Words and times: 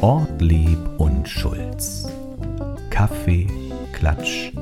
Ortlieb 0.00 0.78
und 0.98 1.28
Schulz. 1.28 2.08
Kaffee, 2.88 3.46
Klatsch 3.92 4.52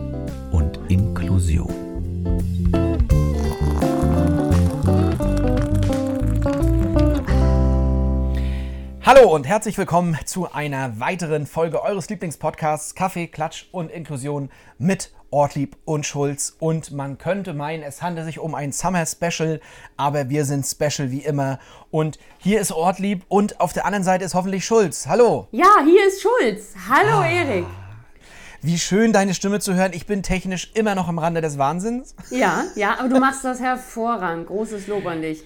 und 0.50 0.78
Inklusion. 0.88 1.72
Hallo 9.02 9.34
und 9.34 9.46
herzlich 9.46 9.78
willkommen 9.78 10.18
zu 10.26 10.52
einer 10.52 11.00
weiteren 11.00 11.46
Folge 11.46 11.82
eures 11.82 12.10
Lieblingspodcasts 12.10 12.94
Kaffee, 12.94 13.26
Klatsch 13.26 13.66
und 13.72 13.90
Inklusion 13.90 14.50
mit 14.78 15.12
Ortlieb 15.30 15.76
und 15.84 16.06
Schulz. 16.06 16.56
Und 16.58 16.90
man 16.92 17.18
könnte 17.18 17.54
meinen, 17.54 17.82
es 17.82 18.02
handelt 18.02 18.26
sich 18.26 18.38
um 18.38 18.54
ein 18.54 18.72
Summer 18.72 19.04
Special, 19.06 19.60
aber 19.96 20.30
wir 20.30 20.44
sind 20.44 20.66
special 20.66 21.10
wie 21.10 21.20
immer. 21.20 21.58
Und 21.90 22.18
hier 22.38 22.60
ist 22.60 22.72
Ortlieb 22.72 23.24
und 23.28 23.60
auf 23.60 23.72
der 23.72 23.84
anderen 23.84 24.04
Seite 24.04 24.24
ist 24.24 24.34
hoffentlich 24.34 24.64
Schulz. 24.64 25.06
Hallo. 25.06 25.48
Ja, 25.50 25.82
hier 25.84 26.06
ist 26.06 26.22
Schulz. 26.22 26.74
Hallo 26.88 27.22
Erik. 27.22 27.66
Wie 28.60 28.78
schön 28.78 29.12
deine 29.12 29.34
Stimme 29.34 29.60
zu 29.60 29.74
hören. 29.74 29.92
Ich 29.94 30.06
bin 30.06 30.22
technisch 30.24 30.72
immer 30.74 30.96
noch 30.96 31.08
am 31.08 31.18
Rande 31.18 31.40
des 31.40 31.58
Wahnsinns. 31.58 32.16
Ja, 32.30 32.64
ja, 32.74 32.98
aber 32.98 33.08
du 33.08 33.20
machst 33.20 33.44
das 33.44 33.60
hervorragend. 33.60 34.48
Großes 34.48 34.88
Lob 34.88 35.06
an 35.06 35.22
dich. 35.22 35.44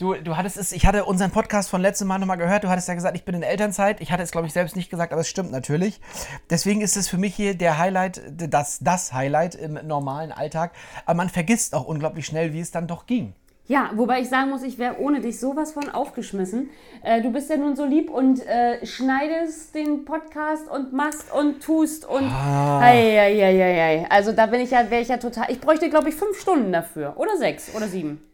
Du, 0.00 0.14
du 0.14 0.34
hattest 0.38 0.56
es, 0.56 0.72
ich 0.72 0.86
hatte 0.86 1.04
unseren 1.04 1.30
Podcast 1.30 1.68
von 1.68 1.82
letztem 1.82 2.08
Mal 2.08 2.18
nochmal 2.18 2.38
gehört. 2.38 2.64
Du 2.64 2.70
hattest 2.70 2.88
ja 2.88 2.94
gesagt, 2.94 3.14
ich 3.16 3.26
bin 3.26 3.34
in 3.34 3.42
Elternzeit. 3.42 4.00
Ich 4.00 4.10
hatte 4.10 4.22
es, 4.22 4.30
glaube 4.30 4.46
ich, 4.46 4.52
selbst 4.54 4.74
nicht 4.74 4.88
gesagt, 4.88 5.12
aber 5.12 5.20
es 5.20 5.28
stimmt 5.28 5.52
natürlich. 5.52 6.00
Deswegen 6.48 6.80
ist 6.80 6.96
es 6.96 7.06
für 7.06 7.18
mich 7.18 7.34
hier 7.34 7.54
der 7.54 7.76
Highlight, 7.76 8.22
das, 8.30 8.78
das 8.80 9.12
Highlight 9.12 9.56
im 9.56 9.74
normalen 9.86 10.32
Alltag. 10.32 10.72
Aber 11.04 11.18
man 11.18 11.28
vergisst 11.28 11.74
auch 11.74 11.84
unglaublich 11.84 12.24
schnell, 12.24 12.54
wie 12.54 12.60
es 12.60 12.70
dann 12.70 12.86
doch 12.86 13.04
ging. 13.04 13.34
Ja, 13.66 13.90
wobei 13.94 14.22
ich 14.22 14.30
sagen 14.30 14.48
muss, 14.48 14.62
ich 14.62 14.78
wäre 14.78 14.98
ohne 14.98 15.20
dich 15.20 15.38
sowas 15.38 15.72
von 15.72 15.90
aufgeschmissen. 15.90 16.70
Äh, 17.02 17.20
du 17.20 17.30
bist 17.30 17.50
ja 17.50 17.58
nun 17.58 17.76
so 17.76 17.84
lieb 17.84 18.08
und 18.08 18.40
äh, 18.46 18.84
schneidest 18.86 19.74
den 19.74 20.06
Podcast 20.06 20.66
und 20.70 20.94
machst 20.94 21.30
und 21.30 21.62
tust 21.62 22.06
und. 22.06 22.24
Ah. 22.24 22.80
Ei, 22.80 23.20
ei, 23.20 23.44
ei, 23.44 23.62
ei, 23.62 23.82
ei. 23.82 24.06
Also 24.08 24.32
da 24.32 24.46
bin 24.46 24.62
ich 24.62 24.70
ja, 24.70 24.90
wäre 24.90 25.02
ich 25.02 25.08
ja 25.08 25.18
total. 25.18 25.50
Ich 25.50 25.60
bräuchte, 25.60 25.90
glaube 25.90 26.08
ich, 26.08 26.14
fünf 26.14 26.40
Stunden 26.40 26.72
dafür. 26.72 27.12
Oder 27.18 27.36
sechs 27.36 27.74
oder 27.74 27.86
sieben. 27.86 28.29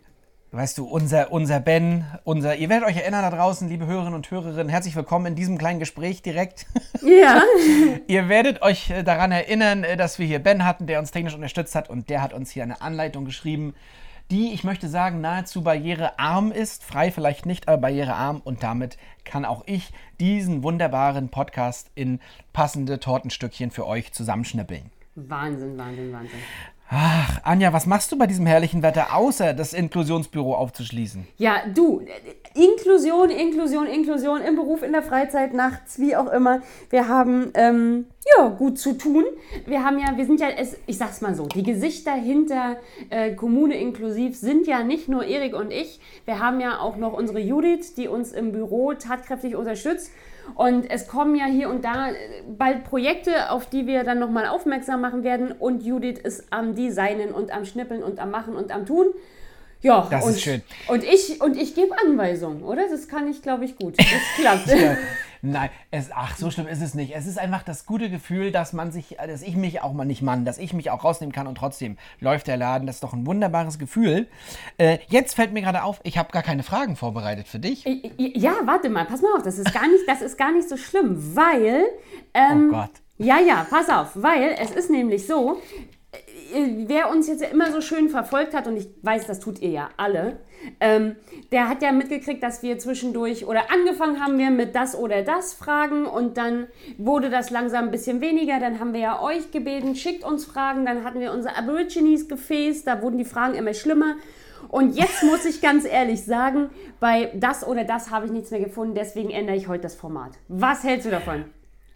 Weißt 0.57 0.79
du, 0.79 0.87
unser, 0.87 1.33
unser 1.33 1.61
Ben, 1.61 2.07
unser, 2.25 2.57
ihr 2.57 2.71
werdet 2.71 2.89
euch 2.89 2.97
erinnern 2.97 3.21
da 3.21 3.31
draußen, 3.31 3.69
liebe 3.69 3.85
Hörerinnen 3.85 4.15
und 4.15 4.31
Hörerinnen, 4.31 4.71
herzlich 4.71 4.97
willkommen 4.97 5.27
in 5.27 5.35
diesem 5.35 5.59
kleinen 5.59 5.81
Gespräch 5.81 6.23
direkt. 6.23 6.65
Ja. 7.03 7.43
ihr 8.07 8.31
werdet 8.31 8.63
euch 8.63 8.89
äh, 8.89 9.03
daran 9.03 9.33
erinnern, 9.33 9.85
äh, 9.85 9.99
dass 9.99 10.19
wir 10.19 10.27
hier 10.27 10.39
Ben 10.39 10.65
hatten, 10.65 10.87
der 10.87 10.99
uns 10.99 11.11
technisch 11.11 11.35
unterstützt 11.35 11.75
hat 11.75 11.91
und 11.91 12.09
der 12.09 12.23
hat 12.23 12.33
uns 12.33 12.51
hier 12.51 12.63
eine 12.63 12.81
Anleitung 12.81 13.27
geschrieben, 13.27 13.75
die, 14.31 14.55
ich 14.55 14.65
möchte 14.65 14.89
sagen, 14.89 15.21
nahezu 15.21 15.63
barrierearm 15.63 16.53
ist. 16.53 16.83
Frei 16.83 17.11
vielleicht 17.13 17.45
nicht, 17.45 17.69
aber 17.69 17.77
barrierearm 17.77 18.41
und 18.43 18.63
damit 18.63 18.97
kann 19.27 19.45
auch 19.45 19.63
ich 19.67 19.93
diesen 20.21 20.63
wunderbaren 20.63 21.29
Podcast 21.29 21.91
in 21.95 22.19
passende 22.55 22.99
Tortenstückchen 22.99 23.71
für 23.71 23.87
euch 23.87 24.15
zusammenschnippeln. 24.15 24.91
Wahnsinn, 25.17 25.77
Wahnsinn, 25.77 26.13
Wahnsinn. 26.13 26.39
Ach, 26.89 27.41
Anja, 27.43 27.73
was 27.73 27.87
machst 27.87 28.13
du 28.13 28.19
bei 28.19 28.29
diesem 28.29 28.47
herrlichen 28.47 28.81
Wetter, 28.81 29.13
außer 29.13 29.55
das 29.55 29.73
Inklusionsbüro 29.73 30.55
aufzuschließen? 30.55 31.27
Ja, 31.37 31.63
du, 31.75 32.03
Inklusion, 32.55 33.31
Inklusion, 33.31 33.87
Inklusion 33.89 34.41
im 34.41 34.55
Beruf, 34.55 34.85
in 34.85 34.93
der 34.93 35.03
Freizeit, 35.03 35.53
nachts, 35.53 35.99
wie 35.99 36.15
auch 36.15 36.31
immer. 36.33 36.63
Wir 36.91 37.09
haben 37.09 37.51
ähm, 37.55 38.07
ja 38.39 38.49
gut 38.49 38.79
zu 38.79 38.93
tun. 38.93 39.25
Wir 39.67 39.83
haben 39.83 39.99
ja, 39.99 40.17
wir 40.17 40.27
sind 40.27 40.39
ja, 40.39 40.49
es, 40.57 40.77
ich 40.87 40.97
sag's 40.97 41.21
mal 41.21 41.35
so, 41.35 41.47
die 41.47 41.65
Gesichter 41.65 42.15
hinter 42.15 42.77
äh, 43.11 43.35
Kommune 43.35 43.75
inklusiv 43.75 44.37
sind 44.37 44.69
ja 44.69 44.85
nicht 44.85 45.09
nur 45.09 45.25
Erik 45.25 45.57
und 45.57 45.73
ich. 45.73 46.01
Wir 46.25 46.39
haben 46.39 46.61
ja 46.61 46.79
auch 46.79 46.97
noch 46.97 47.15
unsere 47.15 47.41
Judith, 47.41 47.95
die 47.97 48.07
uns 48.07 48.31
im 48.31 48.53
Büro 48.53 48.95
tatkräftig 48.95 49.57
unterstützt. 49.57 50.13
Und 50.55 50.91
es 50.91 51.09
kommen 51.09 51.35
ja 51.35 51.47
hier 51.47 51.69
und 51.69 51.85
da 51.85 52.11
äh, 52.11 52.15
bald 52.49 52.85
Projekte, 52.85 53.51
auf 53.51 53.69
die 53.69 53.87
wir 53.87 54.05
dann 54.05 54.19
nochmal 54.19 54.47
aufmerksam 54.47 55.01
machen 55.01 55.25
werden. 55.25 55.53
Und 55.53 55.83
Judith 55.83 56.19
ist 56.19 56.45
am 56.51 56.75
Designen 56.75 57.33
und 57.33 57.51
am 57.51 57.65
Schnippeln 57.65 58.03
und 58.03 58.19
am 58.19 58.31
Machen 58.31 58.55
und 58.55 58.73
am 58.73 58.87
Tun. 58.87 59.07
Ja, 59.83 60.07
Das 60.11 60.25
und, 60.25 60.31
ist 60.31 60.43
schön. 60.43 60.63
Und 60.89 61.05
ich, 61.05 61.41
und 61.41 61.57
ich 61.57 61.75
gebe 61.75 61.95
Anweisungen, 61.99 62.63
oder? 62.63 62.89
Das 62.89 63.09
kann 63.09 63.29
ich, 63.29 63.43
glaube 63.43 63.65
ich, 63.65 63.77
gut. 63.77 63.99
Das 63.99 64.07
klappt. 64.37 64.67
Ja, 64.69 64.97
Nein, 65.53 65.71
es, 65.91 66.11
ach, 66.13 66.37
so 66.37 66.51
schlimm 66.51 66.67
ist 66.67 66.83
es 66.83 66.95
nicht. 66.95 67.15
Es 67.15 67.27
ist 67.27 67.39
einfach 67.39 67.63
das 67.63 67.87
gute 67.87 68.11
Gefühl, 68.11 68.51
dass 68.51 68.73
man 68.73 68.91
sich, 68.91 69.17
dass 69.25 69.43
ich 69.43 69.55
mich 69.57 69.81
auch 69.83 69.93
mal 69.93 70.05
nicht 70.05 70.23
Mann, 70.23 70.45
dass 70.45 70.59
ich 70.59 70.73
mich 70.73 70.91
auch 70.91 71.05
rausnehmen 71.05 71.33
kann 71.33 71.47
und 71.47 71.57
trotzdem 71.57 71.97
läuft 72.21 72.47
der 72.49 72.57
Laden. 72.57 72.87
Das 72.87 72.97
ist 72.97 73.05
doch 73.05 73.13
ein 73.13 73.27
wunderbares 73.27 73.79
Gefühl. 73.79 74.27
Äh, 74.79 74.99
jetzt 75.09 75.35
fällt 75.35 75.53
mir 75.53 75.63
gerade 75.63 75.83
auf, 75.85 76.01
ich 76.03 76.19
habe 76.19 76.33
gar 76.33 76.43
keine 76.43 76.63
Fragen 76.63 76.97
vorbereitet 76.97 77.47
für 77.49 77.59
dich. 77.59 77.85
Ja, 78.19 78.55
warte 78.65 78.89
mal, 78.89 79.05
pass 79.05 79.23
mal 79.23 79.35
auf, 79.37 79.43
das 79.43 79.59
ist 79.59 79.73
gar 79.73 79.87
nicht, 79.89 80.05
das 80.09 80.21
ist 80.23 80.37
gar 80.37 80.53
nicht 80.53 80.69
so 80.69 80.77
schlimm, 80.77 81.37
weil. 81.37 81.85
Ähm, 82.35 82.71
Oh 82.71 82.77
Gott. 82.77 82.91
Ja, 83.19 83.39
ja, 83.39 83.67
pass 83.71 83.89
auf, 83.89 84.11
weil 84.15 84.57
es 84.61 84.73
ist 84.73 84.91
nämlich 84.91 85.27
so, 85.27 85.59
wer 86.87 87.11
uns 87.11 87.29
jetzt 87.29 87.43
immer 87.43 87.71
so 87.73 87.81
schön 87.81 88.09
verfolgt 88.09 88.55
hat, 88.55 88.67
und 88.67 88.77
ich 88.77 88.89
weiß, 89.03 89.27
das 89.27 89.41
tut 89.41 89.61
ihr 89.61 89.71
ja 89.71 89.89
alle, 89.97 90.39
ähm, 90.81 91.17
der 91.53 91.69
hat 91.69 91.83
ja 91.83 91.93
mitgekriegt, 91.93 92.43
dass 92.43 92.63
wir 92.63 92.79
zwischendurch 92.79 93.47
oder 93.47 93.71
angefangen 93.71 94.21
haben 94.23 94.39
wir 94.39 94.51
mit 94.51 94.75
das 94.75 94.97
oder 94.97 95.23
das 95.23 95.55
Fragen 95.55 96.07
und 96.07 96.37
dann 96.37 96.67
wurde 96.99 97.31
das 97.31 97.51
langsam 97.51 97.87
ein 97.87 97.91
bisschen 97.91 98.21
weniger. 98.21 98.59
Dann 98.59 98.81
haben 98.81 98.93
wir 98.93 99.01
ja 99.01 99.21
euch 99.21 99.51
gebeten, 99.51 99.95
schickt 99.95 100.25
uns 100.25 100.45
Fragen. 100.45 100.85
Dann 100.87 101.05
hatten 101.05 101.21
wir 101.21 101.33
unser 101.33 101.57
Aborigines-Gefäß, 101.57 102.85
da 102.85 103.03
wurden 103.03 103.19
die 103.19 103.25
Fragen 103.25 103.55
immer 103.55 103.75
schlimmer. 103.75 104.17
Und 104.69 104.97
jetzt 104.97 105.23
muss 105.23 105.45
ich 105.45 105.61
ganz 105.61 105.85
ehrlich 105.85 106.25
sagen, 106.25 106.71
bei 106.99 107.31
das 107.35 107.67
oder 107.67 107.85
das 107.85 108.11
habe 108.11 108.27
ich 108.27 108.33
nichts 108.33 108.51
mehr 108.51 108.61
gefunden, 108.61 108.95
deswegen 108.95 109.31
ändere 109.31 109.57
ich 109.57 109.69
heute 109.69 109.83
das 109.83 109.95
Format. 109.95 110.33
Was 110.49 110.83
hältst 110.83 111.07
du 111.07 111.11
davon? 111.11 111.45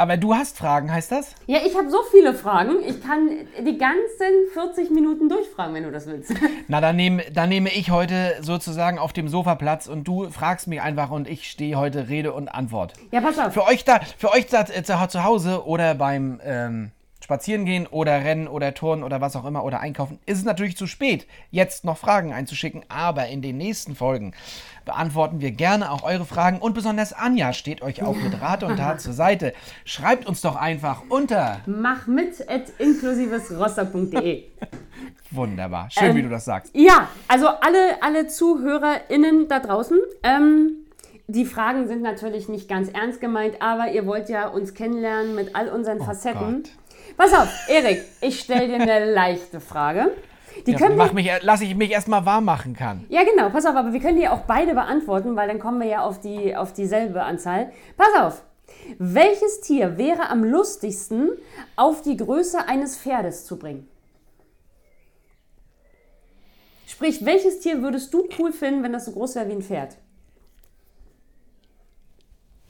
Aber 0.00 0.16
du 0.16 0.34
hast 0.34 0.56
Fragen, 0.56 0.90
heißt 0.90 1.12
das? 1.12 1.34
Ja, 1.46 1.58
ich 1.62 1.76
habe 1.76 1.90
so 1.90 1.98
viele 2.10 2.32
Fragen. 2.32 2.76
Ich 2.86 3.02
kann 3.02 3.28
die 3.58 3.76
ganzen 3.76 4.48
40 4.54 4.90
Minuten 4.90 5.28
durchfragen, 5.28 5.74
wenn 5.74 5.82
du 5.82 5.90
das 5.92 6.06
willst. 6.06 6.32
Na, 6.68 6.80
dann 6.80 6.96
nehme, 6.96 7.22
dann 7.30 7.50
nehme 7.50 7.68
ich 7.68 7.90
heute 7.90 8.32
sozusagen 8.40 8.98
auf 8.98 9.12
dem 9.12 9.28
Sofa 9.28 9.56
Platz 9.56 9.88
und 9.88 10.04
du 10.04 10.30
fragst 10.30 10.68
mich 10.68 10.80
einfach 10.80 11.10
und 11.10 11.28
ich 11.28 11.50
stehe 11.50 11.76
heute 11.76 12.08
Rede 12.08 12.32
und 12.32 12.48
Antwort. 12.48 12.94
Ja, 13.12 13.20
pass 13.20 13.38
auf. 13.38 13.52
Für 13.52 13.66
euch 13.66 13.84
da, 13.84 14.00
für 14.16 14.32
euch 14.32 14.46
da 14.46 14.62
äh, 14.62 14.82
zu, 14.82 14.94
zu 15.06 15.22
Hause 15.22 15.66
oder 15.66 15.94
beim 15.94 16.40
ähm, 16.46 16.92
Spazierengehen 17.30 17.86
oder 17.86 18.24
Rennen 18.24 18.48
oder 18.48 18.74
Turnen 18.74 19.04
oder 19.04 19.20
was 19.20 19.36
auch 19.36 19.44
immer 19.44 19.62
oder 19.62 19.78
Einkaufen 19.78 20.18
ist 20.26 20.38
es 20.38 20.44
natürlich 20.44 20.76
zu 20.76 20.88
spät, 20.88 21.28
jetzt 21.52 21.84
noch 21.84 21.96
Fragen 21.96 22.32
einzuschicken. 22.32 22.82
Aber 22.88 23.28
in 23.28 23.40
den 23.40 23.56
nächsten 23.56 23.94
Folgen 23.94 24.34
beantworten 24.84 25.40
wir 25.40 25.52
gerne 25.52 25.92
auch 25.92 26.02
eure 26.02 26.24
Fragen 26.24 26.58
und 26.58 26.74
besonders 26.74 27.12
Anja 27.12 27.52
steht 27.52 27.82
euch 27.82 28.02
auch 28.02 28.16
mit 28.16 28.40
Rat 28.40 28.64
und 28.64 28.78
Tat 28.78 29.00
zur 29.00 29.12
Seite. 29.12 29.52
Schreibt 29.84 30.26
uns 30.26 30.40
doch 30.40 30.56
einfach 30.56 31.04
unter. 31.08 31.60
Mach 31.66 32.08
mit 32.08 32.50
at 32.50 32.72
inklusivesrostock.de. 32.78 34.42
Wunderbar. 35.30 35.86
Schön, 35.88 36.16
wie 36.16 36.22
du 36.22 36.30
das 36.30 36.44
sagst. 36.44 36.74
Ja, 36.74 37.06
also 37.28 37.46
alle, 37.46 38.02
alle 38.02 38.26
ZuhörerInnen 38.26 39.46
da 39.46 39.60
draußen. 39.60 40.00
Ähm, 40.24 40.78
die 41.28 41.44
Fragen 41.44 41.86
sind 41.86 42.02
natürlich 42.02 42.48
nicht 42.48 42.68
ganz 42.68 42.88
ernst 42.88 43.20
gemeint, 43.20 43.62
aber 43.62 43.92
ihr 43.92 44.04
wollt 44.04 44.28
ja 44.28 44.48
uns 44.48 44.74
kennenlernen 44.74 45.36
mit 45.36 45.54
all 45.54 45.68
unseren 45.68 46.00
Facetten. 46.00 46.64
Gott. 46.64 46.72
Pass 47.16 47.32
auf, 47.34 47.48
Erik, 47.68 48.04
ich 48.20 48.40
stelle 48.40 48.66
dir 48.68 48.74
eine 48.80 49.12
leichte 49.12 49.60
Frage. 49.60 50.12
Die 50.66 50.72
Ja, 50.72 50.78
können 50.78 50.96
mach 50.96 51.12
mich, 51.12 51.30
lass 51.42 51.60
ich 51.60 51.74
mich 51.74 51.90
erstmal 51.90 52.26
warm 52.26 52.44
machen 52.44 52.74
kann. 52.74 53.04
ja, 53.08 53.22
genau, 53.24 53.50
pass 53.50 53.64
auf, 53.66 53.76
aber 53.76 53.92
wir 53.92 54.00
können 54.00 54.18
die 54.18 54.28
auch 54.28 54.40
beide 54.42 54.74
beantworten, 54.74 55.36
weil 55.36 55.48
dann 55.48 55.58
kommen 55.58 55.80
wir 55.80 55.86
ja 55.86 56.00
auf, 56.04 56.20
die, 56.20 56.54
auf 56.56 56.72
dieselbe 56.72 57.22
Anzahl. 57.22 57.72
Pass 57.96 58.08
auf, 58.20 58.42
welches 58.98 59.60
Tier 59.60 59.96
wäre 59.96 60.28
am 60.28 60.44
lustigsten 60.44 61.30
auf 61.76 62.02
die 62.02 62.16
Größe 62.16 62.66
eines 62.68 62.96
Pferdes 62.98 63.46
zu 63.46 63.58
bringen? 63.58 63.88
Sprich, 66.86 67.24
welches 67.24 67.60
Tier 67.60 67.82
würdest 67.82 68.12
du 68.12 68.28
cool 68.38 68.52
finden, 68.52 68.82
wenn 68.82 68.92
das 68.92 69.06
so 69.06 69.12
groß 69.12 69.36
wäre 69.36 69.48
wie 69.48 69.52
ein 69.52 69.62
Pferd? 69.62 69.96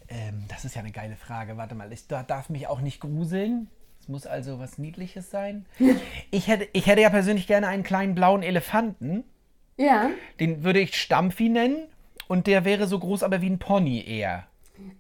Ähm, 0.09 0.45
das 0.49 0.65
ist 0.65 0.75
ja 0.75 0.83
eine 0.83 0.93
geile 0.93 1.17
Frage. 1.17 1.57
Warte 1.57 1.75
mal, 1.75 1.91
ich 1.93 2.07
da- 2.07 2.23
darf 2.23 2.49
mich 2.51 2.67
auch 2.69 2.81
nicht 2.81 3.01
gruseln. 3.01 3.69
Muss 4.11 4.27
also 4.27 4.59
was 4.59 4.77
Niedliches 4.77 5.31
sein. 5.31 5.67
Ich 6.33 6.49
hätte, 6.49 6.67
ich 6.73 6.87
hätte 6.87 7.01
ja 7.01 7.11
persönlich 7.11 7.47
gerne 7.47 7.69
einen 7.69 7.85
kleinen 7.85 8.17
blauen 8.17 8.43
Elefanten. 8.43 9.23
Ja. 9.77 10.11
Den 10.41 10.65
würde 10.65 10.81
ich 10.81 10.97
Stampfi 10.97 11.49
nennen. 11.49 11.87
Und 12.27 12.49
der 12.49 12.65
wäre 12.65 12.89
so 12.89 12.99
groß, 12.99 13.23
aber 13.23 13.41
wie 13.41 13.49
ein 13.49 13.61
Pony 13.61 14.05
eher. 14.05 14.47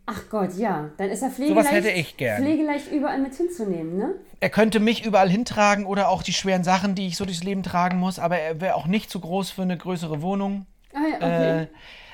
Ach 0.06 0.22
Gott, 0.30 0.56
ja. 0.56 0.90
Dann 0.96 1.10
ist 1.10 1.22
er 1.22 1.30
pflegeleicht, 1.30 1.72
hätte 1.72 1.90
ich 1.90 2.16
gern. 2.16 2.42
pflegeleicht 2.42 2.92
überall 2.92 3.18
mit 3.20 3.34
hinzunehmen, 3.34 3.96
ne? 3.96 4.14
Er 4.38 4.50
könnte 4.50 4.78
mich 4.78 5.04
überall 5.04 5.28
hintragen 5.28 5.86
oder 5.86 6.08
auch 6.08 6.22
die 6.22 6.32
schweren 6.32 6.62
Sachen, 6.62 6.94
die 6.94 7.08
ich 7.08 7.16
so 7.16 7.24
durchs 7.24 7.42
Leben 7.42 7.64
tragen 7.64 7.98
muss. 7.98 8.20
Aber 8.20 8.38
er 8.38 8.60
wäre 8.60 8.76
auch 8.76 8.86
nicht 8.86 9.10
zu 9.10 9.18
groß 9.18 9.50
für 9.50 9.62
eine 9.62 9.76
größere 9.76 10.22
Wohnung. 10.22 10.66
Ah, 10.92 10.98
ja, 11.10 11.16
okay. 11.16 11.62
Äh, 11.62 11.66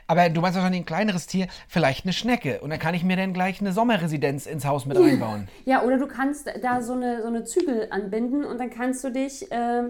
aber 0.06 0.29
du 0.29 0.41
meinst 0.41 0.56
wahrscheinlich 0.56 0.82
ein 0.82 0.87
kleineres 0.87 1.26
Tier, 1.26 1.49
vielleicht 1.69 2.05
eine 2.05 2.12
Schnecke. 2.12 2.61
Und 2.61 2.70
dann 2.70 2.79
kann 2.79 2.94
ich 2.94 3.05
mir 3.05 3.17
dann 3.17 3.32
gleich 3.32 3.61
eine 3.61 3.73
Sommerresidenz 3.73 4.47
ins 4.47 4.64
Haus 4.64 4.87
mit 4.87 4.97
einbauen. 4.97 5.49
Ja, 5.64 5.82
oder 5.82 5.99
du 5.99 6.06
kannst 6.06 6.50
da 6.62 6.82
so 6.82 6.93
eine, 6.93 7.23
so 7.23 7.29
eine 7.29 7.44
Zügel 7.44 7.88
anbinden 7.91 8.44
und 8.44 8.58
dann 8.58 8.70
kannst 8.70 9.03
du 9.05 9.11
dich, 9.11 9.50
äh, 9.50 9.85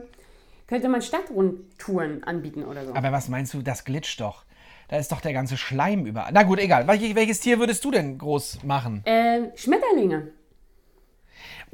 Könnte 0.67 0.89
man 0.89 1.01
Stadtrundtouren 1.01 2.25
anbieten 2.25 2.65
oder 2.65 2.85
so. 2.85 2.95
Aber 2.95 3.13
was 3.13 3.29
meinst 3.29 3.55
du, 3.55 3.63
das 3.63 3.85
glitscht 3.85 4.21
doch. 4.21 4.45
Da 4.89 4.97
ist 4.97 5.11
doch 5.13 5.21
der 5.21 5.33
ganze 5.33 5.57
Schleim 5.57 6.07
überall. 6.07 6.31
Na 6.33 6.43
gut, 6.43 6.59
egal. 6.59 6.87
Welches, 6.87 7.41
Tier 7.41 7.59
würdest 7.59 7.85
du 7.85 7.91
denn 7.91 8.19
groß 8.19 8.63
machen? 8.65 9.03
Äh, 9.05 9.51
Schmetterlinge. 9.57 10.29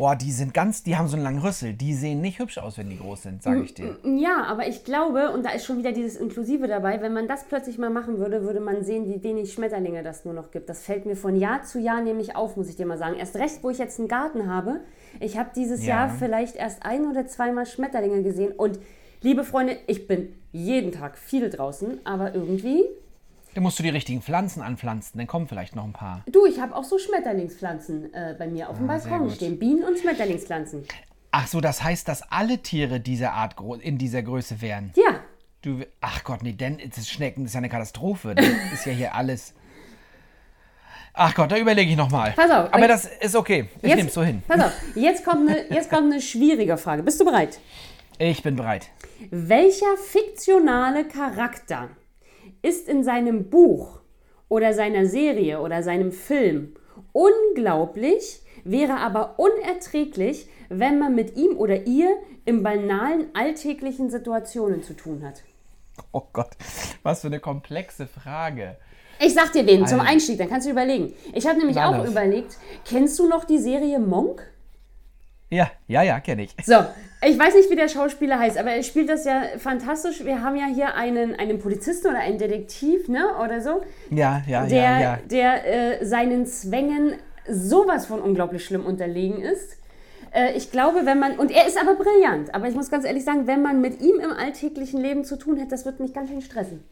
Boah, 0.02 0.16
die 0.16 0.32
sind 0.32 0.52
ganz, 0.52 0.82
die 0.82 0.96
haben 0.96 1.06
so 1.06 1.14
einen 1.14 1.22
langen 1.22 1.38
Rüssel. 1.38 1.74
Die 1.74 1.94
sehen 1.94 2.20
nicht 2.20 2.40
hübsch 2.40 2.58
aus, 2.58 2.76
wenn 2.76 2.90
die 2.90 2.98
groß 2.98 3.22
sind, 3.22 3.40
sage 3.40 3.62
ich 3.62 3.72
dir. 3.72 3.96
Ja, 4.02 4.42
aber 4.48 4.66
ich 4.66 4.82
glaube, 4.82 5.30
und 5.30 5.44
da 5.44 5.50
ist 5.50 5.64
schon 5.64 5.78
wieder 5.78 5.92
dieses 5.92 6.16
Inklusive 6.16 6.66
dabei, 6.66 7.00
wenn 7.00 7.12
man 7.12 7.28
das 7.28 7.44
plötzlich 7.44 7.78
mal 7.78 7.88
machen 7.88 8.18
würde, 8.18 8.42
würde 8.42 8.58
man 8.58 8.82
sehen, 8.82 9.06
wie 9.06 9.22
wenig 9.22 9.52
Schmetterlinge 9.52 10.02
das 10.02 10.24
nur 10.24 10.34
noch 10.34 10.50
gibt. 10.50 10.68
Das 10.68 10.82
fällt 10.82 11.06
mir 11.06 11.14
von 11.14 11.36
Jahr 11.36 11.62
zu 11.62 11.78
Jahr 11.78 12.00
nämlich 12.00 12.34
auf, 12.34 12.56
muss 12.56 12.68
ich 12.68 12.74
dir 12.74 12.84
mal 12.84 12.98
sagen. 12.98 13.14
Erst 13.14 13.36
recht, 13.36 13.62
wo 13.62 13.70
ich 13.70 13.78
jetzt 13.78 14.00
einen 14.00 14.08
Garten 14.08 14.52
habe. 14.52 14.80
Ich 15.20 15.38
habe 15.38 15.50
dieses 15.54 15.86
Ja. 15.86 16.06
Jahr 16.06 16.08
vielleicht 16.18 16.56
erst 16.56 16.84
ein 16.84 17.06
oder 17.06 17.28
zweimal 17.28 17.64
Schmetterlinge 17.64 18.24
gesehen. 18.24 18.50
Und 18.50 18.80
liebe 19.20 19.44
Freunde, 19.44 19.76
ich 19.86 20.08
bin 20.08 20.34
jeden 20.50 20.90
Tag 20.90 21.16
viel 21.16 21.48
draußen, 21.48 22.00
aber 22.02 22.34
irgendwie, 22.34 22.82
Da 23.54 23.60
musst 23.60 23.78
du 23.78 23.82
die 23.82 23.90
richtigen 23.90 24.22
Pflanzen 24.22 24.62
anpflanzen, 24.62 25.18
dann 25.18 25.26
kommen 25.26 25.46
vielleicht 25.46 25.76
noch 25.76 25.84
ein 25.84 25.92
paar. 25.92 26.22
du, 26.26 26.46
ich 26.46 26.58
habe 26.60 26.74
auch 26.74 26.84
so 26.84 26.98
Schmetterlingspflanzen 26.98 28.12
äh, 28.14 28.34
bei 28.38 28.46
mir 28.46 28.70
auf 28.70 28.78
dem 28.78 28.88
Ah, 28.88 28.96
Balkon 28.98 29.30
stehen. 29.30 29.58
Bienen- 29.58 29.84
und 29.84 29.98
Schmetterlingspflanzen. 29.98 30.84
Ach 31.32 31.46
so, 31.46 31.60
das 31.60 31.82
heißt, 31.82 32.08
dass 32.08 32.22
alle 32.30 32.58
Tiere 32.58 33.00
dieser 33.00 33.32
Art 33.32 33.56
in 33.80 33.98
dieser 33.98 34.22
Größe 34.22 34.60
wären. 34.60 34.92
Ja, 34.96 35.20
Du, 35.62 35.80
ach 36.00 36.24
Gott, 36.24 36.42
nee, 36.42 36.52
denn 36.54 36.78
das 36.92 37.08
Schnecken 37.08 37.44
das 37.44 37.50
ist 37.50 37.54
ja 37.54 37.58
eine 37.58 37.68
Katastrophe. 37.68 38.34
Das 38.34 38.44
ist 38.72 38.84
ja 38.84 38.92
hier 38.92 39.14
alles. 39.14 39.54
Ach 41.14 41.32
Gott, 41.36 41.52
da 41.52 41.56
überlege 41.56 41.88
ich 41.90 41.96
nochmal. 41.96 42.32
Pass 42.32 42.50
auf, 42.50 42.74
Aber 42.74 42.88
das 42.88 43.04
ist 43.04 43.36
okay. 43.36 43.68
Ich 43.80 43.94
nehme 43.94 44.08
es 44.08 44.14
so 44.14 44.24
hin. 44.24 44.42
Pass 44.48 44.60
auf, 44.60 44.72
jetzt 44.96 45.24
kommt, 45.24 45.48
eine, 45.48 45.64
jetzt 45.72 45.88
kommt 45.88 46.10
eine 46.12 46.20
schwierige 46.20 46.76
Frage. 46.78 47.04
Bist 47.04 47.20
du 47.20 47.24
bereit? 47.24 47.60
Ich 48.18 48.42
bin 48.42 48.56
bereit. 48.56 48.88
Welcher 49.30 49.96
fiktionale 49.98 51.04
Charakter 51.06 51.90
ist 52.62 52.88
in 52.88 53.04
seinem 53.04 53.50
Buch 53.50 54.00
oder 54.48 54.72
seiner 54.72 55.06
Serie 55.06 55.60
oder 55.60 55.82
seinem 55.82 56.12
Film 56.12 56.74
unglaublich, 57.12 58.42
wäre 58.64 58.96
aber 58.96 59.38
unerträglich, 59.38 60.48
wenn 60.68 60.98
man 60.98 61.14
mit 61.14 61.36
ihm 61.36 61.56
oder 61.56 61.86
ihr 61.86 62.16
in 62.44 62.62
banalen 62.62 63.26
alltäglichen 63.34 64.10
Situationen 64.10 64.82
zu 64.82 64.94
tun 64.94 65.24
hat? 65.24 65.42
Oh 66.12 66.22
Gott, 66.32 66.50
was 67.02 67.20
für 67.20 67.26
eine 67.26 67.40
komplexe 67.40 68.06
Frage. 68.06 68.76
Ich 69.20 69.34
sag 69.34 69.52
dir 69.52 69.66
wen 69.66 69.86
zum. 69.86 70.00
Einstieg, 70.00 70.38
dann 70.38 70.48
kannst 70.48 70.66
du 70.66 70.70
überlegen. 70.70 71.12
Ich 71.32 71.46
habe 71.46 71.58
nämlich 71.58 71.76
Na, 71.76 72.00
auch 72.00 72.04
überlegt, 72.04 72.56
kennst 72.84 73.18
du 73.18 73.28
noch 73.28 73.44
die 73.44 73.58
Serie 73.58 74.00
Monk? 74.00 74.42
Ja, 75.50 75.70
ja, 75.86 76.02
ja, 76.02 76.18
kenne 76.20 76.44
ich. 76.44 76.56
So, 76.64 76.84
ich 77.24 77.38
weiß 77.38 77.54
nicht, 77.54 77.70
wie 77.70 77.76
der 77.76 77.88
Schauspieler 77.88 78.38
heißt, 78.38 78.58
aber 78.58 78.72
er 78.72 78.82
spielt 78.82 79.08
das 79.08 79.24
ja 79.24 79.42
fantastisch. 79.58 80.24
Wir 80.24 80.42
haben 80.42 80.56
ja 80.56 80.66
hier 80.66 80.94
einen, 80.94 81.34
einen 81.34 81.58
Polizisten 81.58 82.08
oder 82.08 82.18
einen 82.18 82.38
Detektiv, 82.38 83.08
ne, 83.08 83.36
oder 83.42 83.60
so, 83.60 83.82
Ja, 84.10 84.42
ja, 84.46 84.66
der, 84.66 84.82
ja, 84.82 85.00
ja. 85.00 85.18
der 85.30 86.00
äh, 86.00 86.04
seinen 86.04 86.46
Zwängen 86.46 87.14
sowas 87.48 88.06
von 88.06 88.20
unglaublich 88.20 88.64
schlimm 88.64 88.84
unterlegen 88.84 89.40
ist. 89.40 89.78
Äh, 90.32 90.52
ich 90.52 90.70
glaube, 90.70 91.04
wenn 91.04 91.18
man, 91.18 91.38
und 91.38 91.50
er 91.50 91.66
ist 91.66 91.78
aber 91.80 91.94
brillant, 91.94 92.54
aber 92.54 92.68
ich 92.68 92.74
muss 92.74 92.90
ganz 92.90 93.04
ehrlich 93.04 93.24
sagen, 93.24 93.46
wenn 93.46 93.62
man 93.62 93.80
mit 93.80 94.00
ihm 94.00 94.18
im 94.20 94.32
alltäglichen 94.32 95.00
Leben 95.00 95.24
zu 95.24 95.36
tun 95.38 95.60
hat, 95.60 95.70
das 95.72 95.84
wird 95.84 96.00
mich 96.00 96.12
ganz 96.12 96.30
schön 96.30 96.42
stressen. 96.42 96.82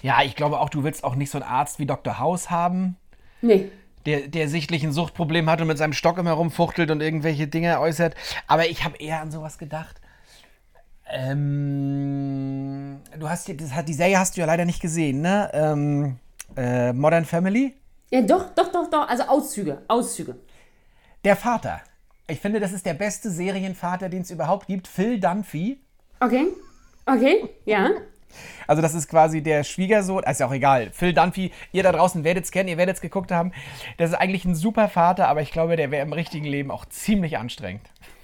Ja, 0.00 0.18
ich 0.24 0.36
glaube 0.36 0.60
auch, 0.60 0.70
du 0.70 0.84
willst 0.84 1.02
auch 1.04 1.16
nicht 1.16 1.30
so 1.30 1.38
einen 1.38 1.48
Arzt 1.48 1.78
wie 1.78 1.86
Dr. 1.86 2.18
House 2.18 2.50
haben, 2.50 2.96
Nee. 3.42 3.70
Der, 4.06 4.28
der 4.28 4.48
sichtlich 4.48 4.82
ein 4.84 4.92
Suchtproblem 4.92 5.48
hat 5.50 5.60
und 5.60 5.66
mit 5.66 5.78
seinem 5.78 5.92
Stock 5.92 6.18
immer 6.18 6.32
rumfuchtelt 6.32 6.90
und 6.90 7.00
irgendwelche 7.00 7.46
Dinge 7.46 7.80
äußert. 7.80 8.14
Aber 8.46 8.68
ich 8.68 8.84
habe 8.84 8.96
eher 8.98 9.20
an 9.20 9.30
sowas 9.30 9.58
gedacht. 9.58 10.00
Ähm, 11.10 13.00
du 13.18 13.28
hast 13.28 13.48
die, 13.48 13.56
das 13.56 13.74
hat, 13.74 13.88
die 13.88 13.94
Serie 13.94 14.18
hast 14.18 14.36
du 14.36 14.40
ja 14.40 14.46
leider 14.46 14.64
nicht 14.64 14.80
gesehen, 14.80 15.20
ne? 15.20 15.50
Ähm, 15.52 16.18
äh, 16.56 16.92
Modern 16.92 17.24
Family? 17.24 17.74
Ja, 18.10 18.22
doch, 18.22 18.54
doch, 18.54 18.72
doch, 18.72 18.90
doch, 18.90 19.08
also 19.08 19.24
Auszüge, 19.24 19.82
Auszüge. 19.88 20.36
Der 21.24 21.36
Vater. 21.36 21.80
Ich 22.28 22.40
finde, 22.40 22.60
das 22.60 22.72
ist 22.72 22.86
der 22.86 22.94
beste 22.94 23.30
Serienvater, 23.30 24.08
den 24.08 24.22
es 24.22 24.30
überhaupt 24.30 24.66
gibt. 24.66 24.88
Phil 24.88 25.20
Dunphy. 25.20 25.80
Okay, 26.20 26.46
okay, 27.06 27.48
ja. 27.64 27.90
Also 28.66 28.82
das 28.82 28.94
ist 28.94 29.08
quasi 29.08 29.42
der 29.42 29.64
Schwiegersohn, 29.64 30.22
ist 30.24 30.40
ja 30.40 30.46
auch 30.46 30.52
egal. 30.52 30.90
Phil 30.92 31.12
Dunphy, 31.12 31.52
ihr 31.72 31.82
da 31.82 31.92
draußen 31.92 32.24
werdet 32.24 32.44
es 32.44 32.50
kennen, 32.50 32.68
ihr 32.68 32.78
werdet 32.78 32.96
es 32.96 33.00
geguckt 33.00 33.30
haben. 33.30 33.52
Das 33.98 34.10
ist 34.10 34.16
eigentlich 34.16 34.44
ein 34.44 34.54
super 34.54 34.88
Vater, 34.88 35.28
aber 35.28 35.42
ich 35.42 35.52
glaube, 35.52 35.76
der 35.76 35.90
wäre 35.90 36.02
im 36.02 36.12
richtigen 36.12 36.46
Leben 36.46 36.70
auch 36.70 36.84
ziemlich 36.86 37.38
anstrengend. 37.38 37.82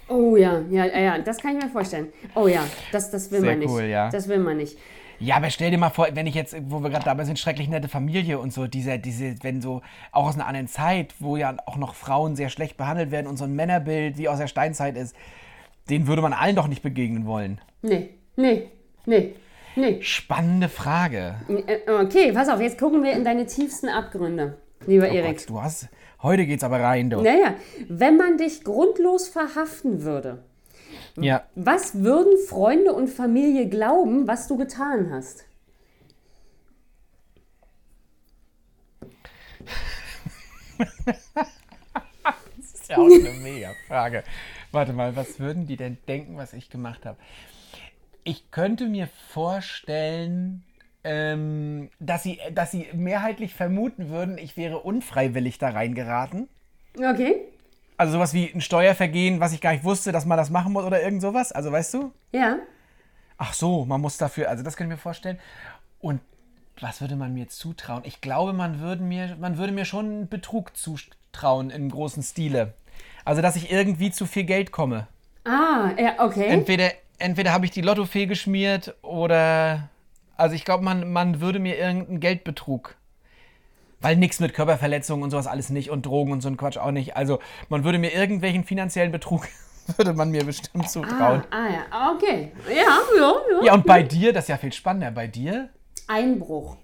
Oh 0.09 0.37
ja, 0.37 0.61
ja, 0.71 0.87
ja, 0.87 1.19
das 1.19 1.39
kann 1.39 1.57
ich 1.57 1.65
mir 1.65 1.71
vorstellen. 1.71 2.09
Oh 2.35 2.49
ja, 2.49 2.65
das, 2.93 3.11
das 3.11 3.31
will 3.31 3.41
Sehr 3.41 3.51
man 3.51 3.59
nicht. 3.59 3.69
cool, 3.69 3.83
ja. 3.85 4.09
Das 4.11 4.27
will 4.29 4.39
man 4.39 4.57
nicht. 4.57 4.79
Ja, 5.21 5.37
aber 5.37 5.51
stell 5.51 5.71
dir 5.73 5.79
mal 5.79 5.91
vor, 5.91 6.09
wenn 6.13 6.29
ich 6.29 6.35
jetzt, 6.35 6.57
wo 6.69 6.81
wir 6.81 6.91
gerade 6.91 7.05
dabei 7.05 7.25
sind, 7.25 7.39
schrecklich 7.39 7.69
nette 7.69 7.89
Familie 7.89 8.39
und 8.39 8.53
so, 8.53 8.69
diese, 8.69 8.99
diese, 8.99 9.35
wenn 9.43 9.61
so, 9.61 9.83
auch 10.13 10.29
aus 10.29 10.37
einer 10.37 10.47
anderen 10.47 10.69
Zeit, 10.69 11.15
wo 11.19 11.37
ja 11.37 11.57
auch 11.67 11.77
noch 11.77 11.95
Frauen 11.95 12.37
sehr 12.37 12.51
schlecht 12.51 12.77
behandelt 12.77 13.11
werden 13.11 13.27
und 13.27 13.37
so 13.37 13.45
ein 13.45 13.55
Männerbild 13.55 14.17
wie 14.17 14.29
aus 14.29 14.39
der 14.39 14.47
Steinzeit 14.47 14.97
ist, 14.97 15.17
den 15.91 16.07
würde 16.07 16.23
man 16.23 16.33
allen 16.33 16.55
doch 16.55 16.69
nicht 16.69 16.83
begegnen 16.83 17.27
wollen. 17.27 17.61
Nee, 17.83 18.11
nee, 18.37 18.69
nee, 19.07 19.35
nee. 19.79 20.03
Spannende 20.03 20.69
Frage. 20.69 21.37
Äh, 21.67 21.91
Okay, 21.91 22.33
pass 22.33 22.49
auf, 22.49 22.61
jetzt 22.61 22.79
gucken 22.79 23.03
wir 23.03 23.13
in 23.13 23.25
deine 23.25 23.47
tiefsten 23.47 23.89
Abgründe, 23.89 24.59
lieber 24.87 25.09
Oh 25.11 25.15
Erik. 25.15 25.39
Gott, 25.39 25.49
du 25.49 25.63
hast, 25.63 25.89
heute 26.23 26.47
geht's 26.47 26.65
aber 26.65 26.81
rein, 26.81 27.11
du. 27.11 27.21
Naja, 27.23 27.55
wenn 27.89 28.17
man 28.17 28.37
dich 28.39 28.65
grundlos 28.65 29.29
verhaften 29.29 30.03
würde, 30.03 30.43
Ja. 31.17 31.45
was 31.55 32.03
würden 32.03 32.33
Freunde 32.49 32.93
und 32.93 33.09
Familie 33.09 33.69
glauben, 33.69 34.27
was 34.29 34.49
du 34.49 34.57
getan 34.57 35.11
hast? 35.13 35.45
Das 42.57 42.75
ist 42.75 42.89
ja 42.89 42.97
auch 42.99 43.05
eine 43.05 43.31
mega 43.43 43.73
Frage. 43.87 44.25
Warte 44.73 44.93
mal, 44.93 45.17
was 45.17 45.39
würden 45.41 45.67
die 45.67 45.77
denn 45.77 45.99
denken, 46.07 46.37
was 46.37 46.53
ich 46.53 46.71
gemacht 46.71 47.07
habe? 47.07 47.19
Ich 48.29 48.51
könnte 48.51 48.85
mir 48.85 49.09
vorstellen, 49.31 50.63
ähm, 51.03 51.89
dass, 51.99 52.25
sie, 52.25 52.39
dass 52.53 52.71
sie 52.71 52.87
mehrheitlich 52.93 53.55
vermuten 53.55 54.11
würden, 54.11 54.37
ich 54.37 54.59
wäre 54.59 54.81
unfreiwillig 54.81 55.57
da 55.57 55.71
reingeraten. 55.71 56.47
Okay, 56.99 57.37
Also 57.97 58.13
sowas 58.13 58.35
wie 58.35 58.53
ein 58.53 58.61
Steuervergehen, 58.61 59.41
was 59.41 59.55
ich 59.55 59.63
gar 59.63 59.73
nicht 59.73 59.83
wusste, 59.83 60.13
dass 60.13 60.27
man 60.27 60.37
das 60.37 60.51
machen 60.51 60.75
muss 60.75 60.85
oder 60.85 61.03
irgend 61.03 61.23
sowas. 61.23 61.53
Also 61.53 61.73
weißt 61.73 61.95
du? 61.95 62.13
ja. 62.33 62.59
Ach 63.39 63.55
so, 63.55 63.87
man 63.87 64.03
muss 64.03 64.19
dafür, 64.19 64.51
also 64.51 64.63
das 64.63 64.77
kann 64.77 64.89
ich 64.89 64.91
mir 64.91 64.99
vorstellen. 64.99 65.39
Und 65.99 66.21
was 66.81 67.01
würde 67.01 67.17
man 67.17 67.33
mir 67.33 67.49
zutrauen? 67.49 68.03
Ich 68.05 68.21
glaube, 68.21 68.53
man 68.53 68.81
würde 68.81 69.03
mir, 69.03 69.37
man 69.41 69.57
würde 69.57 69.73
mir 69.73 69.87
schon 69.87 70.05
einen 70.05 70.29
Betrug 70.29 70.77
zutrauen 70.77 71.71
im 71.71 71.89
großen 71.89 72.23
Stile. 72.23 72.75
Also, 73.25 73.41
dass 73.41 73.57
ich 73.57 73.71
irgendwie 73.73 74.11
zu 74.11 74.27
viel 74.27 74.45
Geld 74.45 74.71
komme. 74.71 75.07
Ah, 75.45 75.93
ja, 75.97 76.17
okay. 76.19 76.49
Entweder, 76.49 76.91
entweder 77.19 77.53
habe 77.53 77.65
ich 77.65 77.71
die 77.71 77.83
Lottofee 77.83 78.27
geschmiert 78.27 78.95
oder. 79.03 79.89
Also 80.37 80.55
ich 80.55 80.65
glaube, 80.65 80.85
man, 80.85 81.13
man 81.13 81.41
würde 81.41 81.59
mir 81.59 81.77
irgendeinen 81.77 82.21
Geldbetrug. 82.21 82.97
Weil 84.01 84.15
nichts 84.17 84.39
mit 84.39 84.55
Körperverletzungen 84.55 85.25
und 85.25 85.31
sowas 85.31 85.49
alles 85.49 85.71
nicht 85.71 85.91
und 85.91 86.07
Drogen 86.07 86.31
und 86.31 86.41
so 86.41 86.49
ein 86.49 86.57
Quatsch 86.57 86.79
auch 86.79 86.93
nicht. 86.93 87.17
Also 87.17 87.41
man 87.69 87.83
würde 87.83 87.99
mir 87.99 88.15
irgendwelchen 88.15 88.63
finanziellen 88.63 89.11
Betrug, 89.11 89.49
würde 89.97 90.13
man 90.13 90.31
mir 90.31 90.45
bestimmt 90.45 90.85
ah, 90.85 90.89
zutrauen. 90.89 91.43
ah, 91.51 91.69
ja, 91.69 92.13
okay. 92.15 92.53
Ja, 92.69 93.01
ja, 93.17 93.33
ja. 93.51 93.65
Ja, 93.65 93.75
und 93.75 93.85
bei 93.85 94.05
dir, 94.05 94.33
das 94.33 94.45
ist 94.45 94.49
ja 94.49 94.57
viel 94.57 94.73
spannender. 94.73 95.11
Bei 95.11 95.27
dir? 95.27 95.71
Einbruch. 96.07 96.77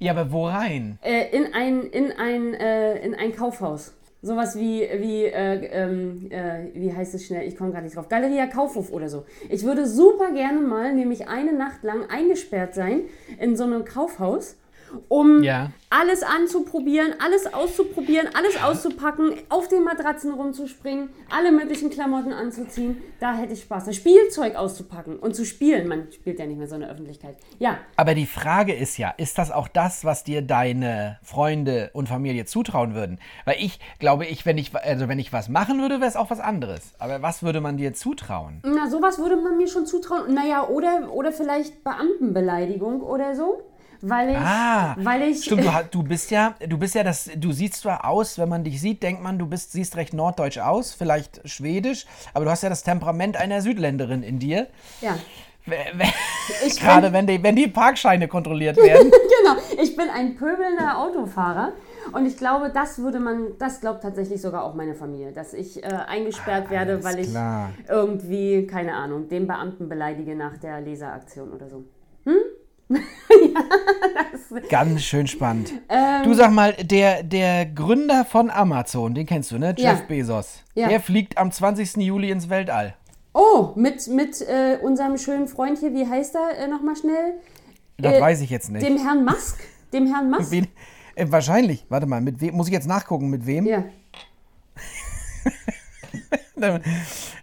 Ja, 0.00 0.12
aber 0.12 0.32
wo 0.32 0.48
rein? 0.48 0.98
Äh, 1.02 1.28
in, 1.36 1.54
ein, 1.54 1.82
in, 1.82 2.12
ein, 2.12 2.54
äh, 2.54 2.98
in 2.98 3.14
ein 3.14 3.34
Kaufhaus. 3.34 3.94
Sowas 4.20 4.58
wie, 4.58 4.80
wie, 4.80 5.26
äh, 5.26 5.64
ähm, 5.66 6.26
äh, 6.30 6.70
wie 6.74 6.92
heißt 6.92 7.14
es 7.14 7.24
schnell? 7.24 7.46
Ich 7.46 7.56
komme 7.56 7.70
gerade 7.70 7.84
nicht 7.84 7.96
drauf. 7.96 8.08
Galeria 8.08 8.48
Kaufhof 8.48 8.90
oder 8.92 9.08
so. 9.08 9.24
Ich 9.48 9.62
würde 9.62 9.86
super 9.86 10.32
gerne 10.32 10.60
mal, 10.60 10.92
nämlich 10.92 11.28
eine 11.28 11.52
Nacht 11.52 11.84
lang 11.84 12.04
eingesperrt 12.10 12.74
sein 12.74 13.02
in 13.38 13.56
so 13.56 13.62
einem 13.62 13.84
Kaufhaus, 13.84 14.56
um 15.08 15.42
Ja. 15.42 15.70
alles 15.90 16.22
anzuprobieren, 16.22 17.14
alles 17.24 17.52
auszuprobieren, 17.52 18.28
alles 18.34 18.62
auszupacken, 18.62 19.34
auf 19.48 19.68
den 19.68 19.84
Matratzen 19.84 20.32
rumzuspringen, 20.32 21.08
alle 21.30 21.50
möglichen 21.52 21.90
Klamotten 21.90 22.32
anzuziehen. 22.32 22.98
Da 23.20 23.34
hätte 23.34 23.54
ich 23.54 23.62
Spaß. 23.62 23.86
Das 23.86 23.96
Spielzeug 23.96 24.54
auszupacken 24.56 25.18
und 25.18 25.34
zu 25.34 25.44
spielen. 25.44 25.88
Man 25.88 26.12
spielt 26.12 26.38
ja 26.38 26.46
nicht 26.46 26.58
mehr 26.58 26.68
so 26.68 26.74
in 26.74 26.82
der 26.82 26.90
Öffentlichkeit. 26.90 27.36
Ja, 27.58 27.78
Aber 27.96 28.14
die 28.14 28.26
Frage 28.26 28.74
ist 28.74 28.96
ja, 28.98 29.10
ist 29.16 29.38
das 29.38 29.50
auch 29.50 29.68
das, 29.68 30.04
was 30.04 30.24
dir 30.24 30.42
deine 30.42 31.18
Freunde 31.22 31.90
und 31.94 32.08
Familie 32.08 32.44
zutrauen 32.44 32.94
würden? 32.94 33.18
Weil 33.44 33.56
ich 33.58 33.80
glaube, 33.98 34.26
ich, 34.26 34.44
wenn 34.46 34.58
ich, 34.58 34.74
also 34.76 35.08
wenn 35.08 35.18
ich 35.18 35.32
was 35.32 35.48
machen 35.48 35.80
würde, 35.80 36.00
wäre 36.00 36.08
es 36.08 36.16
auch 36.16 36.30
was 36.30 36.40
anderes. 36.40 36.92
Aber 36.98 37.22
was 37.22 37.42
würde 37.42 37.60
man 37.60 37.76
dir 37.76 37.94
zutrauen? 37.94 38.60
Na, 38.64 38.88
sowas 38.90 39.18
würde 39.18 39.36
man 39.36 39.56
mir 39.56 39.68
schon 39.68 39.86
zutrauen. 39.86 40.34
Naja, 40.34 40.68
oder, 40.68 41.10
oder 41.12 41.32
vielleicht 41.32 41.82
Beamtenbeleidigung 41.82 43.00
oder 43.02 43.34
so. 43.34 43.62
Weil 44.00 44.30
ich, 44.30 44.36
Ah, 44.36 44.96
weil 44.98 45.22
ich, 45.22 45.44
stimmt, 45.44 45.64
du, 45.64 45.70
du 45.90 46.02
bist 46.02 46.30
ja, 46.30 46.54
du 46.66 46.78
bist 46.78 46.94
ja 46.94 47.02
das, 47.02 47.30
du 47.36 47.52
siehst 47.52 47.76
zwar 47.76 48.04
aus, 48.04 48.38
wenn 48.38 48.48
man 48.48 48.64
dich 48.64 48.80
sieht, 48.80 49.02
denkt 49.02 49.22
man, 49.22 49.38
du 49.38 49.46
bist, 49.46 49.72
siehst 49.72 49.96
recht 49.96 50.14
norddeutsch 50.14 50.58
aus, 50.58 50.94
vielleicht 50.94 51.48
schwedisch, 51.48 52.06
aber 52.34 52.44
du 52.44 52.50
hast 52.50 52.62
ja 52.62 52.68
das 52.68 52.82
Temperament 52.82 53.36
einer 53.36 53.60
Südländerin 53.60 54.22
in 54.22 54.38
dir. 54.38 54.68
ja, 55.00 55.16
ich 56.64 56.80
Gerade 56.80 57.12
wenn 57.12 57.26
die, 57.26 57.42
wenn 57.42 57.56
die 57.56 57.68
Parkscheine 57.68 58.28
kontrolliert 58.28 58.76
werden. 58.76 59.10
genau, 59.42 59.56
ich 59.82 59.96
bin 59.96 60.08
ein 60.08 60.36
pöbelnder 60.36 60.98
Autofahrer 60.98 61.72
und 62.12 62.26
ich 62.26 62.36
glaube, 62.36 62.70
das 62.72 62.98
würde 62.98 63.20
man, 63.20 63.58
das 63.58 63.80
glaubt 63.80 64.02
tatsächlich 64.02 64.40
sogar 64.40 64.64
auch 64.64 64.74
meine 64.74 64.94
Familie, 64.94 65.32
dass 65.32 65.52
ich 65.52 65.82
äh, 65.82 65.86
eingesperrt 65.86 66.70
werde, 66.70 66.92
alles 66.92 67.04
weil 67.04 67.18
ich 67.18 67.30
klar. 67.30 67.70
irgendwie, 67.88 68.66
keine 68.66 68.94
Ahnung, 68.94 69.28
den 69.28 69.46
Beamten 69.46 69.88
beleidige 69.88 70.34
nach 70.34 70.56
der 70.56 70.80
Laseraktion 70.80 71.52
oder 71.52 71.68
so. 71.68 71.84
Ganz 74.70 75.02
schön 75.02 75.26
spannend. 75.26 75.72
Ähm. 75.88 76.22
du 76.24 76.34
sag 76.34 76.50
mal, 76.52 76.72
der, 76.72 77.22
der 77.22 77.66
Gründer 77.66 78.24
von 78.24 78.50
Amazon, 78.50 79.14
den 79.14 79.26
kennst 79.26 79.50
du, 79.50 79.58
ne? 79.58 79.74
Ja. 79.78 79.92
Jeff 79.92 80.06
Bezos. 80.06 80.62
Ja. 80.74 80.88
Der 80.88 81.00
fliegt 81.00 81.36
am 81.36 81.52
20. 81.52 81.96
Juli 81.96 82.30
ins 82.30 82.48
Weltall. 82.48 82.94
Oh, 83.34 83.72
mit, 83.76 84.06
mit 84.08 84.40
äh, 84.42 84.78
unserem 84.82 85.18
schönen 85.18 85.48
Freund 85.48 85.78
hier, 85.78 85.92
wie 85.92 86.06
heißt 86.08 86.34
er 86.34 86.58
äh, 86.64 86.68
nochmal 86.68 86.96
schnell? 86.96 87.34
Das 87.98 88.14
Äh, 88.14 88.20
weiß 88.20 88.40
ich 88.40 88.50
jetzt 88.50 88.70
nicht. 88.70 88.84
Dem 88.86 88.96
Herrn 88.98 89.24
Musk? 89.24 89.58
Dem 89.92 90.06
Herrn 90.06 90.30
Musk? 90.36 90.50
Wen, 90.50 90.66
äh, 91.14 91.26
wahrscheinlich. 91.28 91.84
Warte 91.88 92.06
mal, 92.06 92.20
mit 92.20 92.40
wem? 92.40 92.54
Muss 92.56 92.68
ich 92.68 92.72
jetzt 92.72 92.88
nachgucken, 92.88 93.28
mit 93.28 93.44
wem? 93.46 93.66
Ja. 93.66 93.84
Dann, 96.56 96.82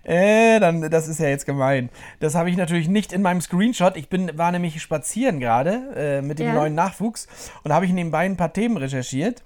äh, 0.03 0.59
dann, 0.59 0.89
das 0.91 1.07
ist 1.07 1.19
ja 1.19 1.27
jetzt 1.29 1.45
gemein. 1.45 1.89
Das 2.19 2.35
habe 2.35 2.49
ich 2.49 2.57
natürlich 2.57 2.87
nicht 2.89 3.13
in 3.13 3.21
meinem 3.21 3.39
Screenshot. 3.41 3.95
Ich 3.97 4.09
bin, 4.09 4.37
war 4.37 4.51
nämlich 4.51 4.81
spazieren 4.81 5.39
gerade 5.39 5.93
äh, 5.95 6.21
mit 6.21 6.37
dem 6.39 6.47
Ja. 6.47 6.53
neuen 6.53 6.75
Nachwuchs 6.75 7.27
und 7.63 7.71
habe 7.73 7.85
ich 7.85 7.91
nebenbei 7.93 8.25
ein 8.25 8.35
paar 8.37 8.51
Themen 8.53 8.75
recherchiert. 8.77 9.43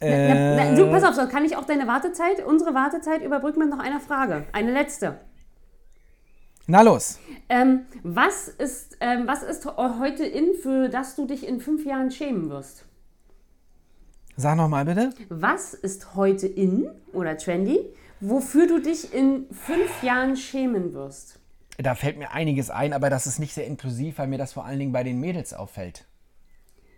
Äh, 0.00 0.56
na, 0.56 0.74
du, 0.74 0.90
pass 0.90 1.04
auf, 1.04 1.14
so 1.14 1.28
kann 1.28 1.44
ich 1.44 1.56
auch 1.56 1.66
deine 1.66 1.86
Wartezeit, 1.86 2.44
unsere 2.44 2.74
Wartezeit 2.74 3.22
überbrücken 3.22 3.60
mit 3.60 3.70
noch 3.70 3.78
einer 3.78 4.00
Frage. 4.00 4.46
Eine 4.52 4.72
letzte. 4.72 5.20
na 6.66 6.80
los. 6.82 7.20
Ähm, 7.48 7.82
was, 8.02 8.48
ist, 8.48 8.96
ähm, 9.00 9.24
was 9.26 9.42
ist 9.42 9.64
he- 9.64 9.98
heute 10.00 10.24
in, 10.24 10.54
für 10.60 10.88
das 10.88 11.14
du 11.14 11.26
dich 11.26 11.46
in 11.46 11.60
fünf 11.60 11.84
Jahren 11.84 12.10
schämen 12.10 12.48
wirst? 12.50 12.84
Sag 14.36 14.56
noch 14.56 14.68
mal 14.68 14.84
bitte. 14.86 15.10
Was 15.28 15.74
ist 15.74 16.14
heute 16.16 16.46
in 16.48 16.88
oder 17.12 17.36
trendy, 17.36 17.80
wofür 18.22 18.66
du 18.66 18.80
dich 18.80 19.12
in 19.12 19.46
fünf 19.50 20.02
Jahren 20.02 20.36
schämen 20.36 20.94
wirst? 20.94 21.40
Da 21.78 21.94
fällt 21.94 22.18
mir 22.18 22.30
einiges 22.32 22.70
ein, 22.70 22.92
aber 22.92 23.10
das 23.10 23.26
ist 23.26 23.38
nicht 23.38 23.54
sehr 23.54 23.66
inklusiv, 23.66 24.18
weil 24.18 24.28
mir 24.28 24.38
das 24.38 24.52
vor 24.52 24.64
allen 24.64 24.78
Dingen 24.78 24.92
bei 24.92 25.02
den 25.02 25.18
Mädels 25.20 25.52
auffällt. 25.52 26.06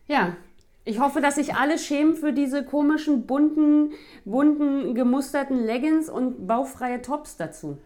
Ja, 0.07 0.37
ich 0.85 1.01
hoffe, 1.01 1.23
dass 1.23 1.37
sich 1.37 1.55
alle 1.55 1.79
schämen 1.79 2.15
für 2.15 2.33
diese 2.35 2.65
komischen, 2.65 3.27
bunten, 3.27 3.93
bunten, 4.27 4.95
gemusterten 4.95 5.65
Leggings 5.65 6.11
und 6.11 6.47
bauchfreie 6.47 7.01
Tops 7.01 7.37
dazu. 7.39 7.79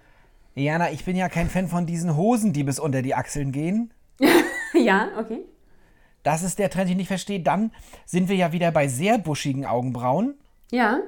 Jana, 0.56 0.90
ich 0.90 1.04
bin 1.04 1.14
ja 1.14 1.28
kein 1.28 1.48
Fan 1.48 1.68
von 1.68 1.86
diesen 1.86 2.16
Hosen, 2.16 2.52
die 2.52 2.64
bis 2.64 2.80
unter 2.80 3.02
die 3.02 3.14
Achseln 3.14 3.52
gehen. 3.52 3.92
ja, 4.74 5.10
okay. 5.16 5.44
Das 6.24 6.42
ist 6.42 6.58
der 6.58 6.70
Trend, 6.70 6.88
den 6.88 6.92
ich 6.94 6.98
nicht 6.98 7.08
verstehe. 7.08 7.40
Dann 7.40 7.70
sind 8.04 8.28
wir 8.28 8.34
ja 8.34 8.52
wieder 8.52 8.72
bei 8.72 8.88
sehr 8.88 9.18
buschigen 9.18 9.64
Augenbrauen. 9.64 10.34
Ja, 10.72 10.98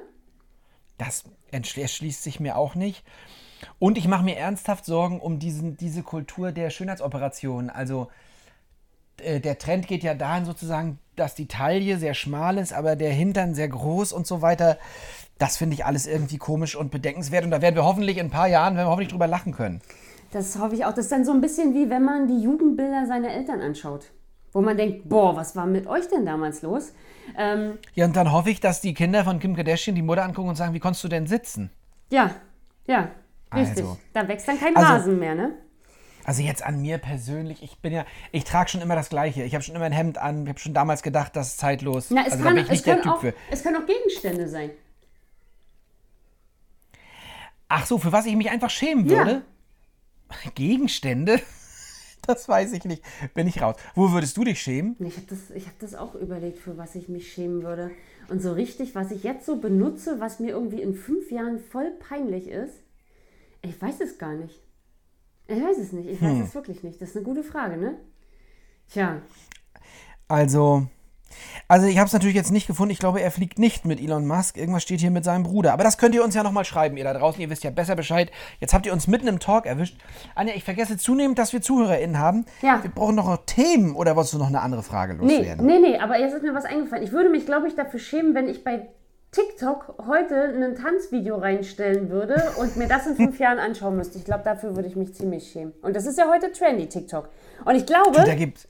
Das 0.97 1.25
erschließt 1.51 2.23
sich 2.23 2.39
mir 2.39 2.57
auch 2.57 2.75
nicht. 2.75 3.03
Und 3.79 3.97
ich 3.97 4.07
mache 4.07 4.23
mir 4.23 4.37
ernsthaft 4.37 4.85
Sorgen 4.85 5.19
um 5.19 5.39
diesen, 5.39 5.77
diese 5.77 6.03
Kultur 6.03 6.51
der 6.51 6.69
Schönheitsoperationen. 6.69 7.69
Also 7.69 8.09
äh, 9.17 9.39
der 9.39 9.57
Trend 9.57 9.87
geht 9.87 10.03
ja 10.03 10.13
dahin 10.13 10.45
sozusagen, 10.45 10.99
dass 11.15 11.35
die 11.35 11.47
Taille 11.47 11.97
sehr 11.97 12.13
schmal 12.13 12.57
ist, 12.57 12.73
aber 12.73 12.95
der 12.95 13.11
Hintern 13.11 13.53
sehr 13.53 13.67
groß 13.67 14.13
und 14.13 14.25
so 14.25 14.41
weiter. 14.41 14.77
Das 15.37 15.57
finde 15.57 15.75
ich 15.75 15.85
alles 15.85 16.07
irgendwie 16.07 16.37
komisch 16.37 16.75
und 16.75 16.91
bedenkenswert. 16.91 17.43
Und 17.43 17.51
da 17.51 17.61
werden 17.61 17.75
wir 17.75 17.83
hoffentlich 17.83 18.17
in 18.17 18.27
ein 18.27 18.31
paar 18.31 18.47
Jahren, 18.47 18.75
werden 18.75 18.85
wir 18.85 18.91
hoffentlich 18.91 19.11
drüber 19.11 19.27
lachen 19.27 19.53
können. 19.53 19.81
das 20.31 20.57
hoffe 20.57 20.75
ich 20.75 20.85
auch. 20.85 20.93
Das 20.93 21.05
ist 21.05 21.11
dann 21.11 21.25
so 21.25 21.31
ein 21.31 21.41
bisschen 21.41 21.73
wie 21.73 21.89
wenn 21.89 22.03
man 22.03 22.27
die 22.27 22.41
Jugendbilder 22.41 23.05
seiner 23.05 23.31
Eltern 23.31 23.61
anschaut. 23.61 24.11
Wo 24.53 24.61
man 24.61 24.75
denkt, 24.77 25.07
boah, 25.07 25.35
was 25.35 25.55
war 25.55 25.65
mit 25.65 25.87
euch 25.87 26.07
denn 26.09 26.25
damals 26.25 26.61
los? 26.61 26.93
Ähm, 27.37 27.77
Ja, 27.95 28.05
und 28.05 28.15
dann 28.15 28.31
hoffe 28.31 28.49
ich, 28.49 28.59
dass 28.59 28.81
die 28.81 28.93
Kinder 28.93 29.23
von 29.23 29.39
Kim 29.39 29.55
Kardashian 29.55 29.95
die 29.95 30.01
Mutter 30.01 30.23
angucken 30.23 30.49
und 30.49 30.55
sagen, 30.55 30.73
wie 30.73 30.79
konntest 30.79 31.03
du 31.03 31.07
denn 31.07 31.27
sitzen? 31.27 31.69
ja, 32.09 32.31
ja, 32.87 33.09
richtig. 33.55 33.83
Also. 33.85 33.97
da 34.13 34.27
wächst 34.27 34.47
dann 34.47 34.59
kein 34.59 34.75
Also- 34.75 34.91
Rasen 34.91 35.19
mehr, 35.19 35.35
ne? 35.35 35.53
Also 36.23 36.43
jetzt 36.43 36.61
an 36.63 36.81
mir 36.81 36.99
persönlich, 36.99 37.63
ich 37.63 37.79
bin 37.79 37.91
ja, 37.93 38.05
ich 38.31 38.43
trage 38.43 38.69
schon 38.69 38.81
immer 38.81 38.95
das 38.95 39.09
Gleiche. 39.09 39.41
Ich 39.43 39.55
habe 39.55 39.63
schon 39.63 39.75
immer 39.75 39.85
ein 39.85 39.91
Hemd 39.91 40.19
an, 40.19 40.43
ich 40.43 40.49
habe 40.49 40.59
schon 40.59 40.73
damals 40.75 41.01
gedacht, 41.01 41.35
das 41.35 41.49
ist 41.49 41.59
zeitlos. 41.59 42.11
Na, 42.11 42.21
es, 42.27 42.33
also 42.33 42.37
da 42.39 42.43
kann, 42.43 42.55
bin 42.55 42.63
ich 42.65 42.69
es, 42.69 42.71
nicht 42.73 42.85
der 42.85 42.93
können 42.95 43.03
Typ 43.03 43.11
auch, 43.13 43.21
für. 43.21 43.33
es 43.49 43.63
können 43.63 43.77
auch 43.81 43.85
Gegenstände 43.87 44.47
sein. 44.47 44.69
Ach 47.69 47.85
so, 47.85 47.97
für 47.97 48.11
was 48.11 48.25
ich 48.25 48.35
mich 48.35 48.49
einfach 48.51 48.69
schämen 48.69 49.05
Ja. 49.09 49.17
würde? 49.25 49.41
Gegenstände? 50.55 51.39
Das 52.27 52.47
weiß 52.47 52.73
ich 52.73 52.85
nicht. 52.85 53.03
Bin 53.33 53.47
ich 53.47 53.61
raus. 53.61 53.75
Wo 53.95 54.11
würdest 54.11 54.37
du 54.37 54.43
dich 54.43 54.61
schämen? 54.61 54.95
Ich 54.99 55.17
habe 55.17 55.25
das, 55.27 55.49
ich 55.51 55.65
hab 55.67 55.77
das 55.79 55.95
auch 55.95 56.15
überlegt, 56.15 56.59
für 56.59 56.77
was 56.77 56.95
ich 56.95 57.09
mich 57.09 57.31
schämen 57.33 57.63
würde. 57.63 57.91
Und 58.29 58.41
so 58.41 58.53
richtig, 58.53 58.93
was 58.95 59.11
ich 59.11 59.23
jetzt 59.23 59.45
so 59.45 59.57
benutze, 59.57 60.19
was 60.19 60.39
mir 60.39 60.49
irgendwie 60.51 60.81
in 60.81 60.93
fünf 60.93 61.31
Jahren 61.31 61.59
voll 61.59 61.91
peinlich 61.99 62.47
ist, 62.47 62.75
ich 63.63 63.79
weiß 63.81 63.99
es 64.01 64.17
gar 64.17 64.35
nicht. 64.35 64.59
Ich 65.47 65.61
weiß 65.61 65.77
es 65.79 65.91
nicht. 65.91 66.07
Ich 66.09 66.21
weiß 66.21 66.29
Hm. 66.37 66.41
es 66.43 66.55
wirklich 66.55 66.83
nicht. 66.83 67.01
Das 67.01 67.09
ist 67.09 67.15
eine 67.17 67.25
gute 67.25 67.43
Frage, 67.43 67.77
ne? 67.77 67.97
Tja, 68.87 69.21
Also, 70.27 70.87
also 71.67 71.87
ich 71.87 71.97
habe 71.97 72.07
es 72.07 72.13
natürlich 72.13 72.35
jetzt 72.35 72.51
nicht 72.51 72.67
gefunden. 72.67 72.91
Ich 72.91 72.99
glaube, 72.99 73.21
er 73.21 73.31
fliegt 73.31 73.59
nicht 73.59 73.85
mit 73.85 73.99
Elon 73.99 74.25
Musk. 74.27 74.57
Irgendwas 74.57 74.83
steht 74.83 74.99
hier 74.99 75.11
mit 75.11 75.23
seinem 75.23 75.43
Bruder. 75.43 75.73
Aber 75.73 75.83
das 75.83 75.97
könnt 75.97 76.15
ihr 76.15 76.23
uns 76.23 76.35
ja 76.35 76.43
nochmal 76.43 76.65
schreiben, 76.65 76.97
ihr 76.97 77.03
da 77.03 77.13
draußen. 77.13 77.41
Ihr 77.41 77.49
wisst 77.49 77.63
ja 77.63 77.71
besser 77.71 77.95
Bescheid. 77.95 78.31
Jetzt 78.59 78.73
habt 78.73 78.85
ihr 78.85 78.93
uns 78.93 79.07
mitten 79.07 79.27
im 79.27 79.39
Talk 79.39 79.65
erwischt. 79.65 79.97
Anja, 80.35 80.53
ich 80.55 80.63
vergesse 80.63 80.97
zunehmend, 80.97 81.39
dass 81.39 81.53
wir 81.53 81.61
ZuhörerInnen 81.61 82.19
haben. 82.19 82.45
Ja. 82.61 82.83
Wir 82.83 82.91
brauchen 82.91 83.15
noch 83.15 83.37
Themen 83.45 83.95
oder 83.95 84.15
wolltest 84.15 84.33
du 84.33 84.37
noch 84.37 84.47
eine 84.47 84.61
andere 84.61 84.83
Frage 84.83 85.15
nee, 85.15 85.37
loswerden? 85.37 85.65
nee, 85.65 85.79
nee, 85.79 85.97
aber 85.97 86.19
jetzt 86.19 86.33
ist 86.33 86.43
mir 86.43 86.53
was 86.53 86.65
eingefallen. 86.65 87.03
Ich 87.03 87.11
würde 87.11 87.29
mich, 87.29 87.45
glaube 87.45 87.67
ich, 87.67 87.75
dafür 87.75 87.99
schämen, 87.99 88.35
wenn 88.35 88.47
ich 88.47 88.63
bei 88.63 88.87
TikTok 89.31 89.95
heute 90.07 90.35
ein 90.35 90.75
Tanzvideo 90.75 91.37
reinstellen 91.37 92.09
würde 92.09 92.35
und 92.59 92.75
mir 92.75 92.87
das 92.87 93.07
in 93.07 93.15
fünf 93.15 93.39
Jahren 93.39 93.59
anschauen 93.59 93.95
müsste. 93.95 94.17
Ich 94.17 94.25
glaube, 94.25 94.43
dafür 94.43 94.75
würde 94.75 94.89
ich 94.89 94.97
mich 94.97 95.13
ziemlich 95.13 95.49
schämen. 95.49 95.73
Und 95.81 95.95
das 95.95 96.05
ist 96.05 96.17
ja 96.17 96.29
heute 96.29 96.51
trendy, 96.51 96.87
TikTok. 96.87 97.29
Und 97.63 97.75
ich 97.75 97.85
glaube, 97.85 98.23
Da 98.25 98.35
gibt 98.35 98.67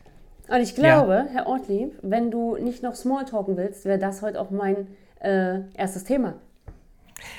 Und 0.51 0.59
ich 0.59 0.75
glaube, 0.75 1.27
Herr 1.31 1.47
Ortlieb, 1.47 1.97
wenn 2.01 2.29
du 2.29 2.57
nicht 2.57 2.83
noch 2.83 2.93
Smalltalken 2.93 3.55
willst, 3.55 3.85
wäre 3.85 3.97
das 3.97 4.21
heute 4.21 4.41
auch 4.41 4.49
mein 4.49 4.87
äh, 5.21 5.61
erstes 5.75 6.03
Thema. 6.03 6.33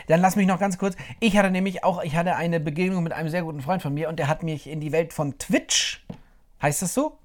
Dann 0.06 0.20
lass 0.20 0.34
mich 0.34 0.46
noch 0.46 0.58
ganz 0.58 0.78
kurz. 0.78 0.96
Ich 1.20 1.36
hatte 1.36 1.50
nämlich 1.50 1.84
auch, 1.84 2.02
ich 2.02 2.16
hatte 2.16 2.36
eine 2.36 2.58
Begegnung 2.58 3.02
mit 3.02 3.12
einem 3.12 3.28
sehr 3.28 3.42
guten 3.42 3.60
Freund 3.60 3.82
von 3.82 3.92
mir 3.92 4.08
und 4.08 4.18
der 4.18 4.28
hat 4.28 4.42
mich 4.42 4.66
in 4.66 4.80
die 4.80 4.92
Welt 4.92 5.12
von 5.12 5.36
Twitch. 5.36 6.06
Heißt 6.62 6.80
das 6.80 6.94
so? 6.94 7.18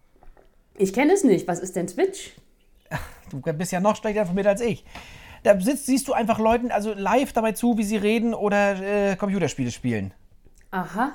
Ich 0.75 0.91
kenne 0.91 1.13
es 1.13 1.23
nicht. 1.23 1.47
Was 1.47 1.59
ist 1.59 1.77
denn 1.77 1.87
Twitch? 1.87 2.35
Du 3.29 3.41
bist 3.41 3.71
ja 3.71 3.79
noch 3.79 3.95
schlechter 3.95 4.21
informiert 4.21 4.47
als 4.47 4.61
ich. 4.61 4.83
Da 5.43 5.57
sitzt, 5.59 5.85
siehst 5.85 6.07
du 6.07 6.13
einfach 6.13 6.39
Leuten 6.39 6.71
also 6.71 6.93
live 6.93 7.31
dabei 7.31 7.53
zu, 7.53 7.77
wie 7.77 7.83
sie 7.83 7.97
reden 7.97 8.33
oder 8.33 8.81
äh, 8.81 9.15
Computerspiele 9.15 9.71
spielen. 9.71 10.13
Aha. 10.71 11.13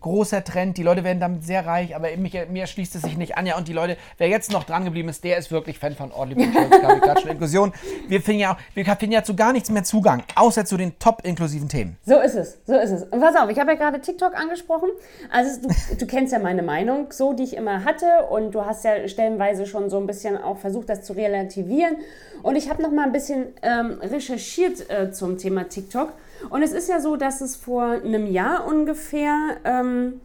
Großer 0.00 0.42
Trend, 0.44 0.78
die 0.78 0.82
Leute 0.82 1.04
werden 1.04 1.20
damit 1.20 1.44
sehr 1.44 1.66
reich, 1.66 1.94
aber 1.94 2.08
mich, 2.16 2.36
mir 2.50 2.66
schließt 2.66 2.94
es 2.94 3.02
sich 3.02 3.16
nicht 3.18 3.36
an. 3.36 3.46
Ja, 3.46 3.58
und 3.58 3.68
die 3.68 3.72
Leute, 3.72 3.96
wer 4.18 4.28
jetzt 4.28 4.50
noch 4.50 4.64
dran 4.64 4.84
geblieben 4.84 5.08
ist, 5.08 5.24
der 5.24 5.36
ist 5.36 5.50
wirklich 5.50 5.78
Fan 5.78 5.94
von 5.94 6.10
Ortlieb 6.12 6.38
und 6.38 7.02
Klatsch 7.02 7.24
und 7.24 7.30
Inklusion. 7.30 7.72
Wir 8.08 8.22
finden 8.22 8.40
ja 8.40 8.54
auch, 8.54 8.56
wir 8.74 8.84
finden 8.84 9.12
ja 9.12 9.22
zu 9.22 9.36
gar 9.36 9.52
nichts 9.52 9.70
mehr 9.70 9.84
Zugang, 9.84 10.22
außer 10.36 10.64
zu 10.64 10.76
den 10.76 10.98
top 10.98 11.24
inklusiven 11.24 11.68
Themen. 11.68 11.98
So 12.06 12.18
ist 12.18 12.34
es, 12.34 12.58
so 12.66 12.74
ist 12.74 12.90
es. 12.90 13.02
Und 13.04 13.20
pass 13.20 13.36
auf, 13.36 13.50
ich 13.50 13.58
habe 13.58 13.72
ja 13.72 13.76
gerade 13.76 14.00
TikTok 14.00 14.34
angesprochen. 14.34 14.88
Also 15.30 15.68
du, 15.68 15.96
du 15.96 16.06
kennst 16.06 16.32
ja 16.32 16.38
meine 16.38 16.62
Meinung, 16.62 17.08
so 17.10 17.32
die 17.32 17.42
ich 17.42 17.56
immer 17.56 17.84
hatte 17.84 18.06
und 18.30 18.54
du 18.54 18.64
hast 18.64 18.84
ja 18.84 19.06
stellenweise 19.06 19.66
schon 19.66 19.90
so 19.90 19.98
ein 19.98 20.06
bisschen 20.06 20.36
auch 20.36 20.58
versucht, 20.58 20.88
das 20.88 21.02
zu 21.02 21.12
relativieren. 21.12 21.96
Und 22.42 22.56
ich 22.56 22.70
habe 22.70 22.82
noch 22.82 22.90
mal 22.90 23.04
ein 23.04 23.12
bisschen 23.12 23.48
ähm, 23.62 23.98
recherchiert 24.00 24.88
äh, 24.88 25.10
zum 25.12 25.36
Thema 25.36 25.68
TikTok. 25.68 26.12
Und 26.48 26.62
es 26.62 26.72
ist 26.72 26.88
ja 26.88 27.00
so, 27.00 27.16
dass 27.16 27.40
es 27.40 27.56
vor 27.56 27.84
einem 27.84 28.26
Jahr 28.26 28.66
ungefähr, 28.66 29.58
ähm, 29.64 30.20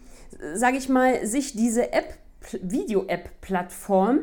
sage 0.54 0.78
ich 0.78 0.90
mal, 0.90 1.26
sich 1.26 1.54
diese 1.56 1.92
App, 1.92 2.18
Video-App-Plattform 2.62 4.20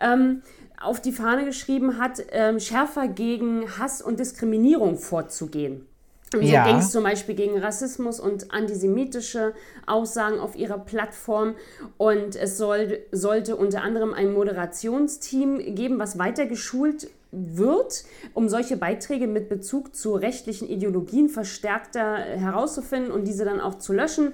ähm, 0.00 0.42
auf 0.80 1.00
die 1.00 1.12
Fahne 1.12 1.44
geschrieben 1.44 1.98
hat, 1.98 2.22
ähm, 2.32 2.58
schärfer 2.58 3.08
gegen 3.08 3.78
Hass 3.78 4.02
und 4.02 4.18
Diskriminierung 4.18 4.96
vorzugehen. 4.96 5.86
So 6.32 6.40
Ja. 6.40 6.64
ging 6.64 6.76
es 6.76 6.90
zum 6.92 7.02
Beispiel 7.02 7.34
gegen 7.34 7.58
Rassismus 7.58 8.20
und 8.20 8.52
antisemitische 8.52 9.52
Aussagen 9.86 10.38
auf 10.38 10.54
ihrer 10.54 10.78
Plattform. 10.78 11.56
Und 11.98 12.36
es 12.36 12.56
soll, 12.56 13.00
sollte 13.10 13.56
unter 13.56 13.82
anderem 13.82 14.14
ein 14.14 14.32
Moderationsteam 14.32 15.74
geben, 15.74 15.98
was 15.98 16.18
weiter 16.18 16.46
geschult 16.46 17.10
wird, 17.32 18.04
um 18.34 18.48
solche 18.48 18.76
Beiträge 18.76 19.26
mit 19.26 19.48
Bezug 19.48 19.94
zu 19.94 20.14
rechtlichen 20.14 20.68
Ideologien 20.68 21.28
verstärkter 21.28 22.16
herauszufinden 22.16 23.12
und 23.12 23.26
diese 23.26 23.44
dann 23.44 23.60
auch 23.60 23.76
zu 23.76 23.92
löschen. 23.92 24.32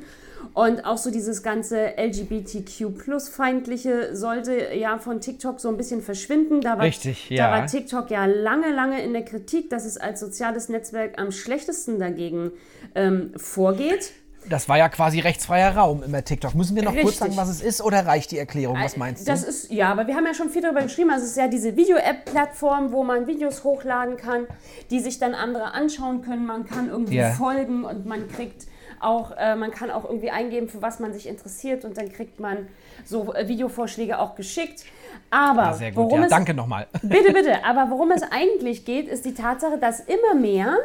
Und 0.54 0.84
auch 0.84 0.98
so 0.98 1.10
dieses 1.10 1.42
ganze 1.42 1.98
LGBTQ-Plus-Feindliche 1.98 4.14
sollte 4.14 4.74
ja 4.74 4.98
von 4.98 5.20
TikTok 5.20 5.58
so 5.60 5.68
ein 5.68 5.76
bisschen 5.76 6.02
verschwinden. 6.02 6.60
Da 6.60 6.78
war, 6.78 6.84
Richtig, 6.84 7.26
Da 7.30 7.34
ja. 7.34 7.50
war 7.50 7.66
TikTok 7.66 8.08
ja 8.10 8.26
lange, 8.26 8.72
lange 8.72 9.02
in 9.02 9.12
der 9.12 9.24
Kritik, 9.24 9.70
dass 9.70 9.84
es 9.84 9.96
als 9.96 10.20
soziales 10.20 10.68
Netzwerk 10.68 11.20
am 11.20 11.32
schlechtesten 11.32 11.98
dagegen 11.98 12.52
ähm, 12.94 13.32
vorgeht. 13.36 14.12
Das 14.48 14.68
war 14.68 14.78
ja 14.78 14.88
quasi 14.88 15.20
rechtsfreier 15.20 15.76
Raum 15.76 16.02
immer 16.02 16.22
TikTok. 16.24 16.54
Müssen 16.54 16.76
wir 16.76 16.82
noch 16.84 16.92
kurz 16.92 17.04
Richtig. 17.04 17.18
sagen, 17.18 17.36
was 17.36 17.48
es 17.48 17.60
ist 17.60 17.82
oder 17.82 18.06
reicht 18.06 18.30
die 18.30 18.38
Erklärung? 18.38 18.78
Was 18.80 18.96
meinst 18.96 19.22
du? 19.26 19.30
Das 19.30 19.42
ist, 19.42 19.70
ja, 19.70 19.90
aber 19.90 20.06
wir 20.06 20.14
haben 20.14 20.26
ja 20.26 20.34
schon 20.34 20.50
viel 20.50 20.62
darüber 20.62 20.82
geschrieben. 20.82 21.10
Also 21.10 21.24
es 21.24 21.30
ist 21.32 21.36
ja 21.36 21.48
diese 21.48 21.76
Video-App-Plattform, 21.76 22.92
wo 22.92 23.02
man 23.04 23.26
Videos 23.26 23.64
hochladen 23.64 24.16
kann, 24.16 24.46
die 24.90 25.00
sich 25.00 25.18
dann 25.18 25.34
andere 25.34 25.74
anschauen 25.74 26.22
können. 26.22 26.46
Man 26.46 26.64
kann 26.66 26.88
irgendwie 26.88 27.16
Ja. 27.16 27.32
folgen 27.32 27.84
und 27.84 28.06
man 28.06 28.28
kriegt 28.28 28.66
auch, 29.00 29.32
äh, 29.36 29.56
man 29.56 29.70
kann 29.72 29.90
auch 29.90 30.04
irgendwie 30.04 30.30
eingeben, 30.30 30.68
für 30.68 30.80
was 30.80 31.00
man 31.00 31.12
sich 31.12 31.26
interessiert 31.26 31.84
und 31.84 31.98
dann 31.98 32.10
kriegt 32.10 32.40
man 32.40 32.68
so 33.04 33.34
äh, 33.34 33.46
Videovorschläge 33.48 34.18
auch 34.18 34.34
geschickt. 34.36 34.84
Aber 35.30 35.64
Ah, 35.68 35.72
sehr 35.74 35.90
gut. 35.90 36.04
worum 36.04 36.20
Ja, 36.20 36.24
es 36.26 36.30
danke 36.30 36.54
nochmal. 36.54 36.86
Bitte, 37.02 37.32
bitte. 37.32 37.64
Aber 37.64 37.90
worum 37.90 38.10
es 38.12 38.22
eigentlich 38.30 38.84
geht, 38.84 39.08
ist 39.08 39.24
die 39.24 39.34
Tatsache, 39.34 39.76
dass 39.78 40.00
immer 40.00 40.34
mehr 40.40 40.76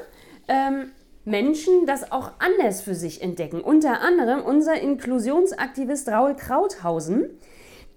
ähm, 0.48 0.92
Menschen 1.26 1.86
das 1.86 2.12
auch 2.12 2.32
anders 2.40 2.82
für 2.82 2.96
sich 2.96 3.22
entdecken. 3.22 3.62
Unter 3.62 4.02
anderem 4.02 4.42
unser 4.44 4.80
Inklusionsaktivist 4.80 6.10
Raul 6.10 6.36
Krauthausen, 6.36 7.30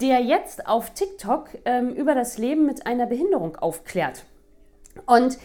der 0.01 0.21
jetzt 0.21 0.67
auf 0.67 0.91
TikTok 0.91 1.49
ähm, 1.65 1.91
über 1.91 2.15
das 2.15 2.39
Leben 2.39 2.67
mit 2.67 2.87
einer 2.87 3.07
Behinderung 3.07 3.57
aufklärt. 3.57 4.25
Und 5.07 5.39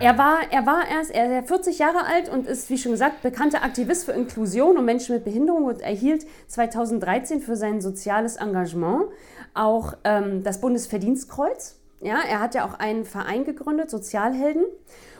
er 0.00 0.18
war, 0.18 0.40
er 0.50 0.66
war 0.66 0.88
erst 0.88 1.12
er 1.12 1.26
ist 1.26 1.32
ja 1.32 1.42
40 1.42 1.78
Jahre 1.78 2.04
alt 2.04 2.28
und 2.28 2.46
ist, 2.46 2.68
wie 2.68 2.78
schon 2.78 2.92
gesagt, 2.92 3.22
bekannter 3.22 3.62
Aktivist 3.62 4.04
für 4.04 4.12
Inklusion 4.12 4.76
und 4.76 4.84
Menschen 4.84 5.14
mit 5.14 5.24
Behinderung 5.24 5.64
und 5.64 5.80
erhielt 5.80 6.26
2013 6.48 7.40
für 7.40 7.56
sein 7.56 7.80
soziales 7.80 8.36
Engagement 8.36 9.04
auch 9.54 9.94
ähm, 10.04 10.42
das 10.42 10.60
Bundesverdienstkreuz. 10.60 11.78
Ja, 12.00 12.18
er 12.28 12.40
hat 12.40 12.56
ja 12.56 12.64
auch 12.64 12.74
einen 12.74 13.04
Verein 13.04 13.44
gegründet, 13.44 13.88
Sozialhelden. 13.88 14.64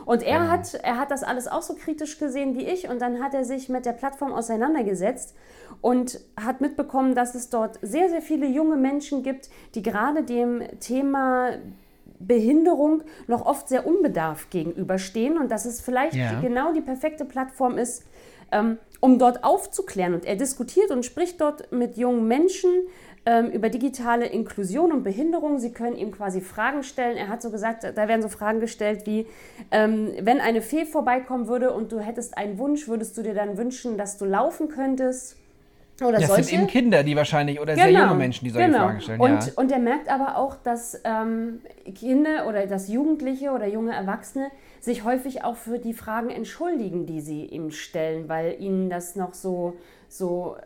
Und 0.05 0.23
er, 0.23 0.51
hat, 0.51 0.75
er 0.75 0.99
hat 0.99 1.11
das 1.11 1.23
alles 1.23 1.47
auch 1.49 1.63
so 1.63 1.75
kritisch 1.75 2.19
gesehen 2.19 2.57
wie 2.57 2.65
ich 2.65 2.89
und 2.89 3.01
dann 3.01 3.23
hat 3.23 3.35
er 3.35 3.45
sich 3.45 3.69
mit 3.69 3.87
der 3.87 3.93
Plattform 3.93 4.33
auseinandergesetzt 4.33 5.35
und 5.81 6.21
hat 6.41 6.61
mitbekommen, 6.61 7.15
dass 7.15 7.35
es 7.35 7.51
dort 7.51 7.79
sehr, 7.83 8.09
sehr 8.09 8.23
viele 8.23 8.47
junge 8.47 8.77
Menschen 8.77 9.23
gibt, 9.23 9.49
die 9.75 9.83
gerade 9.83 10.23
dem 10.23 10.63
Thema 10.81 11.51
Behinderung 12.19 13.03
noch 13.27 13.45
oft 13.45 13.69
sehr 13.69 13.87
unbedarft 13.87 14.51
gegenüberstehen 14.51 15.39
und 15.39 15.51
dass 15.51 15.65
es 15.65 15.81
vielleicht 15.81 16.15
Ja. 16.15 16.41
genau 16.41 16.73
die 16.73 16.81
perfekte 16.81 17.25
Plattform 17.25 17.79
ist, 17.79 18.05
ähm, 18.53 18.79
um 19.01 19.19
dort 19.19 19.43
aufzuklären. 19.43 20.15
Und 20.15 20.25
er 20.25 20.37
diskutiert 20.37 20.91
und 20.91 21.05
spricht 21.05 21.41
dort 21.41 21.73
mit 21.73 21.97
jungen 21.97 22.29
Menschen 22.29 22.71
ähm, 23.25 23.51
über 23.51 23.69
digitale 23.69 24.27
Inklusion 24.27 24.93
und 24.93 25.05
Behinderung. 25.05 25.59
Sie 25.59 25.73
können 25.73 25.97
ihm 25.97 26.11
quasi 26.11 26.41
Fragen 26.41 26.83
stellen. 26.83 27.17
Er 27.17 27.29
hat 27.29 27.43
so 27.43 27.51
gesagt, 27.51 27.85
da 27.85 28.09
werden 28.09 28.23
so 28.23 28.29
Fragen 28.29 28.61
gestellt 28.61 29.07
wie, 29.07 29.27
ähm, 29.71 30.13
wenn 30.21 30.41
eine 30.41 30.61
Fee 30.61 30.85
vorbeikommen 30.85 31.47
würde 31.47 31.73
und 31.73 31.93
du 31.93 32.01
hättest 32.01 32.37
einen 32.37 32.59
Wunsch, 32.59 32.89
würdest 32.89 33.17
du 33.17 33.23
dir 33.23 33.35
dann 33.35 33.57
wünschen, 33.57 33.97
dass 33.97 34.19
du 34.19 34.25
laufen 34.25 34.69
könntest? 34.69 35.37
Oder 36.01 36.19
Das 36.19 36.29
solche? 36.29 36.45
sind 36.45 36.59
eben 36.59 36.67
Kinder, 36.67 37.03
die 37.05 37.15
wahrscheinlich, 37.15 37.61
oder 37.61 37.75
sehr 37.75 37.91
junge 37.91 38.15
Menschen, 38.15 38.45
die 38.45 38.51
solche 38.51 38.69
genau. 38.69 38.87
Fragen 38.87 39.01
stellen. 39.01 39.21
Und, 39.21 39.47
ja. 39.47 39.53
und 39.57 39.71
er 39.71 39.79
merkt 39.79 40.09
aber 40.09 40.37
auch, 40.37 40.57
dass 40.57 41.01
ähm, 41.05 41.61
Kinder 41.95 42.49
oder 42.49 42.67
dass 42.67 42.89
Jugendliche 42.89 43.51
oder 43.51 43.67
junge 43.67 43.93
Erwachsene 43.93 44.51
sich 44.81 45.05
häufig 45.05 45.45
auch 45.45 45.57
für 45.57 45.79
die 45.79 45.93
Fragen 45.93 46.31
entschuldigen, 46.31 47.07
die 47.07 47.21
sie 47.21 47.45
ihm 47.45 47.71
stellen, 47.71 48.29
weil 48.29 48.61
ihnen 48.61 48.91
das 48.91 49.15
noch 49.15 49.35
so, 49.35 49.77
so 50.09 50.57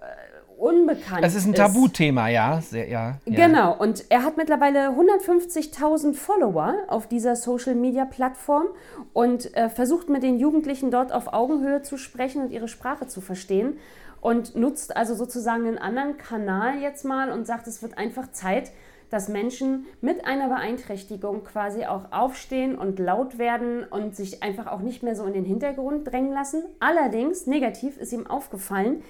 unbekannt 0.58 1.22
Das 1.22 1.34
ist 1.34 1.46
ein 1.46 1.54
Tabuthema, 1.54 2.28
ja. 2.28 2.60
Sehr, 2.60 2.88
ja, 2.88 3.18
ja. 3.24 3.46
Genau, 3.46 3.76
und 3.76 4.04
er 4.08 4.22
hat 4.22 4.36
mittlerweile 4.36 4.90
150.000 4.90 6.14
Follower 6.14 6.74
auf 6.88 7.06
dieser 7.06 7.36
Social-Media-Plattform 7.36 8.66
und 9.12 9.54
äh, 9.56 9.68
versucht 9.68 10.08
mit 10.08 10.22
den 10.22 10.38
Jugendlichen 10.38 10.90
dort 10.90 11.12
auf 11.12 11.32
Augenhöhe 11.32 11.82
zu 11.82 11.96
sprechen 11.96 12.42
und 12.42 12.52
ihre 12.52 12.68
Sprache 12.68 13.06
zu 13.06 13.20
verstehen 13.20 13.78
und 14.20 14.56
nutzt 14.56 14.96
also 14.96 15.14
sozusagen 15.14 15.66
einen 15.66 15.78
anderen 15.78 16.16
Kanal 16.16 16.80
jetzt 16.80 17.04
mal 17.04 17.30
und 17.30 17.46
sagt, 17.46 17.66
es 17.66 17.82
wird 17.82 17.98
einfach 17.98 18.32
Zeit, 18.32 18.72
dass 19.10 19.28
Menschen 19.28 19.86
mit 20.00 20.24
einer 20.26 20.48
Beeinträchtigung 20.48 21.44
quasi 21.44 21.84
auch 21.84 22.10
aufstehen 22.10 22.76
und 22.76 22.98
laut 22.98 23.38
werden 23.38 23.84
und 23.84 24.16
sich 24.16 24.42
einfach 24.42 24.66
auch 24.66 24.80
nicht 24.80 25.02
mehr 25.02 25.14
so 25.14 25.24
in 25.24 25.32
den 25.32 25.44
Hintergrund 25.44 26.10
drängen 26.10 26.32
lassen. 26.32 26.64
Allerdings, 26.80 27.46
negativ 27.46 27.98
ist 27.98 28.12
ihm 28.12 28.26
aufgefallen, 28.26 29.02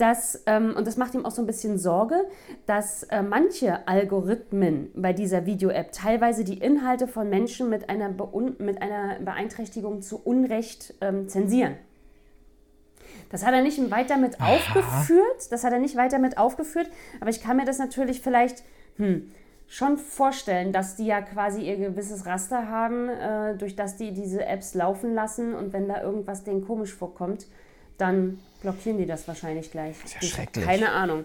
dass, 0.00 0.42
ähm, 0.46 0.74
und 0.76 0.86
das 0.86 0.96
macht 0.96 1.14
ihm 1.14 1.26
auch 1.26 1.30
so 1.30 1.42
ein 1.42 1.46
bisschen 1.46 1.78
Sorge, 1.78 2.24
dass 2.66 3.02
äh, 3.04 3.22
manche 3.22 3.86
Algorithmen 3.86 4.90
bei 4.94 5.12
dieser 5.12 5.46
Video-App 5.46 5.92
teilweise 5.92 6.44
die 6.44 6.58
Inhalte 6.58 7.06
von 7.06 7.28
Menschen 7.28 7.68
mit 7.68 7.90
einer, 7.90 8.08
Beun 8.08 8.56
mit 8.58 8.80
einer 8.80 9.18
Beeinträchtigung 9.20 10.00
zu 10.00 10.20
Unrecht 10.22 10.94
ähm, 11.00 11.28
zensieren. 11.28 11.74
Das 13.30 13.44
hat 13.44 13.54
er 13.54 13.62
nicht 13.62 13.90
weiter 13.90 14.16
mit 14.16 14.40
aufgeführt, 14.40 15.50
das 15.50 15.64
hat 15.64 15.72
er 15.72 15.78
nicht 15.78 15.96
weiter 15.96 16.18
mit 16.18 16.38
aufgeführt, 16.38 16.90
aber 17.20 17.30
ich 17.30 17.42
kann 17.42 17.56
mir 17.56 17.64
das 17.64 17.78
natürlich 17.78 18.20
vielleicht 18.20 18.64
hm, 18.96 19.30
schon 19.68 19.98
vorstellen, 19.98 20.72
dass 20.72 20.96
die 20.96 21.06
ja 21.06 21.20
quasi 21.20 21.62
ihr 21.62 21.76
gewisses 21.76 22.26
Raster 22.26 22.68
haben, 22.68 23.08
äh, 23.08 23.56
durch 23.56 23.76
das 23.76 23.96
die 23.96 24.12
diese 24.12 24.44
Apps 24.44 24.74
laufen 24.74 25.14
lassen 25.14 25.54
und 25.54 25.72
wenn 25.72 25.86
da 25.86 26.02
irgendwas 26.02 26.42
denen 26.42 26.66
komisch 26.66 26.92
vorkommt, 26.92 27.46
dann 28.00 28.38
blockieren 28.62 28.98
die 28.98 29.06
das 29.06 29.26
wahrscheinlich 29.28 29.70
gleich. 29.70 29.96
ja 30.06 30.18
Ich- 30.20 30.30
schrecklich. 30.30 30.64
Keine 30.64 30.90
Ahnung. 30.92 31.24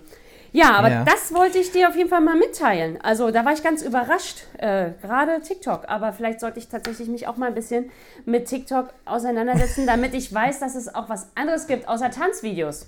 Ja, 0.51 0.71
aber 0.75 0.89
Ja. 0.89 1.03
das 1.03 1.33
wollte 1.33 1.57
ich 1.57 1.71
dir 1.73 1.89
auf 1.89 1.97
jeden 1.97 2.07
Fall 2.09 2.21
mal 2.21 2.37
mitteilen. 2.37 2.97
Also 3.01 3.29
da 3.29 3.43
war 3.43 3.51
ich 3.51 3.61
ganz 3.61 3.81
überrascht, 3.81 4.43
äh, 4.57 4.91
gerade 5.01 5.41
TikTok. 5.41 5.89
Aber 5.89 6.13
vielleicht 6.13 6.39
sollte 6.39 6.59
ich 6.59 6.69
tatsächlich 6.69 7.09
mich 7.09 7.27
auch 7.27 7.35
mal 7.35 7.47
ein 7.47 7.55
bisschen 7.55 7.91
mit 8.23 8.45
TikTok 8.47 8.87
auseinandersetzen, 9.03 9.85
damit 9.85 10.13
ich 10.13 10.33
weiß, 10.33 10.59
dass 10.59 10.75
es 10.75 10.93
auch 10.95 11.09
was 11.09 11.27
anderes 11.35 11.67
gibt, 11.67 11.89
außer 11.89 12.09
Tanzvideos. 12.09 12.87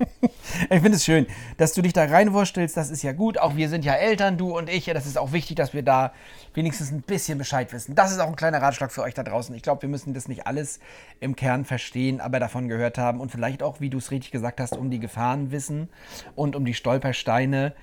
Ich 0.70 0.80
finde 0.80 0.96
es 0.96 1.04
schön, 1.04 1.26
dass 1.56 1.72
du 1.72 1.82
dich 1.82 1.92
da 1.92 2.04
reinwurstelst. 2.04 2.76
Das 2.76 2.90
ist 2.90 3.02
ja 3.02 3.12
gut. 3.12 3.38
Auch 3.38 3.56
wir 3.56 3.68
sind 3.68 3.84
ja 3.84 3.94
Eltern, 3.94 4.36
du 4.36 4.56
und 4.56 4.68
ich. 4.68 4.84
Das 4.86 5.06
ist 5.06 5.16
auch 5.16 5.32
wichtig, 5.32 5.56
dass 5.56 5.74
wir 5.74 5.82
da 5.82 6.12
wenigstens 6.54 6.90
ein 6.90 7.02
bisschen 7.02 7.38
Bescheid 7.38 7.72
wissen. 7.72 7.94
Das 7.94 8.10
ist 8.10 8.18
auch 8.18 8.28
ein 8.28 8.36
kleiner 8.36 8.60
Ratschlag 8.60 8.92
für 8.92 9.02
euch 9.02 9.14
da 9.14 9.22
draußen. 9.22 9.54
Ich 9.54 9.62
glaube, 9.62 9.82
wir 9.82 9.88
müssen 9.88 10.12
das 10.12 10.28
nicht 10.28 10.46
alles 10.46 10.80
im 11.20 11.36
Kern 11.36 11.64
verstehen, 11.64 12.20
aber 12.20 12.40
davon 12.40 12.68
gehört 12.68 12.98
haben 12.98 13.20
und 13.20 13.30
vielleicht 13.30 13.62
auch, 13.62 13.80
wie 13.80 13.90
du 13.90 13.98
es 13.98 14.10
richtig 14.10 14.32
gesagt 14.32 14.60
hast, 14.60 14.76
um 14.76 14.90
die 14.90 15.00
Gefahren 15.00 15.50
wissen 15.50 15.88
und 16.34 16.56
um 16.56 16.64
die 16.64 16.74
Stolpersteine 16.74 17.74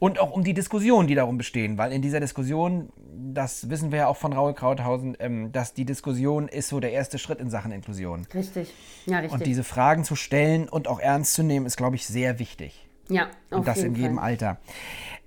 und 0.00 0.18
auch 0.18 0.32
um 0.32 0.42
die 0.42 0.54
Diskussionen, 0.54 1.06
die 1.06 1.14
darum 1.14 1.38
bestehen. 1.38 1.78
Weil 1.78 1.92
in 1.92 2.02
dieser 2.02 2.18
Diskussion, 2.18 2.88
das 3.32 3.70
wissen 3.70 3.92
wir 3.92 3.98
ja 4.00 4.06
auch 4.08 4.16
von 4.16 4.32
Raul 4.32 4.54
Krauthausen, 4.54 5.16
ähm, 5.20 5.52
dass 5.52 5.74
die 5.74 5.84
Diskussion 5.84 6.48
ist 6.48 6.68
so 6.68 6.80
der 6.80 6.90
erste 6.90 7.18
Schritt 7.18 7.38
in 7.38 7.50
Sachen 7.50 7.70
Inklusion. 7.70 8.26
Richtig. 8.34 8.74
Ja, 9.06 9.18
richtig. 9.18 9.32
Und 9.32 9.46
diese 9.46 9.62
Fragen 9.62 10.02
zu 10.02 10.16
stellen 10.16 10.68
und 10.68 10.88
auch 10.88 10.98
ernst 10.98 11.34
zu 11.34 11.44
nehmen, 11.44 11.66
ist, 11.66 11.76
glaube 11.76 11.94
ich, 11.96 12.06
sehr 12.06 12.38
wichtig. 12.40 12.88
ja, 13.08 13.28
auf 13.50 13.58
Und 13.58 13.68
das 13.68 13.76
jeden 13.76 13.94
in 13.94 14.00
jedem 14.00 14.16
Fall. 14.16 14.24
Alter. 14.24 14.56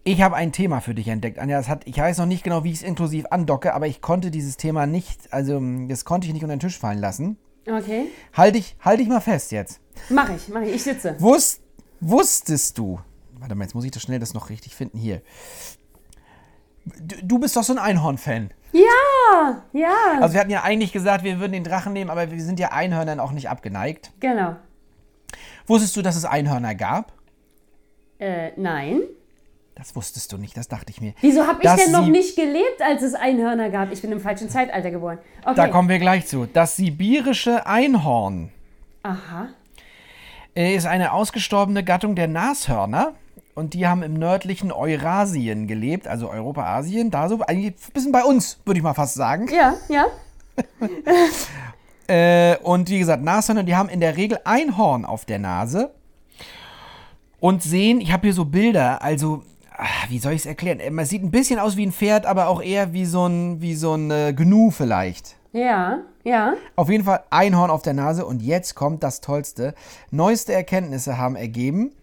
Ich 0.03 0.21
habe 0.21 0.35
ein 0.35 0.51
Thema 0.51 0.81
für 0.81 0.95
dich 0.95 1.07
entdeckt, 1.07 1.39
Anja. 1.39 1.57
Das 1.57 1.69
hat, 1.69 1.87
ich 1.87 1.97
weiß 1.97 2.17
noch 2.17 2.25
nicht 2.25 2.43
genau, 2.43 2.63
wie 2.63 2.71
ich 2.71 2.77
es 2.77 2.83
inklusiv 2.83 3.25
andocke, 3.29 3.73
aber 3.73 3.87
ich 3.87 4.01
konnte 4.01 4.31
dieses 4.31 4.57
Thema 4.57 4.85
nicht, 4.85 5.31
also 5.31 5.61
das 5.87 6.03
konnte 6.03 6.27
ich 6.27 6.33
nicht 6.33 6.43
unter 6.43 6.55
den 6.55 6.59
Tisch 6.59 6.77
fallen 6.77 6.99
lassen. 6.99 7.37
Okay. 7.65 8.07
Halt 8.33 8.55
dich, 8.55 8.75
halt 8.81 8.99
dich 8.99 9.07
mal 9.07 9.21
fest 9.21 9.51
jetzt. 9.51 9.79
Mach 10.09 10.29
ich, 10.35 10.49
mach 10.49 10.61
ich. 10.61 10.75
Ich 10.75 10.83
sitze. 10.83 11.15
Wusst, 11.19 11.61
wusstest 12.01 12.77
du, 12.77 12.99
warte 13.43 13.55
mal, 13.55 13.65
jetzt 13.65 13.75
muss 13.75 13.83
ich 13.85 13.91
das 13.91 14.01
schnell 14.03 14.19
das 14.19 14.33
noch 14.33 14.49
richtig 14.49 14.73
finden 14.75 14.97
hier. 14.97 15.21
Du, 16.85 17.15
du 17.23 17.39
bist 17.39 17.55
doch 17.55 17.63
so 17.63 17.73
ein 17.73 17.79
Einhorn-Fan. 17.79 18.51
Ja, 18.73 19.63
ja, 19.73 19.93
Also 20.21 20.33
wir 20.33 20.41
hatten 20.41 20.49
ja 20.49 20.63
eigentlich 20.63 20.91
gesagt, 20.91 21.23
wir 21.23 21.39
würden 21.39 21.51
den 21.53 21.63
Drachen 21.63 21.93
nehmen, 21.93 22.09
aber 22.09 22.31
wir 22.31 22.41
sind 22.43 22.59
ja 22.59 22.71
Einhörnern 22.71 23.19
auch 23.19 23.31
nicht 23.31 23.49
abgeneigt. 23.49 24.11
genau. 24.19 24.55
Wusstest 25.65 25.95
du, 25.95 26.01
dass 26.01 26.15
es 26.17 26.25
Einhörner 26.25 26.75
gab? 26.75 27.13
Äh, 28.19 28.51
nein. 28.57 29.01
Das 29.75 29.95
wusstest 29.95 30.31
du 30.31 30.37
nicht, 30.37 30.55
das 30.57 30.67
dachte 30.67 30.91
ich 30.91 30.99
mir. 31.01 31.13
Wieso 31.21 31.47
habe 31.47 31.59
ich 31.61 31.63
Dass 31.63 31.81
denn 31.83 31.91
noch 31.93 32.03
sie- 32.03 32.11
nicht 32.11 32.35
gelebt, 32.35 32.81
als 32.81 33.01
es 33.01 33.13
Einhörner 33.15 33.69
gab? 33.69 33.91
Ich 33.91 34.01
bin 34.01 34.11
im 34.11 34.19
falschen 34.19 34.49
Zeitalter 34.49 34.91
geboren. 34.91 35.19
Okay. 35.43 35.55
Da 35.55 35.67
kommen 35.69 35.87
wir 35.89 35.99
gleich 35.99 36.27
zu. 36.27 36.45
Das 36.45 36.75
sibirische 36.75 37.65
Einhorn 37.65 38.51
Aha. 39.03 39.47
ist 40.53 40.85
eine 40.85 41.13
ausgestorbene 41.13 41.83
Gattung 41.83 42.15
der 42.15 42.27
Nashörner. 42.27 43.13
Und 43.55 43.75
die 43.75 43.87
haben 43.87 44.01
im 44.01 44.15
nördlichen 44.15 44.71
Eurasien 44.71 45.67
gelebt, 45.67 46.07
also 46.07 46.29
Europa, 46.29 46.65
Asien, 46.65 47.11
da 47.11 47.29
so, 47.29 47.39
eigentlich 47.41 47.73
ein 47.73 47.93
bisschen 47.93 48.11
bei 48.11 48.23
uns, 48.23 48.59
würde 48.65 48.79
ich 48.79 48.83
mal 48.83 48.93
fast 48.95 49.13
sagen. 49.13 49.47
Ja, 49.53 49.75
ja. 49.89 50.05
Äh, 52.05 52.57
und 52.57 52.89
wie 52.89 52.99
gesagt, 52.99 53.23
Nashörner, 53.23 53.63
die 53.63 53.77
haben 53.77 53.87
in 53.87 54.01
der 54.01 54.17
Regel 54.17 54.37
ein 54.43 54.77
Horn 54.77 55.05
auf 55.05 55.23
der 55.23 55.39
Nase 55.39 55.91
und 57.39 57.63
sehen, 57.63 58.01
ich 58.01 58.11
habe 58.11 58.23
hier 58.27 58.33
so 58.33 58.43
Bilder, 58.43 59.01
also, 59.01 59.43
ah, 59.71 59.85
wie 60.09 60.19
soll 60.19 60.33
ich 60.33 60.41
es 60.41 60.45
erklären? 60.45 60.81
Äh, 60.81 60.91
Man 60.91 61.05
sieht 61.05 61.23
ein 61.23 61.31
bisschen 61.31 61.59
aus 61.59 61.77
wie 61.77 61.85
ein 61.85 61.93
Pferd, 61.93 62.25
aber 62.25 62.49
auch 62.49 62.61
eher 62.61 62.91
wie 62.91 63.05
so 63.05 63.25
ein, 63.25 63.61
wie 63.61 63.73
so 63.73 63.95
ein 63.95 64.11
äh, 64.11 64.33
Gnu 64.35 64.69
vielleicht. 64.69 65.37
Ja. 65.53 65.99
Ja. 66.25 66.55
Auf 66.75 66.89
jeden 66.89 67.05
Fall 67.05 67.23
Einhorn 67.29 67.71
auf 67.71 67.83
der 67.83 67.93
Nase 67.93 68.25
und 68.25 68.41
jetzt 68.41 68.75
kommt 68.75 69.01
das 69.01 69.21
Tollste. 69.21 69.73
Neueste 70.11 70.51
Erkenntnisse 70.51 71.17
haben 71.17 71.37
ergeben, 71.37 71.93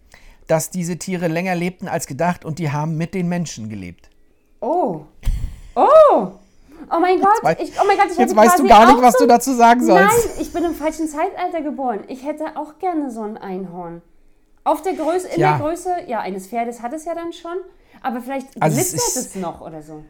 dass 0.47 0.69
diese 0.69 0.97
Tiere 0.97 1.27
länger 1.27 1.55
lebten 1.55 1.87
als 1.87 2.07
gedacht 2.07 2.45
und 2.45 2.59
die 2.59 2.71
haben 2.71 2.97
mit 2.97 3.13
den 3.13 3.27
Menschen 3.29 3.69
gelebt. 3.69 4.09
Oh. 4.59 5.01
Oh. 5.75 6.27
Oh 6.93 6.99
mein 6.99 7.21
Gott, 7.21 7.39
ich, 7.61 7.71
oh 7.79 7.83
mein 7.87 7.95
Gott, 7.97 8.07
ich 8.11 8.17
Jetzt 8.17 8.35
weißt 8.35 8.59
du 8.59 8.67
gar 8.67 8.85
nicht, 8.91 9.01
was 9.01 9.13
so 9.13 9.19
du 9.19 9.27
dazu 9.27 9.53
sagen 9.53 9.85
sollst. 9.85 10.03
Nein, 10.03 10.33
ich 10.41 10.51
bin 10.51 10.63
im 10.65 10.73
falschen 10.73 11.07
Zeitalter 11.07 11.61
geboren. 11.61 12.01
Ich 12.07 12.25
hätte 12.25 12.57
auch 12.57 12.79
gerne 12.79 13.11
so 13.11 13.21
ein 13.21 13.37
Einhorn. 13.37 14.01
Auf 14.63 14.81
der 14.81 14.93
Größe, 14.93 15.27
in 15.29 15.39
Ja. 15.39 15.57
der 15.57 15.67
Größe, 15.67 15.89
ja, 16.07 16.19
eines 16.19 16.47
Pferdes 16.47 16.81
hat 16.81 16.91
es 16.93 17.05
ja 17.05 17.15
dann 17.15 17.31
schon, 17.33 17.55
aber 18.01 18.19
vielleicht 18.21 18.47
Also 18.61 18.79
es 18.79 18.89
glitzert 18.91 19.15
ist- 19.23 19.35
es 19.35 19.41
noch 19.41 19.61
oder 19.61 19.81
so. 19.81 20.03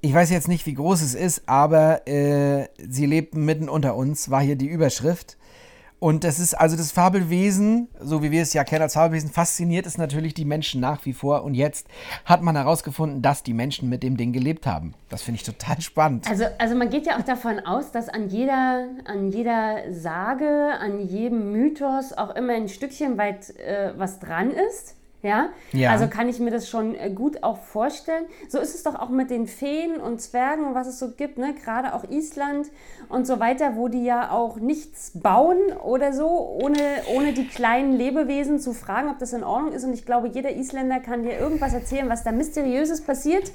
Ich 0.00 0.14
weiß 0.14 0.30
jetzt 0.30 0.46
nicht, 0.46 0.64
wie 0.66 0.74
groß 0.74 1.02
es 1.02 1.14
ist, 1.16 1.42
aber 1.46 2.06
äh, 2.06 2.68
sie 2.88 3.06
lebten 3.06 3.44
mitten 3.44 3.68
unter 3.68 3.96
uns, 3.96 4.30
war 4.30 4.40
hier 4.40 4.54
die 4.56 4.68
Überschrift. 4.68 5.36
Und 6.00 6.22
das 6.22 6.38
ist 6.38 6.54
also 6.54 6.76
das 6.76 6.92
Fabelwesen, 6.92 7.88
so 8.00 8.22
wie 8.22 8.30
wir 8.30 8.42
es 8.42 8.52
ja 8.52 8.62
kennen 8.62 8.82
als 8.82 8.94
Fabelwesen, 8.94 9.30
fasziniert 9.30 9.84
es 9.84 9.98
natürlich 9.98 10.32
die 10.32 10.44
Menschen 10.44 10.80
nach 10.80 11.04
wie 11.04 11.12
vor. 11.12 11.42
Und 11.42 11.54
jetzt 11.54 11.88
hat 12.24 12.40
man 12.42 12.54
herausgefunden, 12.54 13.20
dass 13.20 13.42
die 13.42 13.52
Menschen 13.52 13.88
mit 13.88 14.02
dem 14.04 14.16
Ding 14.16 14.32
gelebt 14.32 14.66
haben. 14.66 14.94
Das 15.08 15.22
finde 15.22 15.40
ich 15.40 15.44
total 15.44 15.80
spannend. 15.80 16.28
Also, 16.30 16.44
also 16.58 16.76
man 16.76 16.90
geht 16.90 17.06
ja 17.06 17.18
auch 17.18 17.24
davon 17.24 17.58
aus, 17.60 17.90
dass 17.90 18.08
an 18.08 18.28
jeder, 18.28 18.86
an 19.06 19.30
jeder 19.30 19.92
Sage, 19.92 20.74
an 20.80 21.00
jedem 21.00 21.50
Mythos 21.50 22.12
auch 22.12 22.34
immer 22.36 22.52
ein 22.52 22.68
Stückchen 22.68 23.18
weit 23.18 23.50
äh, 23.56 23.92
was 23.96 24.20
dran 24.20 24.50
ist. 24.50 24.97
Ja? 25.22 25.48
Ja. 25.72 25.90
Also 25.90 26.06
kann 26.06 26.28
ich 26.28 26.38
mir 26.38 26.50
das 26.52 26.68
schon 26.68 26.94
äh, 26.94 27.10
gut 27.10 27.42
auch 27.42 27.58
vorstellen. 27.58 28.24
So 28.48 28.58
ist 28.58 28.74
es 28.74 28.84
doch 28.84 28.94
auch 28.94 29.08
mit 29.08 29.30
den 29.30 29.48
Feen 29.48 29.96
und 29.96 30.20
Zwergen 30.20 30.64
und 30.64 30.74
was 30.74 30.86
es 30.86 30.98
so 31.00 31.10
gibt, 31.10 31.38
ne? 31.38 31.54
gerade 31.54 31.92
auch 31.94 32.04
Island 32.08 32.68
und 33.08 33.26
so 33.26 33.40
weiter, 33.40 33.74
wo 33.74 33.88
die 33.88 34.04
ja 34.04 34.30
auch 34.30 34.56
nichts 34.60 35.10
bauen 35.14 35.58
oder 35.82 36.12
so, 36.12 36.28
ohne, 36.28 36.78
ohne 37.12 37.32
die 37.32 37.48
kleinen 37.48 37.94
Lebewesen 37.96 38.60
zu 38.60 38.72
fragen, 38.72 39.08
ob 39.08 39.18
das 39.18 39.32
in 39.32 39.42
Ordnung 39.42 39.72
ist. 39.72 39.82
Und 39.84 39.92
ich 39.92 40.06
glaube, 40.06 40.28
jeder 40.28 40.54
Isländer 40.54 41.00
kann 41.00 41.24
dir 41.24 41.36
irgendwas 41.36 41.74
erzählen, 41.74 42.08
was 42.08 42.22
da 42.22 42.30
Mysteriöses 42.30 43.00
passiert. 43.02 43.50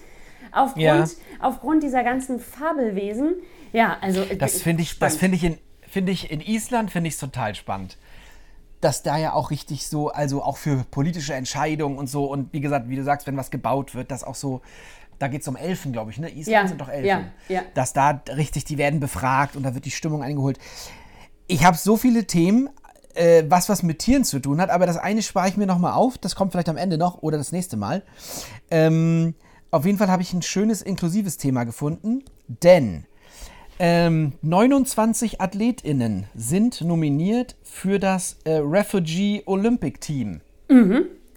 Aufgrund, 0.52 0.84
Ja. 0.84 1.06
aufgrund 1.40 1.82
dieser 1.84 2.04
ganzen 2.04 2.40
Fabelwesen. 2.40 3.36
Ja, 3.72 3.98
also 4.02 4.22
äh, 4.22 4.36
Das 4.36 4.62
finde 4.62 4.84
ich, 4.84 5.00
das 5.00 5.16
finde 5.16 5.38
ich 5.38 5.44
in, 5.46 5.58
finde 5.88 6.12
ich 6.12 6.30
in 6.30 6.42
Island 6.42 6.92
finde 6.92 7.08
ich 7.08 7.18
total 7.18 7.56
spannend. 7.56 7.98
Dass 8.84 9.02
da 9.04 9.18
ja 9.18 9.34
auch 9.34 9.50
richtig 9.50 9.88
so, 9.88 10.10
also 10.10 10.44
auch 10.44 10.58
für 10.58 10.84
politische 10.92 11.34
Entscheidungen 11.34 11.98
und 11.98 12.08
so 12.08 12.26
und 12.26 12.52
wie 12.52 12.60
gesagt, 12.60 12.90
wie 12.90 12.96
du 12.98 13.04
sagst, 13.04 13.28
wenn 13.28 13.38
was 13.38 13.50
gebaut 13.50 13.96
wird, 13.96 14.12
dass 14.12 14.24
auch 14.24 14.36
so, 14.36 14.62
da 15.20 15.28
geht 15.30 15.42
es 15.42 15.48
um 15.48 15.56
Elfen, 15.56 15.94
glaube 15.94 16.12
ich, 16.12 16.18
ne? 16.18 16.30
Island 16.30 16.48
Ja, 16.48 16.68
sind 16.68 16.82
doch 16.82 16.90
Elfen. 16.90 17.06
ja, 17.06 17.22
ja. 17.48 17.62
Dass 17.76 17.94
da 17.94 18.22
richtig, 18.36 18.66
die 18.66 18.78
werden 18.78 19.00
befragt 19.00 19.56
und 19.56 19.64
da 19.64 19.74
wird 19.74 19.86
die 19.86 19.92
Stimmung 19.92 20.22
eingeholt. 20.22 20.58
Ich 21.48 21.64
habe 21.64 21.78
so 21.78 21.96
viele 21.96 22.26
Themen, 22.26 22.70
äh, 23.14 23.44
was 23.48 23.70
was 23.70 23.84
mit 23.84 24.00
Tieren 24.00 24.26
zu 24.26 24.40
tun 24.40 24.60
hat, 24.60 24.70
aber 24.70 24.86
das 24.86 24.98
eine 24.98 25.22
spare 25.22 25.48
ich 25.48 25.56
mir 25.56 25.66
nochmal 25.68 25.94
auf, 25.94 26.18
das 26.18 26.36
kommt 26.36 26.52
vielleicht 26.52 26.70
am 26.70 26.78
Ende 26.78 26.98
noch 26.98 27.22
oder 27.22 27.38
das 27.38 27.52
nächste 27.52 27.78
Mal. 27.78 28.04
Ähm, 28.70 29.36
auf 29.72 29.86
jeden 29.86 29.98
Fall 29.98 30.10
habe 30.10 30.22
ich 30.24 30.34
ein 30.34 30.42
schönes 30.42 30.82
inklusives 30.82 31.38
Thema 31.38 31.64
gefunden, 31.64 32.24
denn 32.48 33.06
ähm, 33.80 34.34
29 34.42 35.42
AthletInnen 35.42 36.26
sind 36.36 36.82
nominiert 36.82 37.56
für 37.64 38.00
das 38.00 38.38
äh, 38.46 38.56
Refugee 38.64 39.44
Olympic 39.46 40.00
Team. 40.02 40.42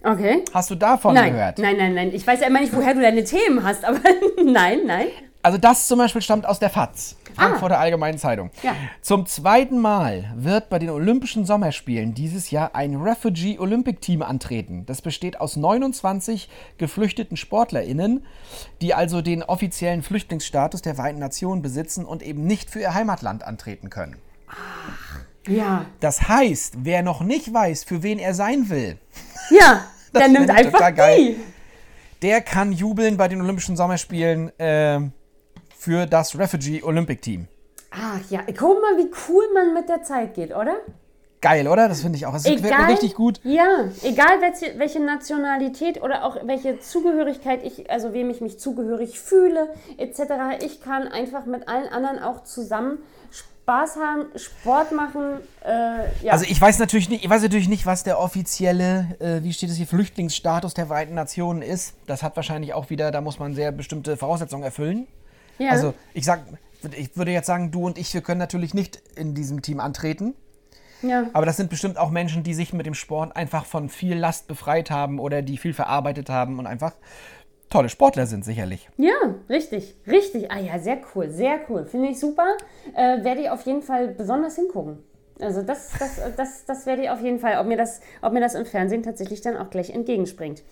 Okay. 0.02 0.44
Hast 0.54 0.70
du 0.70 0.74
davon 0.76 1.14
Nein, 1.14 1.32
gehört? 1.32 1.58
nein, 1.58 1.76
nein, 1.76 1.94
nein. 1.94 2.10
Ich 2.14 2.26
weiß 2.26 2.40
ja 2.40 2.46
immer 2.46 2.60
nicht, 2.60 2.74
woher 2.74 2.94
du 2.94 3.00
deine 3.00 3.24
Themen 3.24 3.62
hast, 3.64 3.84
aber 3.84 3.98
nein, 4.44 4.80
nein. 4.86 5.08
Also 5.46 5.58
das 5.58 5.86
zum 5.86 5.98
Beispiel 6.00 6.22
stammt 6.22 6.44
aus 6.44 6.58
der 6.58 6.70
FAZ, 6.70 7.14
Frankfurter 7.36 7.78
Allgemeinen 7.78 8.18
Zeitung. 8.18 8.50
Ja. 8.64 8.74
Zum 9.00 9.26
zweiten 9.26 9.78
Mal 9.78 10.32
wird 10.34 10.68
bei 10.70 10.80
den 10.80 10.90
Olympischen 10.90 11.46
Sommerspielen 11.46 12.14
dieses 12.14 12.50
Jahr 12.50 12.74
ein 12.74 12.96
Refugee 12.96 13.56
Olympic 13.60 14.00
Team 14.00 14.22
antreten. 14.22 14.86
Das 14.86 15.02
besteht 15.02 15.40
aus 15.40 15.54
29 15.54 16.48
geflüchteten 16.78 17.36
SportlerInnen, 17.36 18.26
die 18.82 18.92
also 18.92 19.22
den 19.22 19.44
offiziellen 19.44 20.02
Flüchtlingsstatus 20.02 20.82
der 20.82 20.96
Vereinten 20.96 21.20
Nationen 21.20 21.62
besitzen 21.62 22.04
und 22.04 22.24
eben 22.24 22.44
nicht 22.44 22.68
für 22.68 22.80
ihr 22.80 22.94
Heimatland 22.94 23.44
antreten 23.44 23.88
können. 23.88 24.16
Ja. 25.46 25.86
Das 26.00 26.28
heißt, 26.28 26.78
wer 26.78 27.04
noch 27.04 27.20
nicht 27.20 27.54
weiß, 27.54 27.84
für 27.84 28.02
wen 28.02 28.18
er 28.18 28.34
sein 28.34 28.68
will, 28.68 28.98
Ja, 29.50 29.84
der 30.12 30.26
nimmt 30.26 30.50
einfach 30.50 30.92
geil. 30.92 31.36
die. 31.36 31.36
der 32.22 32.40
kann 32.40 32.72
jubeln 32.72 33.16
bei 33.16 33.28
den 33.28 33.40
Olympischen 33.40 33.76
Sommerspielen 33.76 34.50
äh, 34.58 34.98
für 35.86 36.04
das 36.04 36.36
Refugee 36.36 36.82
Olympic 36.82 37.20
Team. 37.22 37.46
Ach 37.92 38.18
ja, 38.28 38.40
guck 38.58 38.82
mal, 38.82 38.96
wie 38.98 39.08
cool 39.28 39.44
man 39.54 39.72
mit 39.72 39.88
der 39.88 40.02
Zeit 40.02 40.34
geht, 40.34 40.50
oder? 40.50 40.78
Geil, 41.40 41.68
oder? 41.68 41.88
Das 41.88 42.00
finde 42.00 42.16
ich 42.18 42.26
auch. 42.26 42.32
Das 42.32 42.44
wird 42.44 42.60
mir 42.60 42.88
richtig 42.88 43.14
gut. 43.14 43.38
Ja, 43.44 43.84
egal 44.02 44.40
welche, 44.40 44.76
welche 44.80 44.98
Nationalität 44.98 46.02
oder 46.02 46.24
auch 46.24 46.38
welche 46.44 46.80
Zugehörigkeit 46.80 47.62
ich, 47.62 47.88
also 47.88 48.12
wem 48.12 48.30
ich 48.30 48.40
mich 48.40 48.58
zugehörig 48.58 49.20
fühle, 49.20 49.68
etc. 49.96 50.64
Ich 50.64 50.80
kann 50.80 51.06
einfach 51.06 51.46
mit 51.46 51.68
allen 51.68 51.88
anderen 51.88 52.18
auch 52.18 52.42
zusammen 52.42 52.98
Spaß 53.30 53.94
haben, 53.94 54.24
Sport 54.34 54.90
machen. 54.90 55.38
Äh, 55.64 56.24
ja. 56.24 56.32
Also 56.32 56.46
ich 56.48 56.60
weiß 56.60 56.80
natürlich 56.80 57.08
nicht, 57.08 57.22
ich 57.22 57.30
weiß 57.30 57.42
natürlich 57.42 57.68
nicht, 57.68 57.86
was 57.86 58.02
der 58.02 58.18
offizielle, 58.18 59.16
äh, 59.20 59.44
wie 59.44 59.52
steht 59.52 59.70
es 59.70 59.76
hier, 59.76 59.86
Flüchtlingsstatus 59.86 60.74
der 60.74 60.86
Vereinten 60.88 61.14
Nationen 61.14 61.62
ist. 61.62 61.94
Das 62.08 62.24
hat 62.24 62.34
wahrscheinlich 62.34 62.74
auch 62.74 62.90
wieder, 62.90 63.12
da 63.12 63.20
muss 63.20 63.38
man 63.38 63.54
sehr 63.54 63.70
bestimmte 63.70 64.16
Voraussetzungen 64.16 64.64
erfüllen. 64.64 65.06
Ja. 65.58 65.70
Also 65.70 65.94
ich 66.14 66.24
sag, 66.24 66.40
ich 66.96 67.16
würde 67.16 67.32
jetzt 67.32 67.46
sagen, 67.46 67.70
du 67.70 67.86
und 67.86 67.98
ich, 67.98 68.12
wir 68.14 68.20
können 68.20 68.38
natürlich 68.38 68.74
nicht 68.74 69.02
in 69.16 69.34
diesem 69.34 69.62
Team 69.62 69.80
antreten. 69.80 70.34
ja. 71.02 71.26
Aber 71.32 71.46
das 71.46 71.56
sind 71.56 71.70
bestimmt 71.70 71.98
auch 71.98 72.10
Menschen, 72.10 72.42
die 72.42 72.54
sich 72.54 72.72
mit 72.72 72.86
dem 72.86 72.94
Sport 72.94 73.36
einfach 73.36 73.64
von 73.64 73.88
viel 73.88 74.16
Last 74.16 74.46
befreit 74.48 74.90
haben 74.90 75.18
oder 75.18 75.42
die 75.42 75.58
viel 75.58 75.74
verarbeitet 75.74 76.30
haben 76.30 76.58
und 76.58 76.66
einfach 76.66 76.92
tolle 77.70 77.88
Sportler 77.88 78.26
sind 78.26 78.44
sicherlich. 78.44 78.88
Ja, 78.96 79.34
richtig, 79.48 79.96
richtig. 80.06 80.50
Ah 80.50 80.58
ja, 80.58 80.78
sehr 80.78 80.98
cool, 81.14 81.30
sehr 81.30 81.60
cool. 81.68 81.84
Finde 81.86 82.08
ich 82.08 82.20
super. 82.20 82.56
Äh, 82.94 83.24
werde 83.24 83.42
ich 83.42 83.50
auf 83.50 83.62
jeden 83.66 83.82
Fall 83.82 84.08
besonders 84.08 84.56
hingucken. 84.56 84.98
Also 85.40 85.62
das, 85.62 85.90
das, 85.98 86.20
das, 86.36 86.64
das 86.64 86.86
werde 86.86 87.02
ich 87.02 87.10
auf 87.10 87.20
jeden 87.20 87.38
Fall, 87.38 87.58
ob 87.58 87.66
mir, 87.66 87.76
das, 87.76 88.00
ob 88.22 88.32
mir 88.32 88.40
das 88.40 88.54
im 88.54 88.64
Fernsehen 88.64 89.02
tatsächlich 89.02 89.42
dann 89.42 89.56
auch 89.56 89.68
gleich 89.68 89.90
entgegenspringt. 89.90 90.62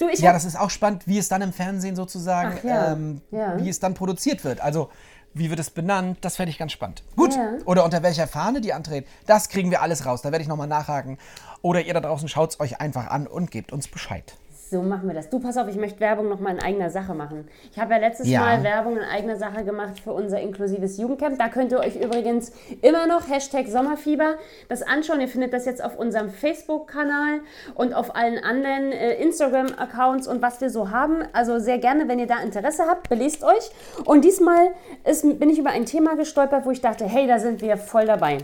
Du, 0.00 0.08
Ja, 0.14 0.32
das 0.32 0.44
ist 0.44 0.58
auch 0.58 0.70
spannend, 0.70 1.06
wie 1.06 1.18
es 1.18 1.28
dann 1.28 1.42
im 1.42 1.52
Fernsehen 1.52 1.94
sozusagen, 1.94 2.56
Ach 2.58 2.64
ja, 2.64 2.92
ähm, 2.92 3.20
ja. 3.30 3.56
wie 3.62 3.68
es 3.68 3.78
dann 3.80 3.94
produziert 3.94 4.42
wird. 4.44 4.60
Also 4.60 4.90
wie 5.34 5.48
wird 5.50 5.60
es 5.60 5.70
benannt, 5.70 6.18
das 6.22 6.36
fände 6.36 6.50
ich 6.50 6.58
ganz 6.58 6.72
spannend. 6.72 7.04
Gut, 7.14 7.34
Ja. 7.36 7.52
oder 7.66 7.84
unter 7.84 8.02
welcher 8.02 8.26
Fahne 8.26 8.60
die 8.60 8.72
antreten, 8.72 9.06
das 9.26 9.48
kriegen 9.48 9.70
wir 9.70 9.80
alles 9.82 10.04
raus. 10.06 10.22
Da 10.22 10.32
werde 10.32 10.42
ich 10.42 10.48
nochmal 10.48 10.66
nachhaken. 10.66 11.18
Oder 11.62 11.82
ihr 11.82 11.94
da 11.94 12.00
draußen 12.00 12.28
schaut 12.28 12.50
es 12.50 12.60
euch 12.60 12.80
einfach 12.80 13.06
an 13.08 13.26
und 13.28 13.50
gebt 13.52 13.72
uns 13.72 13.86
Bescheid. 13.86 14.34
So 14.70 14.82
machen 14.82 15.08
wir 15.08 15.14
das. 15.14 15.28
Du, 15.28 15.40
pass 15.40 15.56
auf, 15.56 15.66
ich 15.66 15.74
möchte 15.74 15.98
Werbung 15.98 16.28
nochmal 16.28 16.54
in 16.54 16.62
eigener 16.62 16.90
Sache 16.90 17.12
machen. 17.12 17.48
Ich 17.72 17.78
habe 17.80 17.92
ja 17.94 17.98
letztes 17.98 18.28
Ja. 18.28 18.38
Mal 18.38 18.62
Werbung 18.62 18.96
in 18.96 19.02
eigener 19.02 19.34
Sache 19.34 19.64
gemacht 19.64 19.98
für 19.98 20.12
unser 20.12 20.40
inklusives 20.40 20.96
Jugendcamp. 20.96 21.40
Da 21.40 21.48
könnt 21.48 21.72
ihr 21.72 21.80
euch 21.80 21.96
übrigens 21.96 22.52
immer 22.80 23.08
noch 23.08 23.28
Hashtag 23.28 23.66
Sommerfieber 23.66 24.36
das 24.68 24.82
anschauen. 24.82 25.20
Ihr 25.20 25.26
findet 25.26 25.52
das 25.52 25.66
jetzt 25.66 25.82
auf 25.82 25.98
unserem 25.98 26.30
Facebook-Kanal 26.30 27.40
und 27.74 27.94
auf 27.94 28.14
allen 28.14 28.38
anderen 28.38 28.92
äh, 28.92 29.14
Instagram-Accounts 29.14 30.28
und 30.28 30.40
was 30.40 30.60
wir 30.60 30.70
so 30.70 30.90
haben. 30.90 31.24
Also 31.32 31.58
sehr 31.58 31.78
gerne, 31.78 32.06
wenn 32.06 32.20
ihr 32.20 32.28
da 32.28 32.38
Interesse 32.40 32.84
habt, 32.86 33.08
belest 33.08 33.42
euch. 33.42 33.72
Und 34.04 34.24
diesmal 34.24 34.68
ist, 35.02 35.22
bin 35.40 35.50
ich 35.50 35.58
über 35.58 35.70
ein 35.70 35.84
Thema 35.84 36.14
gestolpert, 36.14 36.64
wo 36.64 36.70
ich 36.70 36.80
dachte, 36.80 37.06
hey, 37.06 37.26
da 37.26 37.40
sind 37.40 37.60
wir 37.60 37.76
voll 37.76 38.06
dabei. 38.06 38.38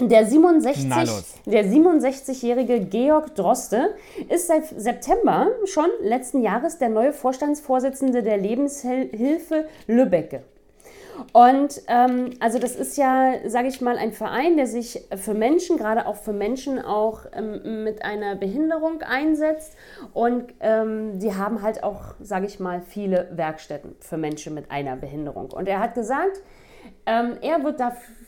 Der 0.00 0.24
67, 0.24 0.86
Na 0.88 1.02
los. 1.02 1.34
der 1.44 1.64
67-jährige 1.64 2.80
Georg 2.80 3.34
Droste 3.34 3.94
ist 4.28 4.48
seit 4.48 4.66
September 4.66 5.48
schon 5.66 5.88
letzten 6.02 6.42
Jahres 6.42 6.78
der 6.78 6.88
neue 6.88 7.12
Vorstandsvorsitzende 7.12 8.22
der 8.22 8.38
Lebenshilfe 8.38 9.66
Lübbecke. 9.86 10.42
Und 11.32 11.82
ähm, 11.88 12.30
also 12.40 12.58
das 12.58 12.74
ist 12.74 12.96
ja, 12.96 13.34
sage 13.46 13.68
ich 13.68 13.80
mal, 13.80 13.96
ein 13.96 14.12
Verein, 14.12 14.56
der 14.56 14.66
sich 14.66 15.06
für 15.16 15.34
Menschen, 15.34 15.76
gerade 15.76 16.06
auch 16.06 16.16
für 16.16 16.32
Menschen 16.32 16.78
auch 16.78 17.26
ähm, 17.32 17.84
mit 17.84 18.02
einer 18.04 18.34
Behinderung 18.34 19.02
einsetzt. 19.02 19.76
Und 20.14 20.54
ähm, 20.60 21.18
die 21.18 21.34
haben 21.34 21.62
halt 21.62 21.84
auch, 21.84 22.14
sage 22.20 22.46
ich 22.46 22.60
mal, 22.60 22.80
viele 22.80 23.28
Werkstätten 23.32 23.94
für 24.00 24.16
Menschen 24.16 24.54
mit 24.54 24.70
einer 24.70 24.96
Behinderung. 24.96 25.50
Und 25.50 25.68
er 25.68 25.80
hat 25.80 25.94
gesagt, 25.94 26.40
ähm, 27.06 27.36
er 27.40 27.62
wird 27.62 27.78
dafür 27.78 28.21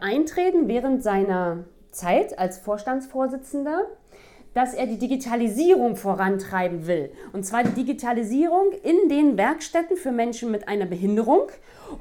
eintreten 0.00 0.68
während 0.68 1.02
seiner 1.02 1.64
Zeit 1.90 2.38
als 2.38 2.58
Vorstandsvorsitzender, 2.58 3.86
dass 4.54 4.74
er 4.74 4.86
die 4.86 4.98
Digitalisierung 4.98 5.96
vorantreiben 5.96 6.86
will. 6.86 7.12
Und 7.32 7.44
zwar 7.44 7.62
die 7.62 7.70
Digitalisierung 7.84 8.72
in 8.82 9.08
den 9.08 9.36
Werkstätten 9.36 9.96
für 9.96 10.10
Menschen 10.10 10.50
mit 10.50 10.66
einer 10.66 10.86
Behinderung 10.86 11.48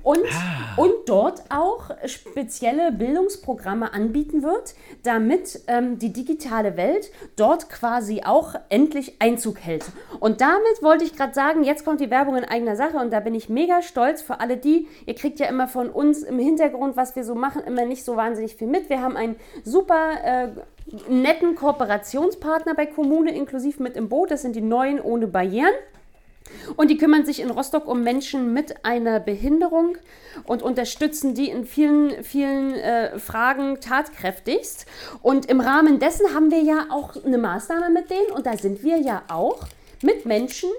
und, 0.04 0.18
Ah. 0.18 0.82
und 0.82 0.99
dort 1.10 1.42
auch 1.50 1.90
spezielle 2.06 2.92
Bildungsprogramme 2.92 3.94
anbieten 3.94 4.44
wird, 4.44 4.76
damit 5.02 5.62
ähm, 5.66 5.98
die 5.98 6.14
digitale 6.14 6.78
Welt 6.78 7.10
dort 7.36 7.70
quasi 7.70 8.22
auch 8.24 8.54
endlich 8.70 9.20
Einzug 9.20 9.60
hält. 9.60 9.86
Und 10.20 10.40
damit 10.42 10.84
wollte 10.84 11.06
ich 11.06 11.16
gerade 11.16 11.34
sagen, 11.34 11.64
jetzt 11.64 11.84
kommt 11.84 12.00
die 12.00 12.12
Werbung 12.12 12.36
in 12.36 12.46
eigener 12.46 12.76
Sache 12.76 12.98
und 12.98 13.12
da 13.12 13.22
bin 13.22 13.34
ich 13.34 13.50
mega 13.50 13.82
stolz 13.82 14.22
für 14.22 14.40
alle 14.40 14.58
die, 14.58 14.88
ihr 15.08 15.16
kriegt 15.16 15.40
ja 15.40 15.48
immer 15.48 15.68
von 15.68 15.90
uns 15.90 16.22
im 16.22 16.38
Hintergrund, 16.38 16.96
was 16.96 17.16
wir 17.16 17.24
so 17.24 17.34
machen, 17.34 17.64
immer 17.64 17.86
nicht 17.86 18.06
so 18.06 18.16
wahnsinnig 18.16 18.56
viel 18.56 18.68
mit. 18.68 18.90
Wir 18.90 19.02
haben 19.02 19.18
einen 19.18 19.36
super 19.64 20.12
äh, 20.24 20.50
netten 21.12 21.56
Kooperationspartner 21.56 22.76
bei 22.76 22.86
Kommune 22.86 23.34
inklusiv 23.34 23.80
mit 23.80 23.96
im 23.96 24.10
Boot, 24.10 24.30
das 24.30 24.44
sind 24.44 24.56
die 24.56 24.62
Neuen 24.62 25.02
ohne 25.02 25.26
Barrieren. 25.26 25.74
Und 26.76 26.90
die 26.90 26.98
kümmern 26.98 27.26
sich 27.26 27.40
in 27.40 27.50
Rostock 27.50 27.88
um 27.88 28.04
Menschen 28.04 28.54
mit 28.54 28.86
einer 28.86 29.20
Behinderung 29.20 29.98
und 30.46 30.62
unterstützen 30.62 31.34
die 31.34 31.50
in 31.50 31.66
vielen, 31.66 32.24
vielen 32.24 32.76
äh, 32.76 33.20
Fragen 33.20 33.80
tatkräftigst. 33.82 34.86
Und 35.22 35.48
im 35.48 35.62
Rahmen 35.62 36.00
dessen 36.00 36.34
haben 36.34 36.52
wir 36.52 36.62
ja 36.62 36.88
auch 36.90 37.24
eine 37.24 37.38
Maßnahme 37.38 37.90
mit 37.90 38.10
denen 38.10 38.32
und 38.32 38.46
da 38.46 38.58
sind 38.58 38.84
wir 38.84 38.98
ja 38.98 39.24
auch 39.28 39.68
mit 40.02 40.26
Menschen, 40.26 40.70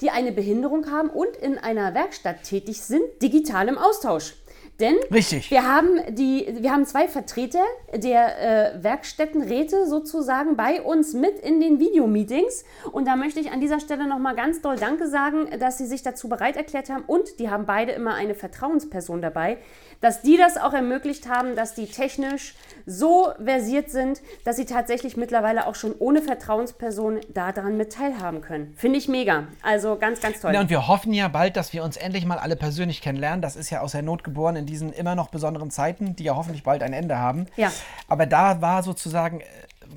die 0.00 0.10
eine 0.10 0.32
Behinderung 0.32 0.90
haben 0.90 1.08
und 1.08 1.36
in 1.36 1.58
einer 1.58 1.94
Werkstatt 1.94 2.42
tätig 2.42 2.82
sind, 2.82 3.02
digital 3.22 3.68
im 3.68 3.78
Austausch. 3.78 4.34
Denn 4.78 4.96
Richtig. 5.10 5.50
wir 5.50 5.66
haben, 5.66 6.00
die, 6.10 6.46
wir 6.60 6.70
haben 6.70 6.84
zwei 6.84 7.08
Vertreter 7.08 7.64
der 7.94 8.74
äh, 8.74 8.82
Werkstättenräte 8.82 9.86
sozusagen 9.86 10.56
bei 10.56 10.82
uns 10.82 11.14
mit 11.14 11.38
in 11.38 11.60
den 11.60 11.80
Videomeetings. 11.80 12.64
Und 12.92 13.06
da 13.08 13.16
möchte 13.16 13.40
ich 13.40 13.50
an 13.50 13.60
dieser 13.60 13.80
Stelle 13.80 14.06
nochmal 14.06 14.36
ganz 14.36 14.60
doll 14.60 14.76
Danke 14.76 15.08
sagen, 15.08 15.48
dass 15.58 15.78
sie 15.78 15.86
sich 15.86 16.02
dazu 16.02 16.28
bereit 16.28 16.56
erklärt 16.56 16.90
haben. 16.90 17.04
Und 17.06 17.38
die 17.38 17.48
haben 17.48 17.64
beide 17.64 17.92
immer 17.92 18.14
eine 18.14 18.34
Vertrauensperson 18.34 19.22
dabei, 19.22 19.56
dass 20.00 20.22
die 20.22 20.36
das 20.36 20.56
auch 20.56 20.72
ermöglicht 20.72 21.28
haben, 21.28 21.56
dass 21.56 21.74
die 21.74 21.86
technisch 21.86 22.54
so 22.86 23.30
versiert 23.42 23.90
sind, 23.90 24.20
dass 24.44 24.56
sie 24.56 24.64
tatsächlich 24.64 25.16
mittlerweile 25.16 25.66
auch 25.66 25.74
schon 25.74 25.94
ohne 25.98 26.22
Vertrauensperson 26.22 27.20
daran 27.34 27.76
mit 27.76 27.92
teilhaben 27.92 28.40
können. 28.40 28.74
Finde 28.76 28.98
ich 28.98 29.08
mega. 29.08 29.48
Also 29.62 29.96
ganz, 29.96 30.20
ganz 30.20 30.40
toll. 30.40 30.54
Ja, 30.54 30.60
und 30.60 30.70
wir 30.70 30.86
hoffen 30.86 31.12
ja 31.12 31.28
bald, 31.28 31.56
dass 31.56 31.72
wir 31.72 31.82
uns 31.82 31.96
endlich 31.96 32.24
mal 32.24 32.38
alle 32.38 32.56
persönlich 32.56 33.00
kennenlernen. 33.00 33.42
Das 33.42 33.56
ist 33.56 33.70
ja 33.70 33.80
aus 33.80 33.92
der 33.92 34.02
Not 34.02 34.22
geboren 34.22 34.56
in 34.56 34.66
diesen 34.66 34.92
immer 34.92 35.14
noch 35.14 35.28
besonderen 35.28 35.70
Zeiten, 35.70 36.14
die 36.16 36.24
ja 36.24 36.36
hoffentlich 36.36 36.62
bald 36.62 36.82
ein 36.82 36.92
Ende 36.92 37.18
haben. 37.18 37.46
Ja. 37.56 37.72
Aber 38.08 38.26
da 38.26 38.60
war 38.60 38.82
sozusagen, 38.82 39.40
äh, 39.40 39.44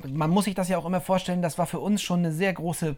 man 0.08 0.30
muss 0.30 0.46
sich 0.46 0.56
das 0.56 0.70
ja 0.70 0.78
auch 0.78 0.86
immer 0.86 1.02
vorstellen, 1.02 1.42
das 1.42 1.58
war 1.58 1.68
für 1.68 1.80
uns 1.80 2.02
schon 2.02 2.20
eine 2.20 2.32
sehr 2.32 2.54
große 2.54 2.96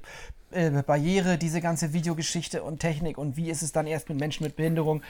äh, 0.51 0.83
Barriere, 0.85 1.37
diese 1.37 1.61
ganze 1.61 1.93
Videogeschichte 1.93 2.63
und 2.63 2.79
Technik 2.79 3.17
und 3.17 3.37
wie 3.37 3.49
ist 3.49 3.61
es 3.61 3.71
dann 3.71 3.87
erst 3.87 4.09
mit 4.09 4.19
Menschen 4.19 4.43
mit 4.43 4.55
Behinderung. 4.55 5.01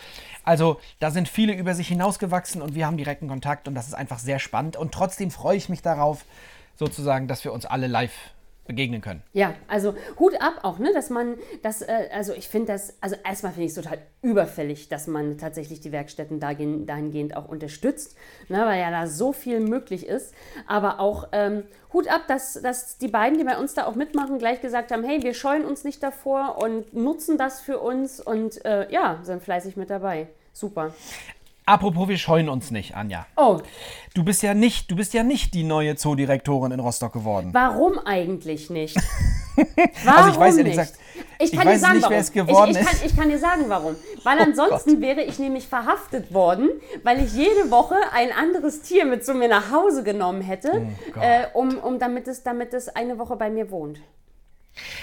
Also 0.44 0.80
da 1.00 1.12
sind 1.12 1.28
viele 1.28 1.54
über 1.54 1.76
sich 1.76 1.88
hinausgewachsen 1.88 2.62
und 2.62 2.76
wir 2.76 2.86
haben 2.86 2.98
direkten 2.98 3.28
Kontakt 3.28 3.68
und 3.68 3.76
das 3.76 3.88
ist 3.88 3.94
einfach 3.94 4.20
sehr 4.20 4.40
spannend. 4.40 4.78
Und 4.78 4.94
trotzdem 4.94 5.32
freue 5.32 5.58
ich 5.58 5.70
mich 5.70 5.82
darauf, 5.82 6.26
sozusagen, 6.76 7.28
dass 7.28 7.44
wir 7.44 7.54
uns 7.54 7.66
alle 7.66 7.88
live 7.88 8.14
begegnen 8.66 9.02
können. 9.02 9.22
Ja, 9.34 9.54
also 9.68 9.96
Hut 10.20 10.40
ab 10.40 10.60
auch, 10.64 10.80
ne, 10.80 10.92
dass 10.94 11.10
man 11.10 11.36
das, 11.64 11.82
äh, 11.82 12.10
also 12.14 12.34
ich 12.34 12.48
finde 12.48 12.74
das, 12.74 12.96
also 13.02 13.16
erstmal 13.24 13.52
finde 13.54 13.66
ich 13.66 13.72
es 13.72 13.84
total 13.84 14.00
überfällig, 14.22 14.88
dass 14.88 15.08
man 15.08 15.38
tatsächlich 15.38 15.82
die 15.82 15.92
Werkstätten 15.92 16.40
dagehend, 16.40 16.88
dahingehend 16.88 17.36
auch 17.36 17.48
unterstützt, 17.48 18.16
ne, 18.50 18.66
weil 18.66 18.80
ja 18.80 18.92
da 18.92 19.08
so 19.08 19.34
viel 19.34 19.60
möglich 19.60 20.06
ist. 20.06 20.34
Aber 20.68 21.00
auch 21.00 21.30
ähm, 21.32 21.64
Hut 21.92 22.08
ab, 22.08 22.22
dass, 22.28 22.54
dass 22.62 22.98
die 22.98 23.08
beiden, 23.08 23.38
die 23.38 23.44
bei 23.44 23.58
uns 23.58 23.74
da 23.74 23.86
auch 23.86 23.96
mitmachen, 23.96 24.38
gleich 24.38 24.62
gesagt 24.62 24.92
haben, 24.92 25.04
hey, 25.04 25.24
wir 25.24 25.34
scheuen 25.34 25.66
uns 25.66 25.84
nicht 25.84 26.02
davor 26.04 26.60
und 26.62 26.94
nutzen 26.94 27.38
das 27.38 27.62
für 27.62 27.80
uns 27.80 28.20
und 28.20 28.64
äh, 28.64 28.92
ja, 28.92 29.20
sind 29.24 29.42
fleißig 29.44 29.76
mit 29.76 29.90
dabei. 29.90 30.28
Super. 30.54 30.94
Apropos, 31.72 32.10
wir 32.10 32.18
scheuen 32.18 32.50
uns 32.50 32.70
nicht, 32.70 32.96
Anja. 32.96 33.26
Oh, 33.38 33.60
Du 34.14 34.26
bist 34.26 34.44
ja 34.44 34.54
nicht, 34.54 34.92
du 34.92 34.98
bist 34.98 35.14
ja 35.14 35.24
nicht 35.24 35.54
die 35.54 35.64
neue 35.64 35.96
Zoodirektorin 35.96 36.74
in 36.74 36.82
Rostock 36.82 37.14
geworden. 37.14 37.52
warum 37.54 37.98
eigentlich 38.00 38.70
nicht? 38.70 38.98
Also 40.06 40.30
ich 40.32 40.40
weiß 40.40 40.58
ehrlich 40.58 40.76
nicht? 40.78 40.78
gesagt, 40.94 41.00
ich 41.40 41.52
ich 41.54 41.60
kann 41.60 41.68
weiß 41.68 41.74
dir 41.76 41.80
sagen, 41.80 41.94
nicht, 41.96 42.04
wer 42.04 42.10
warum. 42.10 42.22
es 42.22 42.32
geworden 42.32 42.72
ich, 42.72 42.78
ich, 42.78 42.82
ist. 42.82 42.88
Oh 42.88 42.98
kann, 43.00 43.08
ich 43.10 43.16
kann 43.18 43.30
dir 43.30 43.38
sagen, 43.40 43.64
warum. 43.68 43.96
Weil 44.24 44.40
ansonsten 44.48 45.02
wäre 45.02 45.22
ich 45.24 45.40
nämlich 45.40 45.68
verhaftet 45.68 46.34
worden, 46.34 46.70
weil 47.04 47.24
ich 47.24 47.34
jede 47.34 47.70
Woche 47.70 47.96
ein 48.14 48.32
anderes 48.32 48.82
Tier 48.82 49.06
mit 49.06 49.26
zu 49.26 49.34
mir 49.34 49.50
nach 49.50 49.70
Hause 49.72 50.04
genommen 50.04 50.42
hätte, 50.42 50.72
Oh 50.74 51.12
Gott. 51.14 51.24
äh, 51.24 51.48
um, 51.54 51.78
um 51.80 52.00
damit, 52.00 52.28
es, 52.30 52.44
damit 52.44 52.74
es 52.74 52.88
eine 52.90 53.18
Woche 53.20 53.36
bei 53.36 53.50
mir 53.50 53.72
wohnt. 53.72 54.00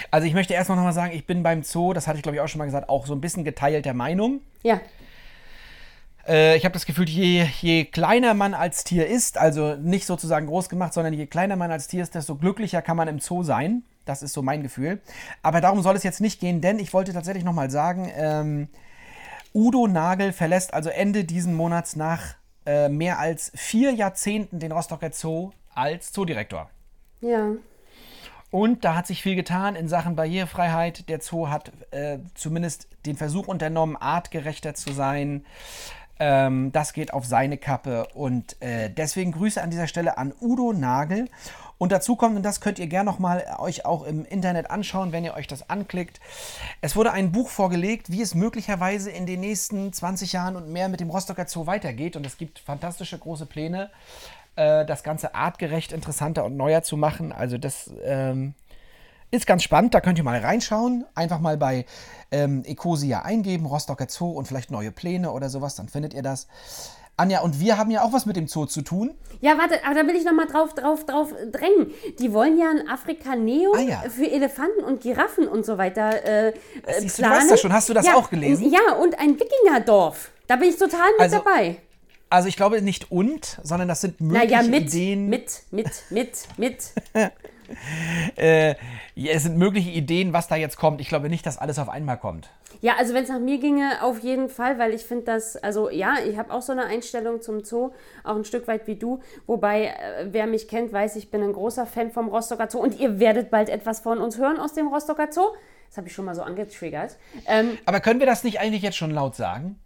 Also 0.09 0.25
ich 0.27 0.33
möchte 0.33 0.53
erstmal 0.55 0.77
nochmal 0.77 0.93
sagen, 0.93 1.13
ich 1.13 1.25
bin 1.27 1.43
beim 1.43 1.61
Zoo, 1.63 1.93
das 1.93 2.07
hatte 2.07 2.17
ich 2.17 2.23
glaube 2.23 2.35
ich 2.37 2.41
auch 2.41 2.47
schon 2.47 2.59
mal 2.59 2.65
gesagt, 2.65 2.89
auch 2.89 3.05
so 3.05 3.13
ein 3.13 3.21
bisschen 3.21 3.43
geteilter 3.43 3.93
Meinung. 3.93 4.41
Ja, 4.63 4.81
Äh, 6.29 6.55
ich 6.55 6.63
habe 6.63 6.73
das 6.73 6.85
Gefühl, 6.85 7.09
je, 7.09 7.47
je 7.59 7.85
kleiner 7.85 8.33
man 8.33 8.53
als 8.53 8.83
Tier 8.83 9.07
ist, 9.07 9.37
also 9.37 9.75
nicht 9.75 10.05
sozusagen 10.05 10.45
groß 10.45 10.69
gemacht, 10.69 10.93
sondern 10.93 11.13
je 11.13 11.25
kleiner 11.25 11.55
man 11.55 11.71
als 11.71 11.87
Tier 11.87 12.03
ist, 12.03 12.15
desto 12.15 12.35
glücklicher 12.35 12.81
kann 12.81 12.95
man 12.95 13.07
im 13.07 13.19
Zoo 13.19 13.43
sein. 13.43 13.83
Das 14.05 14.21
ist 14.21 14.33
so 14.33 14.41
mein 14.41 14.63
Gefühl. 14.63 15.01
Aber 15.41 15.59
darum 15.59 15.81
soll 15.81 15.95
es 15.95 16.03
jetzt 16.03 16.21
nicht 16.21 16.39
gehen, 16.39 16.61
denn 16.61 16.79
ich 16.79 16.93
wollte 16.93 17.13
tatsächlich 17.13 17.43
nochmal 17.43 17.69
sagen, 17.69 18.11
ähm, 18.15 18.69
Udo 19.53 19.87
Nagel 19.87 20.31
verlässt 20.31 20.73
also 20.73 20.89
Ende 20.89 21.25
diesen 21.25 21.55
Monats 21.55 21.95
nach 21.95 22.35
äh, 22.65 22.89
mehr 22.89 23.19
als 23.19 23.51
vier 23.55 23.91
Jahrzehnten 23.93 24.59
den 24.59 24.71
Rostocker 24.71 25.11
Zoo 25.11 25.51
als 25.73 26.11
Zoodirektor. 26.11 26.69
ja. 27.21 27.53
Und 28.51 28.83
da 28.83 28.95
hat 28.95 29.05
sich 29.05 29.21
viel 29.21 29.35
getan 29.35 29.75
in 29.75 29.87
Sachen 29.87 30.15
Barrierefreiheit. 30.15 31.07
Der 31.07 31.21
Zoo 31.21 31.49
hat 31.49 31.71
äh, 31.91 32.17
zumindest 32.33 32.87
den 33.05 33.15
Versuch 33.15 33.47
unternommen, 33.47 33.95
artgerechter 33.95 34.73
zu 34.73 34.91
sein. 34.91 35.45
Ähm, 36.19 36.71
das 36.71 36.93
geht 36.93 37.13
auf 37.13 37.25
seine 37.25 37.57
Kappe. 37.57 38.07
Und 38.13 38.61
äh, 38.61 38.89
deswegen 38.89 39.31
Grüße 39.31 39.61
an 39.61 39.69
dieser 39.69 39.87
Stelle 39.87 40.17
an 40.17 40.33
Udo 40.41 40.73
Nagel. 40.73 41.29
Und 41.77 41.93
dazu 41.93 42.17
kommt, 42.17 42.35
und 42.35 42.43
das 42.43 42.59
könnt 42.59 42.77
ihr 42.77 42.87
gerne 42.87 43.09
nochmal 43.09 43.45
euch 43.57 43.85
auch 43.85 44.03
im 44.03 44.25
Internet 44.25 44.69
anschauen, 44.69 45.13
wenn 45.13 45.23
ihr 45.23 45.33
euch 45.33 45.47
das 45.47 45.69
anklickt. 45.69 46.19
Es 46.81 46.97
wurde 46.97 47.13
ein 47.13 47.31
Buch 47.31 47.49
vorgelegt, 47.49 48.11
wie 48.11 48.21
es 48.21 48.35
möglicherweise 48.35 49.09
in 49.11 49.25
den 49.25 49.39
nächsten 49.39 49.93
20 49.93 50.33
Jahren 50.33 50.57
und 50.57 50.69
mehr 50.69 50.89
mit 50.89 50.99
dem 50.99 51.09
Rostocker 51.09 51.47
Zoo 51.47 51.67
weitergeht. 51.67 52.17
Und 52.17 52.25
es 52.25 52.37
gibt 52.37 52.59
fantastische 52.59 53.17
große 53.17 53.45
Pläne 53.45 53.89
äh, 54.57 54.85
das 54.85 55.03
Ganze 55.03 55.35
artgerecht 55.35 55.93
interessanter 55.93 56.43
und 56.43 56.57
neuer 56.57 56.83
zu 56.83 56.97
machen. 56.97 57.31
Also 57.31 57.57
das 57.57 57.89
ähm, 58.03 58.55
ist 59.31 59.45
ganz 59.47 59.63
spannend, 59.63 59.93
da 59.93 60.01
könnt 60.01 60.17
ihr 60.17 60.23
mal 60.23 60.39
reinschauen. 60.39 61.05
Einfach 61.15 61.39
mal 61.39 61.57
bei 61.57 61.85
ähm, 62.31 62.63
Ecosia 62.65 63.21
eingeben, 63.21 63.65
Rostocker 63.65 64.07
Zoo 64.09 64.31
und 64.31 64.47
vielleicht 64.47 64.71
neue 64.71 64.91
Pläne 64.91 65.31
oder 65.31 65.49
sowas, 65.49 65.75
dann 65.75 65.87
findet 65.87 66.13
ihr 66.13 66.21
das. 66.23 66.47
Anja, 67.17 67.41
und 67.41 67.59
wir 67.59 67.77
haben 67.77 67.91
ja 67.91 68.01
auch 68.03 68.13
was 68.13 68.25
mit 68.25 68.37
dem 68.37 68.47
Zoo 68.47 68.65
zu 68.65 68.81
tun. 68.81 69.13
Ja, 69.41 69.57
warte, 69.57 69.83
aber 69.85 69.93
da 69.93 70.07
will 70.07 70.15
ich 70.15 70.23
noch 70.23 70.31
mal 70.31 70.47
drauf, 70.47 70.73
drauf, 70.73 71.05
drauf 71.05 71.33
drängen. 71.51 71.91
Die 72.17 72.31
wollen 72.31 72.57
ja 72.57 72.69
ein 72.69 72.87
Afrika-Neo 72.87 73.73
Ah, 73.75 73.81
ja. 73.81 74.03
für 74.09 74.31
Elefanten 74.31 74.85
und 74.85 75.01
Giraffen 75.01 75.45
und 75.47 75.65
so 75.65 75.77
weiter 75.77 76.23
äh, 76.25 76.49
äh, 76.49 76.53
Siehst 76.99 77.19
du, 77.19 77.23
du 77.23 77.29
weißt 77.29 77.51
das 77.51 77.59
schon. 77.59 77.73
Hast 77.73 77.89
du 77.89 77.93
das 77.93 78.05
ja, 78.05 78.15
auch 78.15 78.29
gelesen? 78.29 78.71
Ja, 78.71 78.93
und 78.93 79.19
ein 79.19 79.37
Wikingerdorf. 79.37 80.31
Da 80.47 80.55
bin 80.55 80.69
ich 80.69 80.77
total 80.77 81.11
mit 81.17 81.21
Also, 81.21 81.37
dabei. 81.39 81.77
Also 82.29 82.47
ich 82.47 82.55
glaube 82.55 82.81
nicht 82.81 83.11
und, 83.11 83.59
sondern 83.63 83.89
das 83.89 83.99
sind 83.99 84.21
mögliche 84.21 84.55
Naja, 84.55 84.69
mit, 84.69 84.83
Ideen. 84.83 85.27
mit, 85.27 85.63
mit, 85.71 85.89
mit, 86.09 86.31
mit. 86.57 86.83
Äh, 88.35 88.73
es 89.27 89.43
sind 89.43 89.57
mögliche 89.57 89.89
Ideen, 89.89 90.33
was 90.33 90.47
da 90.47 90.55
jetzt 90.55 90.77
kommt. 90.77 91.01
Ich 91.01 91.09
glaube 91.09 91.29
nicht, 91.29 91.45
dass 91.45 91.57
alles 91.57 91.79
auf 91.79 91.89
einmal 91.89 92.17
kommt. 92.17 92.49
Ja, 92.81 92.93
also 92.97 93.13
wenn 93.13 93.23
es 93.23 93.29
nach 93.29 93.39
mir 93.39 93.59
ginge, 93.59 94.01
auf 94.01 94.19
jeden 94.19 94.49
Fall, 94.49 94.79
weil 94.79 94.93
ich 94.93 95.03
finde 95.03 95.25
das, 95.25 95.57
also 95.57 95.89
ja, 95.89 96.15
ich 96.25 96.37
habe 96.37 96.53
auch 96.53 96.61
so 96.61 96.71
eine 96.71 96.85
Einstellung 96.85 97.41
zum 97.41 97.63
Zoo, 97.63 97.91
auch 98.23 98.35
ein 98.35 98.45
Stück 98.45 98.67
weit 98.67 98.87
wie 98.87 98.95
du. 98.95 99.19
Wobei, 99.47 99.87
äh, 99.87 100.27
wer 100.31 100.47
mich 100.47 100.67
kennt, 100.67 100.93
weiß, 100.93 101.15
ich 101.15 101.31
bin 101.31 101.43
ein 101.43 101.53
großer 101.53 101.85
Fan 101.85 102.11
vom 102.11 102.29
Rostocker 102.29 102.69
Zoo 102.69 102.79
und 102.79 102.99
ihr 102.99 103.19
werdet 103.19 103.49
bald 103.49 103.69
etwas 103.69 103.99
von 103.99 104.19
uns 104.19 104.37
hören 104.37 104.59
aus 104.59 104.73
dem 104.73 104.87
Rostocker 104.87 105.27
Zoo. 105.31 105.49
Das 105.89 105.97
habe 105.97 106.07
ich 106.07 106.13
schon 106.13 106.25
mal 106.25 106.35
so 106.35 106.43
angetriggert. 106.43 107.17
Ähm, 107.47 107.77
Aber 107.85 107.99
können 107.99 108.19
wir 108.19 108.27
das 108.27 108.43
nicht 108.43 108.59
eigentlich 108.59 108.83
jetzt 108.83 108.97
schon 108.97 109.11
laut 109.11 109.35
sagen? 109.35 109.79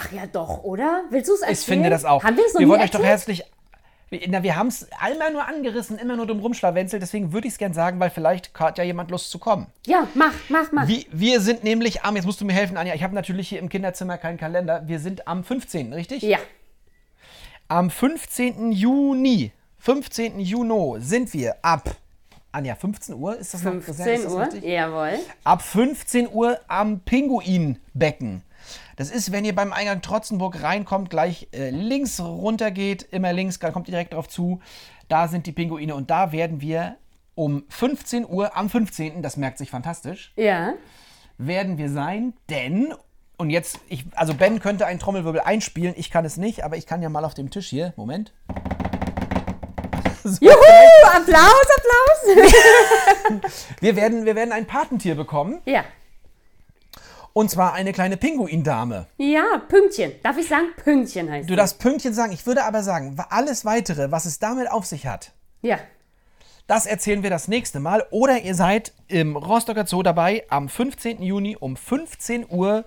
ach 0.00 0.12
ja, 0.12 0.26
doch, 0.26 0.62
oder? 0.64 1.04
Willst 1.10 1.28
du 1.28 1.34
es 1.34 1.40
erzählen? 1.40 1.58
Ich 1.58 1.64
finde 1.64 1.90
das 1.90 2.04
auch. 2.04 2.22
Haben 2.22 2.36
wir 2.36 2.46
es 2.46 2.54
noch 2.54 2.60
wir 2.60 2.68
wollen 2.68 2.80
euch 2.80 2.90
doch 2.90 3.02
herzlich. 3.02 3.44
Na, 4.28 4.42
wir 4.44 4.54
haben 4.54 4.68
es 4.68 4.86
einmal 5.00 5.32
nur 5.32 5.46
angerissen, 5.48 5.98
immer 5.98 6.14
nur 6.16 6.26
dumm 6.26 6.38
rumschlawenzelt. 6.38 7.02
Deswegen 7.02 7.32
würde 7.32 7.48
ich 7.48 7.54
es 7.54 7.58
gern 7.58 7.74
sagen, 7.74 7.98
weil 7.98 8.10
vielleicht 8.10 8.56
hat 8.58 8.78
ja 8.78 8.84
jemand 8.84 9.10
Lust 9.10 9.30
zu 9.32 9.40
kommen. 9.40 9.66
Ja, 9.84 10.06
mach, 10.14 10.32
mach, 10.48 10.70
mach. 10.70 10.86
Wie, 10.86 11.06
wir 11.10 11.40
sind 11.40 11.64
nämlich 11.64 12.02
am, 12.02 12.14
jetzt 12.14 12.24
musst 12.24 12.40
du 12.40 12.44
mir 12.44 12.52
helfen, 12.52 12.76
Anja. 12.76 12.94
Ich 12.94 13.02
habe 13.02 13.14
natürlich 13.16 13.48
hier 13.48 13.58
im 13.58 13.68
Kinderzimmer 13.68 14.16
keinen 14.16 14.38
Kalender. 14.38 14.84
Wir 14.86 15.00
sind 15.00 15.26
am 15.26 15.42
15., 15.42 15.92
richtig? 15.92 16.22
Ja, 16.22 16.38
Am 17.68 17.90
15. 17.90 18.70
Juni, 18.70 19.50
15. 19.78 20.38
Juni 20.38 21.00
sind 21.00 21.34
wir 21.34 21.56
ab. 21.62 21.96
Anja, 22.52 22.76
15 22.76 23.16
Uhr? 23.16 23.36
Ist 23.36 23.54
das 23.54 23.64
noch 23.64 23.72
präsent? 23.80 24.24
Ist 24.24 24.32
15 24.32 24.38
das 24.38 24.54
Uhr, 24.62 24.68
jawohl. 24.68 25.18
Ab 25.42 25.62
15 25.62 26.28
Uhr 26.32 26.60
am 26.68 27.00
Pinguinbecken. 27.00 28.42
Das 28.96 29.10
ist, 29.10 29.30
wenn 29.30 29.44
ihr 29.44 29.54
beim 29.54 29.72
Eingang 29.74 30.00
Trotzenburg 30.00 30.62
reinkommt, 30.62 31.10
gleich 31.10 31.48
äh, 31.52 31.68
links 31.70 32.18
runter 32.18 32.70
geht, 32.70 33.02
immer 33.02 33.32
links, 33.32 33.58
dann 33.58 33.72
kommt 33.72 33.88
ihr 33.88 33.92
direkt 33.92 34.14
drauf 34.14 34.26
zu. 34.28 34.60
Da 35.08 35.28
sind 35.28 35.46
die 35.46 35.52
Pinguine 35.52 35.94
und 35.94 36.10
da 36.10 36.32
werden 36.32 36.60
wir 36.62 36.96
um 37.34 37.64
15 37.68 38.26
Uhr 38.26 38.56
am 38.56 38.70
15., 38.70 39.20
das 39.22 39.36
merkt 39.36 39.58
sich 39.58 39.70
fantastisch, 39.70 40.32
Ja. 40.36 40.72
werden 41.36 41.76
wir 41.76 41.90
sein, 41.90 42.32
denn, 42.48 42.94
und 43.36 43.50
jetzt, 43.50 43.78
ich, 43.90 44.06
also 44.14 44.32
Ben 44.32 44.58
könnte 44.60 44.86
einen 44.86 44.98
Trommelwirbel 44.98 45.42
einspielen, 45.42 45.92
ich 45.98 46.10
kann 46.10 46.24
es 46.24 46.38
nicht, 46.38 46.64
aber 46.64 46.78
ich 46.78 46.86
kann 46.86 47.02
ja 47.02 47.10
mal 47.10 47.26
auf 47.26 47.34
dem 47.34 47.50
Tisch 47.50 47.68
hier, 47.68 47.92
Moment. 47.96 48.32
So, 50.24 50.38
Juhu! 50.40 50.54
Applaus, 51.12 51.66
Applaus! 51.76 53.42
wir, 53.80 53.94
werden, 53.96 54.24
wir 54.24 54.34
werden 54.34 54.52
ein 54.52 54.66
Patentier 54.66 55.14
bekommen, 55.14 55.60
ja. 55.66 55.84
Und 57.36 57.50
zwar 57.50 57.74
eine 57.74 57.92
kleine 57.92 58.16
Pinguindame. 58.16 59.08
Ja, 59.18 59.58
Pünktchen. 59.68 60.12
Darf 60.22 60.38
ich 60.38 60.48
sagen? 60.48 60.68
Pünktchen 60.82 61.30
heißt 61.30 61.46
Du 61.50 61.52
sie. 61.52 61.56
darfst 61.56 61.78
Pünktchen 61.78 62.14
sagen, 62.14 62.32
ich 62.32 62.46
würde 62.46 62.64
aber 62.64 62.82
sagen, 62.82 63.14
alles 63.28 63.66
weitere, 63.66 64.10
was 64.10 64.24
es 64.24 64.38
damit 64.38 64.70
auf 64.70 64.86
sich 64.86 65.06
hat, 65.06 65.32
Ja. 65.60 65.78
Das 66.66 66.86
erzählen 66.86 67.22
wir 67.22 67.28
das 67.30 67.46
nächste 67.46 67.78
Mal. 67.78 68.04
Oder 68.10 68.40
ihr 68.40 68.54
seid 68.54 68.92
im 69.06 69.36
Rostocker 69.36 69.86
Zoo 69.86 70.02
dabei 70.02 70.44
am 70.48 70.68
15. 70.70 71.22
Juni 71.22 71.56
um 71.60 71.76
15 71.76 72.46
Uhr 72.48 72.84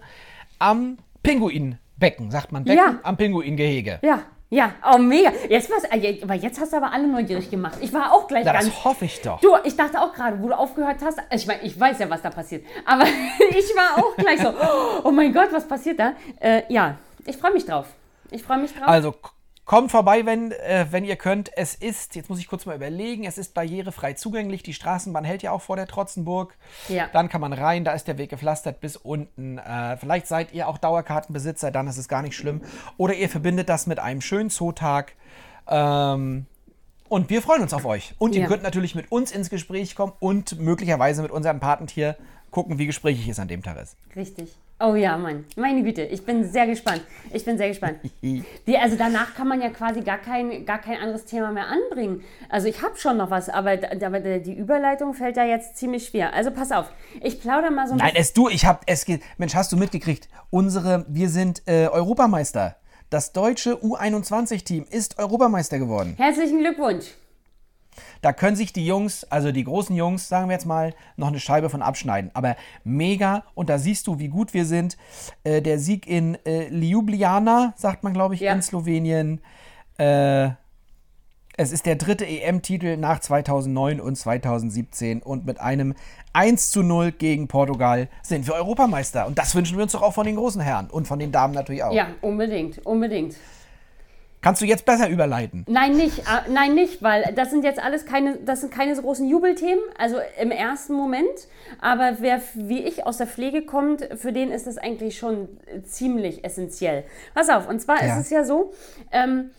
am 0.57 0.97
Pinguinbecken. 1.23 2.31
Sagt 2.31 2.51
man 2.51 2.63
Becken? 2.65 2.77
Ja. 2.77 2.99
Am 3.03 3.15
Pinguingehege. 3.17 3.99
Ja. 4.01 4.23
Ja. 4.51 4.73
Oh, 4.91 4.97
mega. 4.97 5.31
Jetzt 5.47 5.69
was, 5.69 5.83
äh, 5.85 6.19
aber 6.23 6.33
jetzt 6.33 6.59
hast 6.59 6.73
du 6.73 6.77
aber 6.77 6.91
alle 6.91 7.07
neugierig 7.07 7.51
gemacht. 7.51 7.77
Ich 7.81 7.93
war 7.93 8.11
auch 8.13 8.27
gleich 8.27 8.45
Ja, 8.45 8.53
ganz. 8.53 8.65
das 8.65 8.83
hoffe 8.83 9.05
ich 9.05 9.21
doch. 9.21 9.39
Du, 9.41 9.49
ich 9.63 9.75
dachte 9.75 10.01
auch 10.01 10.11
gerade, 10.11 10.41
wo 10.41 10.47
du 10.47 10.57
aufgehört 10.57 10.97
hast, 11.03 11.19
ich 11.31 11.45
meine, 11.45 11.61
ich 11.61 11.79
weiß 11.79 11.99
ja, 11.99 12.09
was 12.09 12.21
da 12.23 12.29
passiert, 12.31 12.65
aber 12.85 13.03
ich 13.49 13.75
war 13.75 14.03
auch 14.03 14.15
gleich 14.15 14.41
so, 14.41 14.51
oh 15.03 15.11
mein 15.11 15.31
Gott, 15.33 15.49
was 15.51 15.67
passiert 15.67 15.99
da? 15.99 16.13
Äh, 16.39 16.63
ja, 16.69 16.95
ich 17.25 17.37
freue 17.37 17.53
mich 17.53 17.65
drauf. 17.65 17.85
Ich 18.31 18.41
freue 18.43 18.57
mich 18.57 18.73
drauf. 18.73 18.87
Also 18.87 19.13
kommt 19.69 19.91
vorbei, 19.91 20.25
wenn, 20.25 20.51
äh, 20.51 20.87
wenn 20.89 21.05
ihr 21.05 21.15
könnt. 21.15 21.55
Es 21.55 21.75
ist, 21.75 22.15
jetzt 22.15 22.27
muss 22.27 22.39
ich 22.39 22.47
kurz 22.47 22.65
mal 22.65 22.75
überlegen, 22.75 23.23
es 23.23 23.37
ist 23.37 23.53
barrierefrei 23.53 24.13
zugänglich. 24.13 24.63
Die 24.63 24.73
Straßenbahn 24.73 25.23
hält 25.23 25.43
ja 25.43 25.51
auch 25.51 25.61
vor 25.61 25.75
der 25.75 25.85
Trotzenburg. 25.85 26.57
Ja. 26.87 27.07
Dann 27.13 27.29
kann 27.29 27.39
man 27.39 27.53
rein, 27.53 27.83
da 27.83 27.91
ist 27.91 28.07
der 28.07 28.17
Weg 28.17 28.31
gepflastert 28.31 28.81
bis 28.81 28.97
unten. 28.97 29.59
Äh, 29.59 29.95
vielleicht 29.97 30.25
seid 30.25 30.53
ihr 30.53 30.67
auch 30.67 30.79
Dauerkartenbesitzer, 30.79 31.69
dann 31.69 31.85
ist 31.85 31.97
es 31.97 32.07
gar 32.07 32.23
nicht 32.23 32.35
schlimm. 32.35 32.61
Oder 32.97 33.13
ihr 33.13 33.29
verbindet 33.29 33.69
das 33.69 33.85
mit 33.85 33.99
einem 33.99 34.21
schönen 34.21 34.49
Zootag. 34.49 35.13
Ähm, 35.67 36.47
und 37.07 37.29
wir 37.29 37.43
freuen 37.43 37.61
uns 37.61 37.71
auf 37.75 37.85
euch. 37.85 38.15
Und 38.17 38.33
ihr 38.33 38.41
Ja. 38.41 38.47
könnt 38.47 38.63
natürlich 38.63 38.95
mit 38.95 39.11
uns 39.11 39.31
ins 39.31 39.51
Gespräch 39.51 39.95
kommen 39.95 40.13
und 40.19 40.59
möglicherweise 40.59 41.21
mit 41.21 41.29
unserem 41.29 41.59
Patentier 41.59 42.15
gucken, 42.49 42.79
wie 42.79 42.87
gesprächig 42.87 43.27
es 43.27 43.37
an 43.37 43.47
dem 43.47 43.61
Tag 43.61 43.77
ist. 43.79 43.95
Richtig. 44.15 44.55
Oh 44.81 44.95
ja, 44.95 45.17
Mann. 45.17 45.43
Meine 45.57 45.83
Güte, 45.83 46.03
ich 46.03 46.25
bin 46.25 46.49
sehr 46.49 46.65
gespannt. 46.65 47.01
Ich 47.33 47.43
bin 47.43 47.57
sehr 47.57 47.67
gespannt. 47.67 47.97
Die, 48.23 48.77
also 48.81 48.95
danach 48.95 49.35
kann 49.35 49.47
man 49.49 49.61
ja 49.61 49.69
quasi 49.69 49.99
gar 50.01 50.19
kein, 50.19 50.65
gar 50.65 50.79
kein 50.79 50.97
anderes 50.97 51.25
Thema 51.25 51.51
mehr 51.51 51.67
anbringen. 51.67 52.23
Also 52.47 52.67
ich 52.69 52.81
habe 52.81 52.97
schon 52.97 53.17
noch 53.17 53.29
was, 53.29 53.49
aber, 53.49 53.71
aber 54.01 54.19
die 54.39 54.53
Überleitung 54.53 55.13
fällt 55.13 55.35
da 55.35 55.43
jetzt 55.43 55.75
ziemlich 55.75 56.07
schwer. 56.07 56.33
Also 56.33 56.51
pass 56.51 56.71
auf, 56.71 56.91
ich 57.21 57.41
plaudere 57.41 57.71
mal 57.71 57.87
so 57.87 57.93
ein 57.93 57.97
Nein, 57.97 58.13
es 58.15 58.31
du, 58.31 58.47
ich 58.47 58.65
hab 58.65 58.83
es 58.85 59.03
ge- 59.03 59.19
Mensch, 59.37 59.53
hast 59.53 59.71
du 59.73 59.75
mitgekriegt? 59.77 60.29
Unsere, 60.49 61.05
wir 61.09 61.27
sind 61.27 61.61
äh, 61.67 61.87
Europameister. 61.87 62.77
Das 63.09 63.33
deutsche 63.33 63.73
U21-Team 63.83 64.85
ist 64.89 65.19
Europameister 65.19 65.77
geworden. 65.79 66.13
Herzlichen 66.17 66.59
Glückwunsch. 66.59 67.05
Da 68.21 68.33
können 68.33 68.55
sich 68.55 68.73
die 68.73 68.85
Jungs, 68.85 69.23
also 69.25 69.51
die 69.51 69.63
großen 69.63 69.95
Jungs, 69.95 70.27
sagen 70.27 70.47
wir 70.49 70.53
jetzt 70.53 70.65
mal, 70.65 70.93
noch 71.17 71.27
eine 71.27 71.39
Scheibe 71.39 71.69
von 71.69 71.81
abschneiden. 71.81 72.31
Aber 72.33 72.55
mega, 72.83 73.43
und 73.55 73.69
da 73.69 73.77
siehst 73.77 74.07
du, 74.07 74.19
wie 74.19 74.27
gut 74.29 74.53
wir 74.53 74.65
sind. 74.65 74.97
Äh, 75.43 75.61
der 75.61 75.79
Sieg 75.79 76.07
in 76.07 76.37
äh, 76.45 76.67
Ljubljana, 76.69 77.73
sagt 77.77 78.03
man, 78.03 78.13
glaube 78.13 78.35
ich, 78.35 78.41
Ja. 78.41 78.53
in 78.53 78.61
Slowenien. 78.61 79.41
Äh, 79.97 80.49
es 81.61 81.73
ist 81.73 81.85
der 81.85 81.95
dritte 81.95 82.25
EM-Titel 82.25 82.95
nach 82.95 83.19
2009 83.19 83.99
und 83.99 84.15
2017 84.15 85.21
und 85.21 85.45
mit 85.45 85.59
einem 85.59 85.93
1 86.31 86.71
zu 86.71 86.83
0 86.83 87.11
gegen 87.11 87.49
Portugal 87.49 88.07
sind 88.21 88.47
wir 88.47 88.53
Europameister. 88.53 89.27
Und 89.27 89.37
das 89.37 89.53
wünschen 89.55 89.75
wir 89.75 89.83
uns 89.83 89.91
doch 89.91 90.01
auch 90.01 90.13
von 90.13 90.25
den 90.25 90.37
großen 90.37 90.61
Herren 90.61 90.89
und 90.89 91.05
von 91.05 91.19
den 91.19 91.33
Damen 91.33 91.53
natürlich 91.53 91.83
auch. 91.83 91.91
Ja, 91.91 92.07
unbedingt, 92.21 92.85
unbedingt. 92.85 93.35
Kannst 94.41 94.61
du 94.61 94.65
jetzt 94.65 94.85
besser 94.85 95.09
überleiten? 95.09 95.65
Nein, 95.67 95.97
nicht. 95.97 96.23
Ah, 96.25 96.43
Nein, 96.49 96.73
nicht, 96.73 97.03
weil 97.03 97.33
das 97.35 97.49
sind 97.49 97.63
jetzt 97.65 97.83
alles 97.83 98.05
keine, 98.05 98.37
das 98.37 98.61
sind 98.61 98.71
keine 98.73 98.95
so 98.95 99.01
großen 99.01 99.27
Jubelthemen, 99.27 99.83
also 99.97 100.17
im 100.39 100.51
ersten 100.51 100.93
Moment. 100.93 101.27
Aber 101.81 102.17
wer 102.19 102.41
wie 102.55 102.81
ich 102.83 103.05
aus 103.05 103.17
der 103.17 103.27
Pflege 103.27 103.65
kommt, 103.65 104.07
für 104.15 104.31
den 104.31 104.51
ist 104.51 104.65
das 104.65 104.77
eigentlich 104.77 105.17
schon 105.17 105.49
äh, 105.65 105.81
ziemlich 105.83 106.45
essentiell. 106.45 107.03
Pass 107.33 107.49
auf, 107.49 107.67
und 107.67 107.81
zwar 107.81 108.01
Ja. 108.03 108.13
ist 108.15 108.25
es 108.25 108.29
ja 108.29 108.43
so, 108.45 108.71
ähm, 109.11 109.51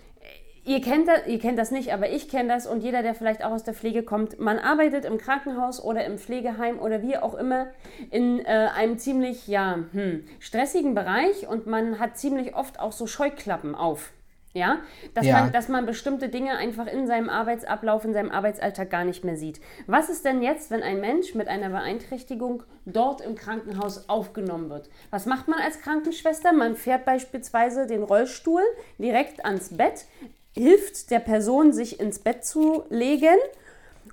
Ihr 0.62 0.82
kennt, 0.82 1.08
das, 1.08 1.26
ihr 1.26 1.38
kennt 1.38 1.58
das 1.58 1.70
nicht, 1.70 1.90
aber 1.92 2.10
ich 2.10 2.28
kenne 2.28 2.50
das 2.50 2.66
und 2.66 2.82
jeder, 2.82 3.02
der 3.02 3.14
vielleicht 3.14 3.42
auch 3.42 3.50
aus 3.50 3.64
der 3.64 3.72
Pflege 3.72 4.02
kommt, 4.02 4.38
man 4.38 4.58
arbeitet 4.58 5.06
im 5.06 5.16
Krankenhaus 5.16 5.82
oder 5.82 6.04
im 6.04 6.18
Pflegeheim 6.18 6.78
oder 6.78 7.00
wie 7.02 7.16
auch 7.16 7.34
immer 7.34 7.68
in 8.10 8.40
äh, 8.44 8.68
einem 8.76 8.98
ziemlich 8.98 9.48
ja, 9.48 9.78
hm, 9.92 10.22
stressigen 10.38 10.94
Bereich 10.94 11.48
und 11.48 11.66
man 11.66 11.98
hat 11.98 12.18
ziemlich 12.18 12.54
oft 12.54 12.78
auch 12.78 12.92
so 12.92 13.06
Scheuklappen 13.06 13.74
auf. 13.74 14.12
Ja, 14.52 14.80
dass, 15.14 15.26
Ja. 15.26 15.42
Man, 15.42 15.52
dass 15.52 15.68
man 15.68 15.86
bestimmte 15.86 16.28
Dinge 16.28 16.56
einfach 16.56 16.88
in 16.88 17.06
seinem 17.06 17.30
Arbeitsablauf, 17.30 18.04
in 18.04 18.12
seinem 18.12 18.32
Arbeitsalltag 18.32 18.90
gar 18.90 19.04
nicht 19.04 19.22
mehr 19.22 19.36
sieht. 19.36 19.60
Was 19.86 20.08
ist 20.08 20.24
denn 20.24 20.42
jetzt, 20.42 20.72
wenn 20.72 20.82
ein 20.82 21.00
Mensch 21.00 21.36
mit 21.36 21.46
einer 21.46 21.68
Beeinträchtigung 21.68 22.64
dort 22.84 23.20
im 23.20 23.36
Krankenhaus 23.36 24.08
aufgenommen 24.08 24.68
wird? 24.68 24.90
Was 25.10 25.26
macht 25.26 25.46
man 25.46 25.60
als 25.60 25.80
Krankenschwester? 25.80 26.52
Man 26.52 26.74
fährt 26.74 27.04
beispielsweise 27.04 27.86
den 27.86 28.02
Rollstuhl 28.02 28.62
direkt 28.98 29.44
ans 29.44 29.76
Bett, 29.76 30.06
hilft 30.52 31.12
der 31.12 31.20
Person, 31.20 31.72
sich 31.72 32.00
ins 32.00 32.18
Bett 32.18 32.44
zu 32.44 32.82
legen 32.90 33.36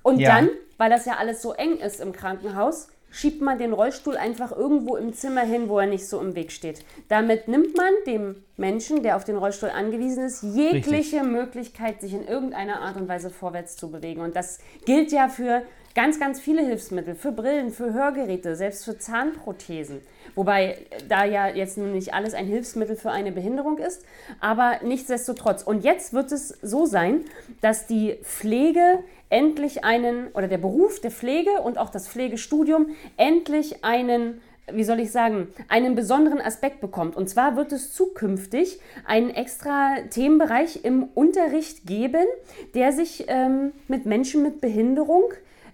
und 0.03 0.19
Ja. 0.19 0.35
dann, 0.35 0.49
weil 0.77 0.91
das 0.91 1.05
ja 1.05 1.13
alles 1.17 1.41
so 1.41 1.53
eng 1.53 1.77
ist 1.77 1.99
im 1.99 2.13
Krankenhaus, 2.13 2.89
schiebt 3.17 3.41
man 3.41 3.57
den 3.57 3.73
Rollstuhl 3.73 4.15
einfach 4.15 4.51
irgendwo 4.55 4.95
im 4.95 5.11
Zimmer 5.11 5.41
hin, 5.41 5.69
wo 5.69 5.79
er 5.79 5.87
nicht 5.87 6.07
so 6.07 6.21
im 6.21 6.35
Weg 6.35 6.51
steht. 6.51 6.85
Damit 7.09 7.47
nimmt 7.47 7.75
man 7.75 7.89
dem 8.05 8.35
Menschen, 8.57 9.01
der 9.01 9.15
auf 9.15 9.23
den 9.23 9.37
Rollstuhl 9.37 9.71
angewiesen 9.71 10.25
ist, 10.25 10.43
jegliche 10.43 11.23
Möglichkeit, 11.23 11.99
sich 11.99 12.13
in 12.13 12.27
irgendeiner 12.27 12.79
Art 12.81 12.95
und 12.95 13.07
Weise 13.07 13.31
vorwärts 13.31 13.75
zu 13.75 13.89
bewegen. 13.89 14.21
Und 14.21 14.35
das 14.35 14.59
gilt 14.85 15.11
ja 15.11 15.29
für 15.29 15.63
ganz, 15.97 16.19
ganz 16.19 16.39
viele 16.39 16.61
Hilfsmittel, 16.61 17.15
für 17.15 17.31
Brillen, 17.31 17.71
für 17.71 17.91
Hörgeräte, 17.91 18.55
selbst 18.55 18.85
für 18.85 18.99
Zahnprothesen. 18.99 20.01
Wobei 20.35 20.73
äh, 20.73 20.77
da 21.09 21.25
ja 21.25 21.47
jetzt 21.47 21.79
nun 21.79 21.91
nicht 21.91 22.13
alles 22.13 22.35
ein 22.35 22.45
Hilfsmittel 22.45 22.95
für 22.95 23.09
eine 23.09 23.31
Behinderung 23.31 23.79
ist, 23.79 24.05
aber 24.39 24.79
nichtsdestotrotz. 24.83 25.63
Und 25.63 25.83
jetzt 25.83 26.13
wird 26.13 26.31
es 26.31 26.49
so 26.61 26.85
sein, 26.85 27.25
dass 27.61 27.87
die 27.87 28.15
Pflege 28.21 28.99
endlich 29.29 29.83
einen, 29.83 30.27
oder 30.35 30.47
der 30.47 30.59
Beruf 30.59 31.01
der 31.01 31.09
Pflege 31.09 31.61
und 31.63 31.79
auch 31.79 31.89
das 31.89 32.07
Pflegestudium 32.07 32.95
endlich 33.17 33.83
einen 33.83 34.39
wie 34.69 34.83
soll 34.83 34.99
ich 34.99 35.13
sagen, 35.13 35.47
einen 35.69 35.95
besonderen 35.95 36.41
Aspekt 36.41 36.81
bekommt. 36.81 37.15
Und 37.15 37.29
zwar 37.29 37.55
wird 37.55 37.71
es 37.71 37.93
zukünftig 37.93 38.81
einen 39.05 39.29
extra 39.29 39.95
Themenbereich 40.09 40.83
im 40.83 41.03
Unterricht 41.15 41.87
geben, 41.87 42.25
der 42.73 42.91
sich 42.91 43.27
ähm, 43.29 43.71
mit 43.87 44.05
Menschen 44.05 44.43
mit 44.43 44.59
Behinderung 44.59 45.31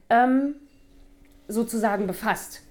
ähm, 0.10 0.56
sozusagen 1.48 2.08
befasst. 2.08 2.62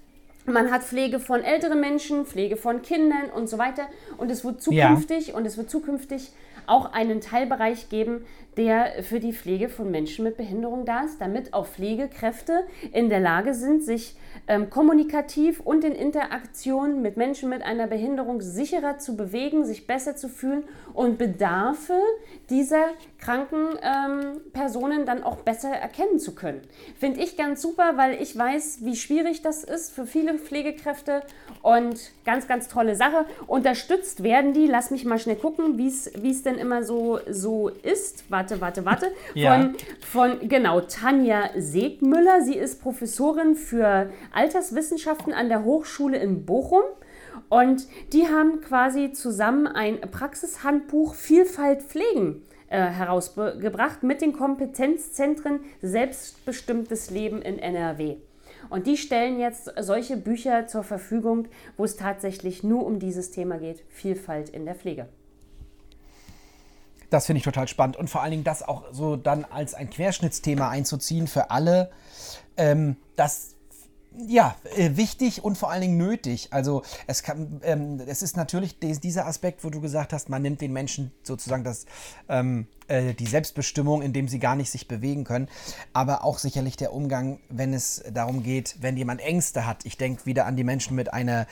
Man 0.45 0.71
hat 0.71 0.83
Pflege 0.83 1.19
von 1.19 1.41
älteren 1.41 1.79
Menschen, 1.79 2.25
Pflege 2.25 2.57
von 2.57 2.81
Kindern 2.81 3.29
und 3.33 3.47
so 3.47 3.57
weiter. 3.57 3.83
Und 4.17 4.29
es 4.29 4.43
wird 4.43 4.65
Ja. 4.71 4.89
zukünftig 4.89 5.33
und 5.33 5.45
es 5.45 5.57
wird 5.57 5.69
zukünftig 5.69 6.31
auch 6.67 6.91
einen 6.93 7.21
Teilbereich 7.21 7.89
geben, 7.89 8.25
der 8.57 9.03
für 9.03 9.19
die 9.19 9.33
Pflege 9.33 9.69
von 9.69 9.89
Menschen 9.89 10.23
mit 10.23 10.37
Behinderung 10.37 10.85
da 10.85 11.01
ist, 11.03 11.19
damit 11.19 11.53
auch 11.53 11.65
Pflegekräfte 11.65 12.63
in 12.91 13.09
der 13.09 13.19
Lage 13.19 13.53
sind, 13.53 13.83
sich 13.83 14.15
ähm, 14.47 14.69
kommunikativ 14.69 15.59
und 15.59 15.83
in 15.83 15.93
Interaktion 15.93 17.01
mit 17.01 17.17
Menschen 17.17 17.49
mit 17.49 17.61
einer 17.63 17.87
Behinderung 17.87 18.41
sicherer 18.41 18.97
zu 18.97 19.15
bewegen, 19.15 19.65
sich 19.65 19.87
besser 19.87 20.15
zu 20.15 20.29
fühlen 20.29 20.63
und 20.93 21.17
Bedarfe 21.17 21.99
dieser 22.49 22.85
kranken 23.19 23.79
ähm, 23.81 24.41
Personen 24.51 25.05
dann 25.05 25.23
auch 25.23 25.37
besser 25.37 25.69
erkennen 25.69 26.19
zu 26.19 26.35
können. 26.35 26.61
Finde 26.99 27.21
ich 27.21 27.37
ganz 27.37 27.61
super, 27.61 27.93
weil 27.95 28.21
ich 28.21 28.37
weiß, 28.37 28.79
wie 28.81 28.95
schwierig 28.95 29.41
das 29.41 29.63
ist 29.63 29.93
für 29.93 30.05
viele 30.05 30.37
Pflegekräfte 30.37 31.23
und 31.61 32.11
ganz, 32.25 32.47
ganz 32.47 32.67
tolle 32.67 32.95
Sache. 32.95 33.25
Unterstützt 33.47 34.23
werden 34.23 34.53
die, 34.53 34.67
lass 34.67 34.91
mich 34.91 35.05
mal 35.05 35.19
schnell 35.19 35.37
gucken, 35.37 35.77
wie 35.77 35.87
es 35.87 36.43
denn 36.43 36.55
immer 36.55 36.83
so, 36.83 37.19
so 37.29 37.69
ist. 37.69 38.25
Warte, 38.29 38.59
warte, 38.59 38.85
warte. 38.85 39.07
Ja. 39.33 39.53
Von, 39.53 39.75
von, 40.01 40.49
genau, 40.49 40.81
Tanja 40.81 41.49
Segmüller. 41.57 42.41
Sie 42.41 42.55
ist 42.55 42.81
Professorin 42.81 43.55
für 43.55 44.09
Alterswissenschaften 44.31 45.33
an 45.33 45.49
der 45.49 45.63
Hochschule 45.63 46.17
in 46.17 46.45
Bochum. 46.45 46.83
Und 47.49 47.87
die 48.13 48.27
haben 48.27 48.61
quasi 48.61 49.11
zusammen 49.11 49.67
ein 49.67 49.99
Praxishandbuch 50.01 51.15
Vielfalt 51.15 51.83
pflegen 51.83 52.43
äh, 52.69 52.89
herausgebracht 52.89 54.03
mit 54.03 54.21
den 54.21 54.33
Kompetenzzentren 54.33 55.59
Selbstbestimmtes 55.81 57.09
Leben 57.11 57.41
in 57.41 57.59
NRW. 57.59 58.17
Und 58.69 58.87
die 58.87 58.97
stellen 58.97 59.39
jetzt 59.39 59.71
solche 59.79 60.17
Bücher 60.17 60.67
zur 60.67 60.83
Verfügung, 60.83 61.47
wo 61.77 61.83
es 61.83 61.95
tatsächlich 61.95 62.63
nur 62.63 62.85
um 62.85 62.99
dieses 62.99 63.31
Thema 63.31 63.57
geht, 63.57 63.83
Vielfalt 63.89 64.49
in 64.49 64.65
der 64.65 64.75
Pflege. 64.75 65.07
Das 67.09 67.27
finde 67.27 67.37
ich 67.37 67.43
total 67.43 67.67
spannend. 67.67 67.95
Und 67.95 68.09
vor 68.09 68.21
allen 68.23 68.31
Dingen 68.31 68.43
das 68.43 68.63
auch 68.63 68.85
so 68.91 69.15
dann 69.15 69.45
als 69.45 69.75
ein 69.75 69.91
Querschnittsthema 69.91 70.69
einzuziehen 70.69 71.27
für 71.27 71.51
alle. 71.51 71.91
Ähm, 72.57 72.95
das 73.15 73.52
ja, 74.27 74.55
äh, 74.75 74.95
wichtig 74.95 75.43
und 75.43 75.57
vor 75.57 75.71
allen 75.71 75.81
Dingen 75.81 75.97
nötig. 75.97 76.49
Also 76.51 76.83
es, 77.07 77.23
kann, 77.23 77.61
ähm, 77.63 78.01
es 78.05 78.21
ist 78.21 78.37
natürlich 78.37 78.79
des, 78.79 78.99
dieser 78.99 79.25
Aspekt, 79.25 79.63
wo 79.63 79.69
du 79.69 79.81
gesagt 79.81 80.13
hast, 80.13 80.29
man 80.29 80.41
nimmt 80.41 80.61
den 80.61 80.73
Menschen 80.73 81.11
sozusagen 81.23 81.63
das, 81.63 81.85
ähm, 82.29 82.67
äh, 82.87 83.13
die 83.13 83.25
Selbstbestimmung, 83.25 84.01
indem 84.01 84.27
sie 84.27 84.39
gar 84.39 84.55
nicht 84.55 84.69
sich 84.69 84.87
bewegen 84.87 85.23
können. 85.23 85.47
Aber 85.93 86.23
auch 86.23 86.37
sicherlich 86.37 86.77
der 86.77 86.93
Umgang, 86.93 87.39
wenn 87.49 87.73
es 87.73 88.03
darum 88.13 88.43
geht, 88.43 88.75
wenn 88.81 88.97
jemand 88.97 89.21
Ängste 89.21 89.65
hat. 89.65 89.85
Ich 89.85 89.97
denke 89.97 90.25
wieder 90.25 90.45
an 90.45 90.55
die 90.55 90.63
Menschen 90.63 90.95
mit 90.95 91.13
einer 91.13 91.47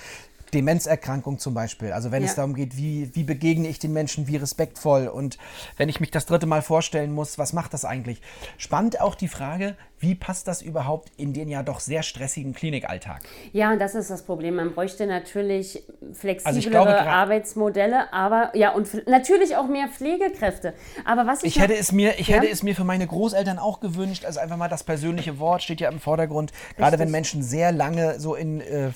Demenzerkrankung 0.53 1.39
zum 1.39 1.53
Beispiel. 1.53 1.91
Also 1.93 2.11
wenn 2.11 2.23
Ja. 2.23 2.29
es 2.29 2.35
darum 2.35 2.53
geht, 2.53 2.77
wie, 2.77 3.15
wie 3.15 3.23
begegne 3.23 3.67
ich 3.67 3.79
den 3.79 3.93
Menschen, 3.93 4.27
wie 4.27 4.35
respektvoll 4.35 5.07
und 5.07 5.37
wenn 5.77 5.89
ich 5.89 5.99
mich 5.99 6.11
das 6.11 6.25
dritte 6.25 6.45
Mal 6.45 6.61
vorstellen 6.61 7.13
muss, 7.13 7.37
was 7.37 7.53
macht 7.53 7.73
das 7.73 7.85
eigentlich? 7.85 8.21
Spannend 8.57 8.99
auch 8.99 9.15
die 9.15 9.29
Frage, 9.29 9.77
wie 10.01 10.15
passt 10.15 10.47
das 10.47 10.61
überhaupt 10.61 11.11
in 11.17 11.33
den 11.33 11.47
ja 11.47 11.63
doch 11.63 11.79
sehr 11.79 12.03
stressigen 12.03 12.53
Klinikalltag? 12.53 13.21
Ja, 13.53 13.71
und 13.71 13.79
das 13.79 13.95
ist 13.95 14.09
das 14.09 14.23
Problem. 14.23 14.55
Man 14.55 14.73
bräuchte 14.73 15.05
natürlich 15.05 15.83
flexiblere 16.13 16.55
Also 16.55 16.69
glaube, 16.69 16.99
Arbeitsmodelle, 16.99 18.11
aber 18.11 18.51
ja, 18.55 18.71
und 18.71 19.07
natürlich 19.07 19.55
auch 19.55 19.67
mehr 19.67 19.87
Pflegekräfte. 19.87 20.73
Aber 21.05 21.27
was 21.27 21.43
ich, 21.43 21.55
Ich 21.55 21.61
hätte 21.61 21.75
es 21.75 21.91
mir, 21.91 22.19
ich 22.19 22.27
Ja? 22.27 22.37
hätte 22.37 22.49
es 22.49 22.63
mir 22.63 22.75
für 22.75 22.83
meine 22.83 23.05
Großeltern 23.05 23.59
auch 23.59 23.79
gewünscht. 23.79 24.25
Also 24.25 24.39
einfach 24.39 24.57
mal 24.57 24.67
das 24.67 24.83
persönliche 24.83 25.39
Wort 25.39 25.61
steht 25.63 25.79
ja 25.79 25.89
im 25.89 25.99
Vordergrund. 25.99 26.51
Gerade 26.77 26.97
wenn. 26.97 27.11
Menschen 27.11 27.43
sehr 27.43 27.71
lange 27.71 28.19
so 28.19 28.35
in 28.35 28.61
äh, 28.61 28.89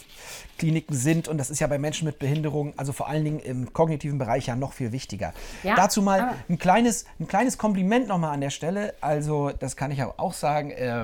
Kliniken 0.58 0.96
sind 0.96 1.28
und 1.28 1.38
das 1.38 1.50
ist 1.50 1.60
ja 1.60 1.68
bei 1.68 1.78
Menschen 1.78 2.06
mit 2.06 2.18
Behinderung, 2.18 2.74
also 2.78 2.94
vor 2.94 3.10
allen 3.10 3.26
Dingen 3.26 3.40
im 3.40 3.74
kognitiven 3.74 4.18
Bereich 4.18 4.48
ja 4.48 4.56
noch 4.56 4.72
viel 4.74 4.92
wichtiger. 4.94 5.34
Ja, 5.64 5.76
Dazu 5.76 6.02
mal 6.02 6.34
ein 6.48 6.58
kleines, 6.58 7.06
ein 7.20 7.28
kleines 7.28 7.58
Kompliment 7.58 8.08
nochmal 8.08 8.34
an 8.34 8.42
der 8.42 8.50
Stelle. 8.52 8.94
Also 9.02 9.52
das 9.60 9.76
kann 9.76 9.92
ich 9.92 10.02
aber 10.02 10.14
auch 10.18 10.34
sagen. 10.34 10.72
Äh, 10.72 10.95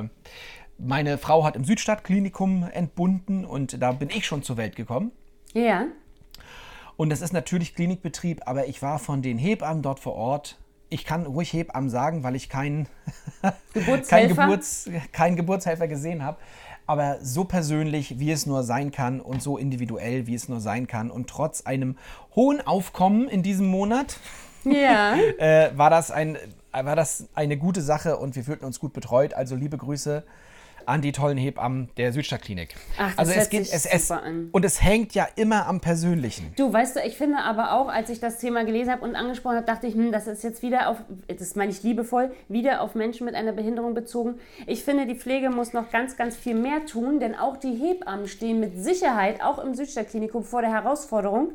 meine 0.78 1.18
Frau 1.18 1.44
hat 1.44 1.56
im 1.56 1.64
Südstadtklinikum 1.64 2.68
entbunden 2.72 3.46
und 3.46 3.82
da 3.82 3.92
bin 3.92 4.10
ich 4.10 4.26
schon 4.26 4.44
zur 4.44 4.58
Welt 4.58 4.76
gekommen. 4.76 5.12
Ja, 5.54 5.86
Und 6.98 7.10
das 7.10 7.22
ist 7.22 7.34
natürlich 7.34 7.76
Klinikbetrieb, 7.76 8.42
aber 8.46 8.68
ich 8.68 8.82
war 8.82 9.00
von 9.00 9.22
den 9.22 9.38
Hebammen 9.38 9.82
dort 9.82 10.00
vor 10.00 10.14
Ort. 10.14 10.60
Ich 10.90 11.06
kann 11.06 11.26
ruhig 11.26 11.52
Hebammen 11.52 11.90
sagen, 11.90 12.24
weil 12.24 12.36
ich 12.36 12.48
keinen 12.50 12.88
kein, 13.42 13.54
Geburtshelfer? 13.74 14.44
Geburts, 14.44 14.90
keinen 15.12 15.36
Geburtshelfer 15.36 15.88
gesehen 15.88 16.24
habe. 16.24 16.38
Aber 16.88 17.18
so 17.22 17.46
persönlich, 17.46 18.20
wie 18.20 18.32
es 18.32 18.46
nur 18.46 18.64
sein 18.64 18.92
kann 18.92 19.22
und 19.22 19.42
so 19.42 19.58
individuell, 19.58 20.28
wie 20.28 20.36
es 20.36 20.50
nur 20.50 20.60
sein 20.60 20.88
kann. 20.88 21.10
Und 21.10 21.30
trotz 21.30 21.62
einem 21.62 21.98
hohen 22.36 22.60
Aufkommen 22.66 23.30
in 23.30 23.44
diesem 23.44 23.68
Monat 23.68 24.20
ja. 24.64 25.16
äh, 25.38 25.72
war, 25.76 25.90
das 25.90 26.12
ein, 26.12 26.36
äh, 26.36 26.40
war 26.72 26.96
das 26.96 27.28
eine 27.34 27.58
gute 27.58 27.82
Sache 27.82 28.18
und 28.18 28.36
wir 28.36 28.44
fühlten 28.44 28.66
uns 28.66 28.80
gut 28.80 28.94
betreut. 28.94 29.34
Also 29.34 29.56
liebe 29.56 29.78
Grüße 29.78 30.24
an 30.86 31.02
die 31.02 31.12
tollen 31.12 31.38
Hebammen 31.38 31.90
der 31.98 32.14
Südstadtklinik. 32.14 32.76
Ach, 32.98 33.16
das 33.16 33.30
also 33.30 33.40
es 33.40 33.50
geht, 33.50 33.62
es, 33.62 33.86
es, 33.86 34.08
super 34.08 34.24
an. 34.24 34.50
Und 34.52 34.66
es 34.66 34.82
hängt 34.82 35.14
ja 35.14 35.28
immer 35.36 35.68
am 35.68 35.80
Persönlichen. 35.80 36.54
Du, 36.56 36.72
weißt 36.72 36.96
du, 36.96 37.02
ich 37.02 37.18
finde 37.18 37.40
aber 37.40 37.74
auch, 37.74 37.88
als 37.88 38.10
ich 38.10 38.20
das 38.20 38.40
Thema 38.40 38.64
gelesen 38.64 38.92
habe 38.92 39.04
und 39.04 39.16
angesprochen 39.16 39.58
habe, 39.58 39.66
dachte 39.66 39.88
ich, 39.88 39.94
hm, 39.94 40.12
das 40.12 40.28
ist 40.28 40.44
jetzt 40.44 40.62
wieder 40.62 40.90
auf, 40.90 40.98
das 41.28 41.56
meine 41.56 41.72
ich 41.72 41.84
liebevoll, 41.84 42.32
wieder 42.48 42.82
auf 42.82 42.96
Menschen 42.96 43.26
mit 43.26 43.36
einer 43.36 43.52
Behinderung 43.52 43.94
bezogen. 43.94 44.36
Ich 44.68 44.84
finde, 44.84 45.06
die 45.06 45.16
Pflege 45.16 45.50
muss 45.50 45.74
noch 45.74 45.92
ganz, 45.92 46.18
ganz 46.18 46.36
viel 46.36 46.56
mehr 46.56 46.86
tun, 46.86 47.20
denn 47.20 47.36
auch 47.36 47.58
die 47.58 47.74
Hebammen 47.74 48.28
stehen 48.28 48.60
mit 48.60 48.82
Sicherheit, 48.84 49.42
auch 49.42 49.60
im 49.60 49.76
Südstadtklinikum, 49.76 50.44
vor 50.44 50.62
der 50.62 50.72
Herausforderung, 50.72 51.50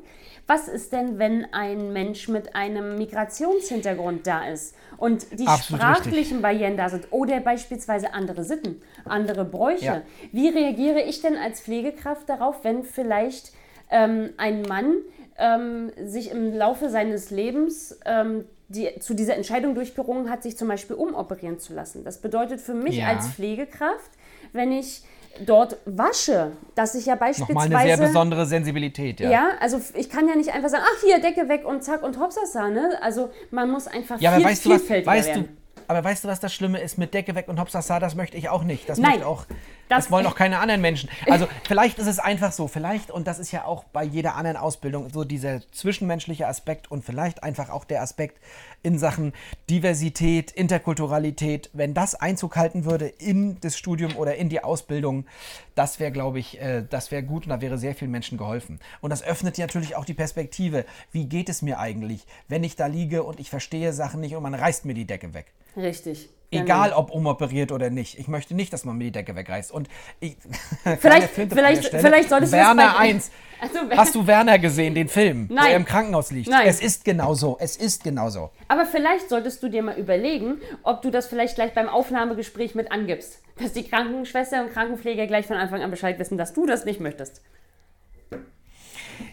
was 0.46 0.68
ist 0.68 0.92
denn, 0.92 1.18
wenn 1.18 1.52
ein 1.52 1.92
Mensch 1.92 2.28
mit 2.28 2.54
einem 2.54 2.96
Migrationshintergrund 2.98 4.26
da 4.26 4.46
ist 4.48 4.74
und 4.96 5.26
die 5.38 5.46
Absolut 5.46 5.80
sprachlichen 5.82 6.42
Barrieren 6.42 6.76
da 6.76 6.88
sind 6.88 7.08
oder 7.10 7.40
beispielsweise 7.40 8.14
andere 8.14 8.44
Sitten, 8.44 8.80
andere 9.04 9.44
Bräuche? 9.44 9.84
Ja. 9.84 10.02
Wie 10.32 10.48
reagiere 10.48 11.02
ich 11.02 11.20
denn 11.20 11.36
als 11.36 11.60
Pflegekraft 11.60 12.28
darauf, 12.28 12.62
wenn 12.64 12.84
vielleicht 12.84 13.52
ähm, 13.90 14.30
ein 14.36 14.62
Mann 14.62 14.94
ähm, 15.38 15.92
sich 16.04 16.30
im 16.30 16.54
Laufe 16.54 16.90
seines 16.90 17.30
Lebens 17.30 17.98
ähm, 18.04 18.44
die, 18.68 18.88
zu 19.00 19.14
dieser 19.14 19.36
Entscheidung 19.36 19.74
durchgerungen 19.74 20.30
hat, 20.30 20.42
sich 20.42 20.56
zum 20.56 20.68
Beispiel 20.68 20.96
umoperieren 20.96 21.58
zu 21.58 21.74
lassen? 21.74 22.04
Das 22.04 22.18
bedeutet 22.20 22.60
für 22.60 22.74
mich 22.74 22.98
Ja. 22.98 23.08
als 23.08 23.28
Pflegekraft, 23.28 24.10
wenn 24.52 24.72
ich 24.72 25.02
dort 25.44 25.76
wasche, 25.84 26.52
dass 26.74 26.94
ich 26.94 27.06
ja 27.06 27.14
beispielsweise... 27.14 27.68
Nochmal 27.68 27.82
eine 27.82 27.96
sehr 27.96 28.06
besondere 28.06 28.46
Sensibilität, 28.46 29.20
ja. 29.20 29.30
Ja, 29.30 29.48
also 29.60 29.80
ich 29.94 30.08
kann 30.08 30.28
ja 30.28 30.34
nicht 30.36 30.52
einfach 30.54 30.68
sagen, 30.68 30.84
ach 30.86 31.02
hier, 31.02 31.20
Decke 31.20 31.48
weg 31.48 31.64
und 31.66 31.82
zack 31.82 32.02
und 32.02 32.18
hopsasa, 32.18 32.68
ne? 32.68 32.98
Also 33.00 33.30
man 33.50 33.70
muss 33.70 33.86
einfach 33.86 34.20
Ja, 34.20 34.30
aber 34.30 34.38
viel 34.38 34.46
weißt 34.46 34.64
du 34.64 34.70
was, 34.70 34.76
vielfältiger 34.78 35.12
weißt 35.12 35.28
werden. 35.28 35.44
du, 35.44 35.82
aber 35.88 36.04
weißt 36.04 36.24
du, 36.24 36.28
was 36.28 36.40
das 36.40 36.54
Schlimme 36.54 36.80
ist 36.80 36.98
mit 36.98 37.14
Decke 37.14 37.34
weg 37.34 37.48
und 37.48 37.60
Hopsasa, 37.60 38.00
das 38.00 38.14
möchte 38.14 38.36
ich 38.36 38.48
auch 38.48 38.64
nicht. 38.64 38.88
Das 38.88 38.98
Nein, 38.98 39.12
möchte 39.12 39.26
auch, 39.26 39.44
das, 39.88 40.04
das- 40.04 40.10
wollen 40.10 40.26
auch 40.26 40.34
keine 40.34 40.58
anderen 40.58 40.80
Menschen. 40.80 41.08
Also 41.30 41.48
vielleicht 41.64 41.98
ist 41.98 42.06
es 42.06 42.18
einfach 42.18 42.52
so, 42.52 42.68
vielleicht, 42.68 43.10
und 43.10 43.26
das 43.26 43.38
ist 43.38 43.50
ja 43.52 43.64
auch 43.64 43.84
bei 43.84 44.04
jeder 44.04 44.36
anderen 44.36 44.56
Ausbildung 44.56 45.10
so 45.12 45.24
dieser 45.24 45.60
zwischenmenschliche 45.72 46.46
Aspekt 46.46 46.90
und 46.90 47.04
vielleicht 47.04 47.42
einfach 47.42 47.68
auch 47.70 47.84
der 47.84 48.00
Aspekt 48.02 48.38
in 48.82 48.98
Sachen 48.98 49.32
Diversität, 49.68 50.52
Interkulturalität, 50.52 51.70
wenn 51.72 51.92
das 51.94 52.14
Einzug 52.14 52.56
halten 52.56 52.84
würde 52.84 53.06
in 53.08 53.58
das 53.60 53.76
Studium 53.76 54.16
oder 54.16 54.36
in 54.36 54.48
die 54.48 54.62
Ausbildung, 54.62 55.26
das 55.74 55.98
wäre, 56.00 56.12
glaube 56.12 56.38
ich, 56.38 56.60
äh, 56.60 56.84
das 56.88 57.10
wäre 57.10 57.22
gut 57.22 57.44
und 57.44 57.50
da 57.50 57.60
wäre 57.60 57.76
sehr 57.76 57.94
vielen 57.94 58.10
Menschen 58.12 58.38
geholfen. 58.38 58.78
Und 59.00 59.10
das 59.10 59.22
öffnet 59.22 59.58
natürlich 59.58 59.96
auch 59.96 60.04
die 60.04 60.14
Perspektive. 60.14 60.84
Wie 61.12 61.26
geht 61.26 61.48
es 61.48 61.60
mir 61.62 61.78
eigentlich, 61.80 62.24
wenn 62.48 62.64
ich 62.64 62.76
da 62.76 62.86
liege 62.86 63.22
und 63.24 63.40
ich 63.40 63.50
verstehe 63.50 63.92
Sachen 63.92 64.20
nicht 64.20 64.34
und 64.36 64.42
man 64.42 64.54
reißt 64.54 64.84
mir 64.84 64.94
die 64.94 65.06
Decke 65.06 65.34
weg? 65.34 65.52
Richtig. 65.76 66.30
Egal 66.50 66.92
ob 66.92 67.10
umoperiert 67.10 67.72
oder 67.72 67.90
nicht. 67.90 68.18
Ich 68.18 68.28
möchte 68.28 68.54
nicht, 68.54 68.72
dass 68.72 68.84
man 68.84 68.96
mir 68.96 69.04
die 69.04 69.12
Decke 69.12 69.34
wegreißt. 69.34 69.72
Und 69.72 69.88
ich, 70.20 70.36
Vielleicht- 71.00 71.30
vielleicht- 71.30 71.92
der 71.92 72.00
vielleicht 72.00 72.28
solltest 72.28 72.52
du 72.52 72.56
Werner 72.56 72.92
bei- 72.92 72.98
1. 73.10 73.30
Also, 73.58 73.78
Hast 73.96 74.14
du 74.14 74.26
Werner 74.26 74.58
gesehen, 74.58 74.94
den 74.94 75.08
Film, 75.08 75.48
Nein. 75.50 75.70
er 75.70 75.76
im 75.76 75.86
Krankenhaus 75.86 76.30
liegt? 76.30 76.50
Nein. 76.50 76.66
Es 76.66 76.78
ist 76.82 77.06
genauso. 77.06 77.56
Es 77.58 77.78
ist 77.78 78.04
genauso. 78.04 78.50
Aber 78.68 78.84
vielleicht 78.84 79.30
solltest 79.30 79.62
du 79.62 79.70
dir 79.70 79.82
mal 79.82 79.96
überlegen, 79.98 80.60
ob 80.82 81.00
du 81.00 81.10
das 81.10 81.26
vielleicht 81.26 81.54
gleich 81.54 81.72
beim 81.72 81.88
Aufnahmegespräch 81.88 82.74
mit 82.74 82.92
angibst. 82.92 83.40
Dass 83.58 83.72
die 83.72 83.88
Krankenschwester 83.88 84.62
und 84.62 84.74
Krankenpfleger 84.74 85.26
gleich 85.26 85.46
von 85.46 85.56
Anfang 85.56 85.80
an 85.82 85.90
Bescheid 85.90 86.18
wissen, 86.18 86.36
dass 86.36 86.52
du 86.52 86.66
das 86.66 86.84
nicht 86.84 87.00
möchtest. 87.00 87.40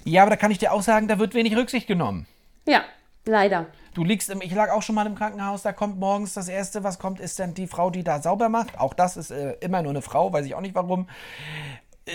Ja, 0.06 0.22
aber 0.22 0.30
da 0.32 0.36
kann 0.38 0.52
ich 0.52 0.58
dir 0.58 0.72
auch 0.72 0.82
sagen, 0.82 1.10
da 1.10 1.20
wird 1.20 1.34
wenig 1.34 1.56
Rücksicht 1.58 1.88
genommen. 1.88 2.26
Ja, 2.66 2.84
leider. 3.26 3.66
Du 3.94 4.04
liegst 4.04 4.30
im, 4.30 4.42
ich 4.42 4.54
lag 4.54 4.72
auch 4.72 4.82
schon 4.82 4.96
mal 4.96 5.06
im 5.06 5.16
Krankenhaus, 5.16 5.62
da 5.62 5.72
kommt 5.72 6.00
morgens 6.00 6.34
das 6.34 6.48
erste, 6.48 6.84
was 6.84 6.98
kommt, 6.98 7.20
ist 7.20 7.40
dann 7.40 7.54
die 7.54 7.68
Frau, 7.68 7.92
die 7.92 8.04
da 8.04 8.22
sauber 8.22 8.50
macht. 8.50 8.80
Auch 8.80 8.94
das 8.94 9.18
ist 9.18 9.32
äh, 9.32 9.54
immer 9.60 9.82
nur 9.82 9.92
eine 9.92 10.02
Frau, 10.02 10.34
weiß 10.34 10.46
ich 10.46 10.56
auch 10.56 10.62
nicht 10.62 10.74
warum. 10.74 11.08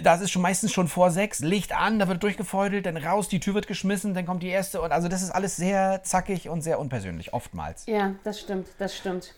Das 0.03 0.21
ist 0.21 0.31
schon 0.31 0.43
meistens 0.43 0.73
schon 0.73 0.89
vor 0.89 1.11
sechs, 1.11 1.39
Licht 1.39 1.75
an, 1.75 1.99
da 1.99 2.09
wird 2.09 2.23
durchgefeudelt, 2.23 2.85
dann 2.85 2.97
raus, 2.97 3.29
die 3.29 3.41
Tür 3.41 3.55
wird 3.55 3.67
geschmissen, 3.67 4.13
dann 4.13 4.27
kommt 4.27 4.43
die 4.43 4.49
erste 4.49 4.83
und 4.83 4.93
also 4.93 5.09
das 5.09 5.23
ist 5.23 5.31
alles 5.31 5.57
sehr 5.57 6.03
zackig 6.03 6.49
und 6.49 6.61
sehr 6.61 6.79
unpersönlich, 6.79 7.33
oftmals. 7.33 7.87
Ja, 7.87 8.15
das 8.23 8.41
stimmt, 8.41 8.69
das 8.79 8.95
stimmt. 8.95 9.35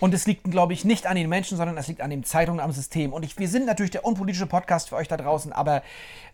Und 0.00 0.14
es 0.14 0.26
liegt, 0.26 0.44
glaube 0.50 0.72
ich, 0.72 0.84
nicht 0.84 1.06
an 1.06 1.16
den 1.16 1.28
Menschen, 1.28 1.56
sondern 1.58 1.76
es 1.76 1.86
liegt 1.88 2.00
an 2.00 2.10
den 2.10 2.24
Zeitungen, 2.24 2.60
am 2.60 2.72
System. 2.72 3.12
Und 3.12 3.22
ich, 3.24 3.38
wir 3.38 3.48
sind 3.48 3.66
natürlich 3.66 3.90
der 3.90 4.04
unpolitische 4.04 4.46
Podcast 4.46 4.88
für 4.88 4.96
euch 4.96 5.08
da 5.08 5.16
draußen, 5.16 5.52
aber 5.52 5.82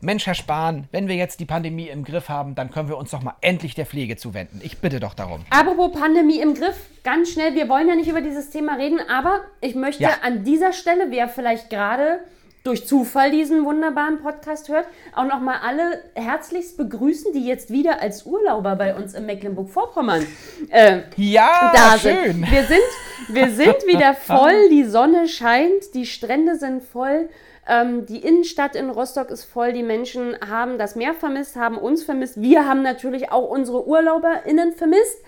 Mensch, 0.01 0.27
Herr 0.27 0.35
Spahn, 0.35 0.89
wenn 0.93 1.09
wir 1.09 1.17
jetzt 1.17 1.41
die 1.41 1.47
Pandemie 1.47 1.89
im 1.89 2.05
Griff 2.05 2.29
haben, 2.29 2.55
dann 2.55 2.71
können 2.71 2.89
wir 2.89 2.97
uns 2.97 3.11
doch 3.11 3.23
mal 3.23 3.35
endlich 3.41 3.75
der 3.75 3.87
Pflege 3.87 4.17
zuwenden. 4.17 4.61
Ich 4.63 4.79
bitte 4.79 5.01
doch 5.01 5.15
darum. 5.15 5.45
Apropos 5.51 5.99
Pandemie 5.99 6.41
im 6.41 6.55
Griff, 6.55 6.77
ganz 7.03 7.31
schnell, 7.33 7.55
wir 7.55 7.69
wollen 7.69 7.89
ja 7.89 7.97
nicht 7.97 8.09
über 8.09 8.21
dieses 8.21 8.51
Thema 8.51 8.75
reden, 8.77 9.01
aber 9.11 9.41
ich 9.61 9.75
möchte 9.75 10.03
Ja. 10.05 10.11
an 10.23 10.45
dieser 10.45 10.73
Stelle, 10.73 11.07
wer 11.11 11.29
vielleicht 11.29 11.71
gerade 11.71 12.21
durch 12.67 12.87
Zufall 12.87 13.31
diesen 13.31 13.65
wunderbaren 13.65 14.19
Podcast 14.21 14.69
hört, 14.69 14.87
auch 15.15 15.25
nochmal 15.25 15.57
alle 15.65 16.03
herzlichst 16.15 16.77
begrüßen, 16.77 17.33
die 17.33 17.47
jetzt 17.47 17.71
wieder 17.71 18.01
als 18.01 18.27
Urlauber 18.27 18.77
bei 18.77 18.95
uns 18.95 19.15
in 19.15 19.25
Mecklenburg-Vorpommern 19.27 20.27
äh, 20.71 21.03
Ja, 21.17 21.73
da 21.75 21.99
schön. 21.99 22.33
sind. 22.33 22.51
Wir 22.51 22.65
sind, 22.65 22.81
wir 23.29 23.51
sind 23.51 23.87
wieder 23.87 24.15
voll, 24.21 24.69
die 24.71 24.85
Sonne 24.85 25.29
scheint, 25.29 25.95
die 25.95 26.07
Strände 26.07 26.57
sind 26.57 26.83
voll, 26.83 27.29
ähm, 27.69 28.07
die 28.07 28.19
Innenstadt 28.19 28.77
in 28.77 28.91
Rostock 28.91 29.31
ist 29.31 29.45
voll, 29.45 29.73
die 29.73 29.83
Menschen 29.83 30.37
haben 30.49 30.79
das 30.79 30.97
Meer 30.97 31.15
vermisst, 31.15 31.57
haben 31.57 31.79
uns 31.79 32.05
vermisst. 32.05 32.41
Wir 32.41 32.67
haben 32.67 32.83
natürlich 32.83 33.33
auch 33.33 33.49
unsere 33.49 33.87
UrlauberInnen 33.87 34.73
vermisst. 34.73 35.19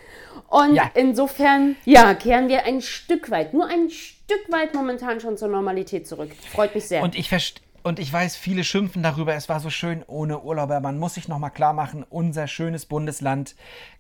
Und 0.48 0.74
Ja. 0.74 0.90
insofern, 0.94 1.76
ja, 1.84 2.14
kehren 2.14 2.48
wir 2.48 2.64
ein 2.64 2.80
Stück 2.80 3.30
weit, 3.30 3.52
nur 3.52 3.66
ein 3.66 3.90
Stück 3.90 4.50
weit 4.50 4.74
momentan 4.74 5.20
schon 5.20 5.36
zur 5.36 5.48
Normalität 5.48 6.06
zurück. 6.08 6.30
Freut 6.50 6.74
mich 6.74 6.88
sehr. 6.88 7.02
Und 7.02 7.14
ich 7.16 7.28
verst 7.28 7.60
und 7.82 7.98
ich 7.98 8.12
weiß, 8.12 8.36
viele 8.36 8.64
schimpfen 8.64 9.02
darüber, 9.02 9.34
es 9.34 9.48
war 9.48 9.60
so 9.60 9.70
schön 9.70 10.02
ohne 10.06 10.40
Urlauber. 10.40 10.80
Man 10.80 10.98
muss 10.98 11.14
sich 11.14 11.28
nochmal 11.28 11.50
klar 11.50 11.72
machen, 11.72 12.04
unser 12.08 12.46
schönes 12.46 12.86
Bundesland 12.86 13.54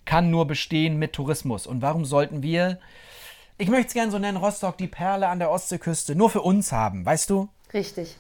kann 0.04 0.30
nur 0.30 0.46
bestehen 0.46 0.98
mit 0.98 1.12
Tourismus. 1.12 1.66
Und 1.66 1.80
warum 1.80 2.04
sollten 2.04 2.42
wir, 2.42 2.78
ich 3.56 3.68
möchte 3.68 3.88
es 3.88 3.94
gerne 3.94 4.10
so 4.10 4.18
nennen, 4.18 4.36
Rostock, 4.36 4.76
die 4.78 4.88
Perle 4.88 5.28
an 5.28 5.38
der 5.38 5.50
Ostseeküste, 5.50 6.14
nur 6.14 6.28
für 6.28 6.42
uns 6.42 6.72
haben, 6.72 7.04
weißt 7.06 7.30
du? 7.30 7.48
Richtig. 7.72 8.16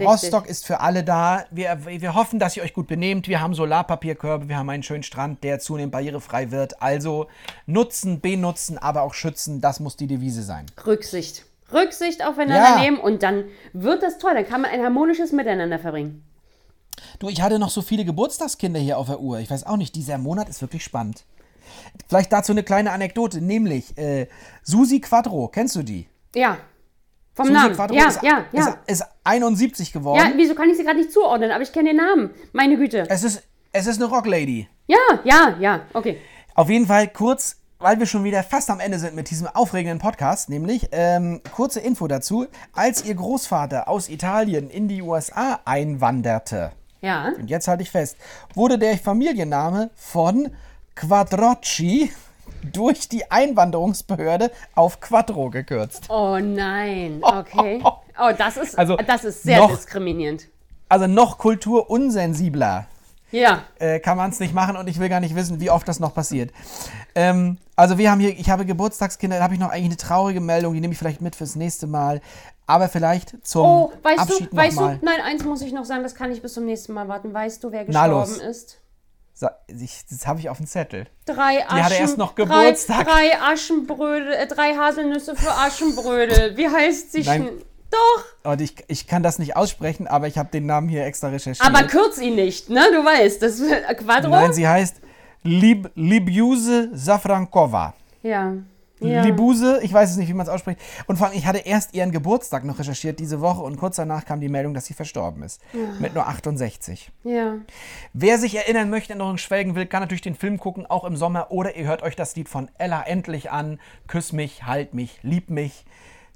Rostock 0.00 0.46
ist 0.46 0.66
für 0.66 0.80
alle 0.80 1.04
da. 1.04 1.44
Wir, 1.50 1.78
wir 1.86 2.14
hoffen, 2.14 2.38
dass 2.38 2.56
ihr 2.56 2.62
euch 2.62 2.72
gut 2.74 2.86
benehmt. 2.86 3.28
Wir 3.28 3.40
haben 3.40 3.54
Solarpapierkörbe, 3.54 4.48
wir 4.48 4.56
haben 4.56 4.68
einen 4.70 4.82
schönen 4.82 5.02
Strand, 5.02 5.42
der 5.44 5.58
zunehmend 5.58 5.92
barrierefrei 5.92 6.50
wird. 6.50 6.80
Also 6.82 7.26
nutzen, 7.66 8.20
benutzen, 8.20 8.78
aber 8.78 9.02
auch 9.02 9.14
schützen, 9.14 9.60
das 9.60 9.80
muss 9.80 9.96
die 9.96 10.06
Devise 10.06 10.42
sein. 10.42 10.66
Rücksicht. 10.86 11.44
Rücksicht 11.72 12.24
aufeinander 12.24 12.76
Ja. 12.76 12.80
nehmen 12.80 12.98
und 12.98 13.22
dann 13.22 13.44
wird 13.72 14.02
das 14.02 14.18
toll. 14.18 14.32
Dann 14.34 14.46
kann 14.46 14.60
man 14.60 14.70
ein 14.70 14.82
harmonisches 14.82 15.32
Miteinander 15.32 15.78
verbringen. 15.78 16.24
Du, 17.18 17.28
ich 17.28 17.42
hatte 17.42 17.58
noch 17.58 17.70
so 17.70 17.82
viele 17.82 18.04
Geburtstagskinder 18.04 18.78
hier 18.78 18.98
auf 18.98 19.06
der 19.08 19.20
Uhr. 19.20 19.38
Ich 19.40 19.50
weiß 19.50 19.64
auch 19.66 19.76
nicht, 19.76 19.94
dieser 19.96 20.18
Monat 20.18 20.48
ist 20.48 20.60
wirklich 20.60 20.84
spannend. 20.84 21.24
Vielleicht 22.08 22.32
dazu 22.32 22.52
eine 22.52 22.62
kleine 22.62 22.92
Anekdote, 22.92 23.40
nämlich 23.40 23.96
äh, 23.98 24.28
Susi 24.62 25.00
Quadro, 25.00 25.48
kennst 25.48 25.74
du 25.76 25.82
die? 25.82 26.06
Ja. 26.34 26.58
Vom 27.34 27.46
Susi 27.46 27.58
Namen. 27.58 27.74
Quadro 27.74 27.94
Ja, 27.96 28.06
ist, 28.08 28.22
ja, 28.22 28.44
ja. 28.52 28.68
Ist, 28.86 29.00
ist 29.02 29.04
71 29.24 29.92
geworden. 29.92 30.18
ja, 30.18 30.32
wieso 30.36 30.54
kann 30.54 30.68
ich 30.70 30.76
sie 30.76 30.84
gerade 30.84 30.98
nicht 30.98 31.12
zuordnen? 31.12 31.50
Aber 31.50 31.62
ich 31.62 31.72
kenne 31.72 31.90
den 31.90 31.96
Namen. 31.96 32.30
Meine 32.52 32.76
Güte. 32.76 33.06
Es, 33.08 33.24
ist, 33.24 33.42
es 33.72 33.86
ist 33.86 34.00
eine 34.00 34.10
Rocklady. 34.10 34.68
Ja, 34.86 34.98
ja, 35.24 35.56
ja. 35.58 35.80
Okay. 35.92 36.18
Auf 36.54 36.68
jeden 36.70 36.86
Fall 36.86 37.08
kurz, 37.08 37.56
weil 37.78 37.98
wir 37.98 38.06
schon 38.06 38.22
wieder 38.22 38.42
fast 38.44 38.70
am 38.70 38.78
Ende 38.80 38.98
sind 39.00 39.16
mit 39.16 39.30
diesem 39.30 39.48
aufregenden 39.48 39.98
Podcast, 39.98 40.48
nämlich 40.48 40.88
ähm, 40.92 41.40
kurze 41.54 41.80
Info 41.80 42.06
dazu. 42.06 42.46
Als 42.72 43.04
ihr 43.04 43.14
Großvater 43.16 43.88
aus 43.88 44.08
Italien 44.08 44.70
in 44.70 44.86
die 44.86 45.02
USA 45.02 45.58
einwanderte, 45.64 46.70
Ja. 47.00 47.32
und 47.36 47.48
jetzt 47.50 47.66
halte 47.66 47.82
ich 47.82 47.90
fest, 47.90 48.16
wurde 48.54 48.78
der 48.78 48.96
Familienname 48.96 49.90
von 49.96 50.50
Quadrocci 50.94 52.10
durch 52.72 53.08
die 53.08 53.30
Einwanderungsbehörde 53.30 54.50
auf 54.74 55.00
Quattro 55.00 55.50
gekürzt. 55.50 56.04
Oh 56.08 56.38
nein. 56.40 57.20
Okay. 57.22 57.82
Oh, 57.84 58.30
das 58.36 58.56
ist, 58.56 58.78
Also, 58.78 58.96
das 58.96 59.24
ist 59.24 59.42
sehr 59.42 59.58
noch- 59.58 59.70
diskriminierend. 59.74 60.48
Also 60.88 61.06
noch 61.06 61.38
kulturunsensibler 61.38 62.86
Ja. 63.32 63.62
äh, 63.78 63.98
kann 64.00 64.16
man 64.16 64.30
es 64.30 64.38
nicht 64.40 64.54
machen 64.54 64.76
und 64.76 64.88
ich 64.88 64.98
will 65.00 65.08
gar 65.08 65.20
nicht 65.20 65.34
wissen, 65.34 65.60
wie 65.60 65.70
oft 65.70 65.88
das 65.88 65.98
noch 66.00 66.14
passiert. 66.14 66.52
Ähm, 67.14 67.58
also 67.76 67.98
wir 67.98 68.10
haben 68.10 68.20
hier, 68.20 68.30
ich 68.38 68.50
habe 68.50 68.64
Geburtstagskinder, 68.64 69.38
da 69.38 69.42
habe 69.44 69.54
ich 69.54 69.60
noch 69.60 69.70
eigentlich 69.70 69.86
eine 69.86 69.96
traurige 69.96 70.40
Meldung, 70.40 70.74
die 70.74 70.80
nehme 70.80 70.92
ich 70.92 70.98
vielleicht 70.98 71.20
mit 71.20 71.34
fürs 71.34 71.56
nächste 71.56 71.86
Mal. 71.86 72.20
Aber 72.66 72.88
vielleicht 72.88 73.44
zum 73.46 73.66
Oh, 73.66 73.92
weißt 74.02 74.20
Abschied 74.20 74.52
du, 74.52 74.56
weißt 74.56 74.76
du, 74.76 74.80
nochmal. 74.80 74.98
nein, 75.02 75.20
eins 75.24 75.44
muss 75.44 75.60
ich 75.62 75.72
noch 75.72 75.84
sagen, 75.84 76.02
das 76.02 76.14
kann 76.14 76.30
ich 76.30 76.40
bis 76.40 76.54
zum 76.54 76.64
nächsten 76.64 76.92
Mal 76.92 77.08
warten. 77.08 77.34
Weißt 77.34 77.62
du, 77.64 77.72
wer 77.72 77.84
gestorben 77.84 78.40
ist? 78.40 78.78
Ich, 79.66 80.04
das 80.08 80.26
habe 80.26 80.38
ich 80.40 80.48
auf 80.48 80.58
dem 80.58 80.66
Zettel. 80.66 81.06
Drei 81.26 81.66
Aschen, 81.66 81.82
hatte 81.84 81.94
erst 81.94 82.18
noch 82.18 82.34
drei, 82.34 82.44
Geburtstag. 82.44 83.06
drei 83.06 83.40
Aschenbrödel, 83.40 84.32
äh, 84.32 84.46
drei 84.46 84.74
Haselnüsse 84.76 85.34
für 85.36 85.50
Aschenbrödel. 85.50 86.56
Wie 86.56 86.68
heißt 86.68 87.12
sie? 87.12 87.22
Schn- 87.22 87.50
Doch, 87.90 88.50
Und 88.52 88.60
ich, 88.60 88.74
ich 88.88 89.06
kann 89.06 89.22
das 89.22 89.38
nicht 89.38 89.56
aussprechen, 89.56 90.06
aber 90.06 90.26
ich 90.28 90.38
habe 90.38 90.48
den 90.50 90.66
Namen 90.66 90.88
hier 90.88 91.04
extra 91.04 91.28
recherchiert. 91.28 91.66
aber 91.66 91.84
kürz 91.86 92.18
ihn 92.18 92.34
nicht, 92.36 92.68
ne? 92.70 92.84
Du 92.92 93.04
weißt, 93.04 93.42
das 93.42 93.60
äh, 93.60 93.94
Quadro. 93.94 94.30
Nein, 94.30 94.52
sie 94.52 94.66
heißt 94.66 94.96
Lib, 95.42 95.90
Libiuse 95.94 96.90
Safrankova. 96.94 97.94
ja. 98.22 98.52
Ja. 99.08 99.22
Libuse, 99.22 99.80
ich 99.82 99.92
weiß 99.92 100.10
es 100.10 100.16
nicht, 100.16 100.28
wie 100.28 100.34
man 100.34 100.46
es 100.46 100.52
ausspricht. 100.52 100.80
Und 101.06 101.16
vor 101.16 101.28
allem, 101.28 101.36
ich 101.36 101.46
hatte 101.46 101.58
erst 101.58 101.94
ihren 101.94 102.10
Geburtstag 102.10 102.64
noch 102.64 102.78
recherchiert 102.78 103.18
diese 103.18 103.40
Woche 103.40 103.62
und 103.62 103.76
kurz 103.76 103.96
danach 103.96 104.24
kam 104.24 104.40
die 104.40 104.48
Meldung, 104.48 104.74
dass 104.74 104.86
sie 104.86 104.94
verstorben 104.94 105.42
ist. 105.42 105.60
Mit 106.00 106.14
nur 106.14 106.26
68. 106.26 107.10
ja. 107.24 107.56
Erinnerung 108.12 108.38
sich 108.38 108.56
erinnern 108.56 108.90
möchte, 108.90 109.12
Erinnerungen 109.12 109.38
schwelgen 109.38 109.74
will, 109.74 109.86
kann 109.86 110.00
natürlich 110.00 110.22
den 110.22 110.34
Film 110.34 110.58
gucken, 110.58 110.86
auch 110.86 111.04
im 111.04 111.16
Sommer. 111.16 111.50
Oder 111.50 111.76
ihr 111.76 111.86
hört 111.86 112.02
euch 112.02 112.16
das 112.16 112.36
Lied 112.36 112.48
von 112.48 112.68
Ella 112.78 113.02
endlich 113.02 113.50
an. 113.50 113.78
Küss 114.06 114.32
mich, 114.32 114.64
halt 114.64 114.94
mich, 114.94 115.18
lieb 115.22 115.50
mich. 115.50 115.84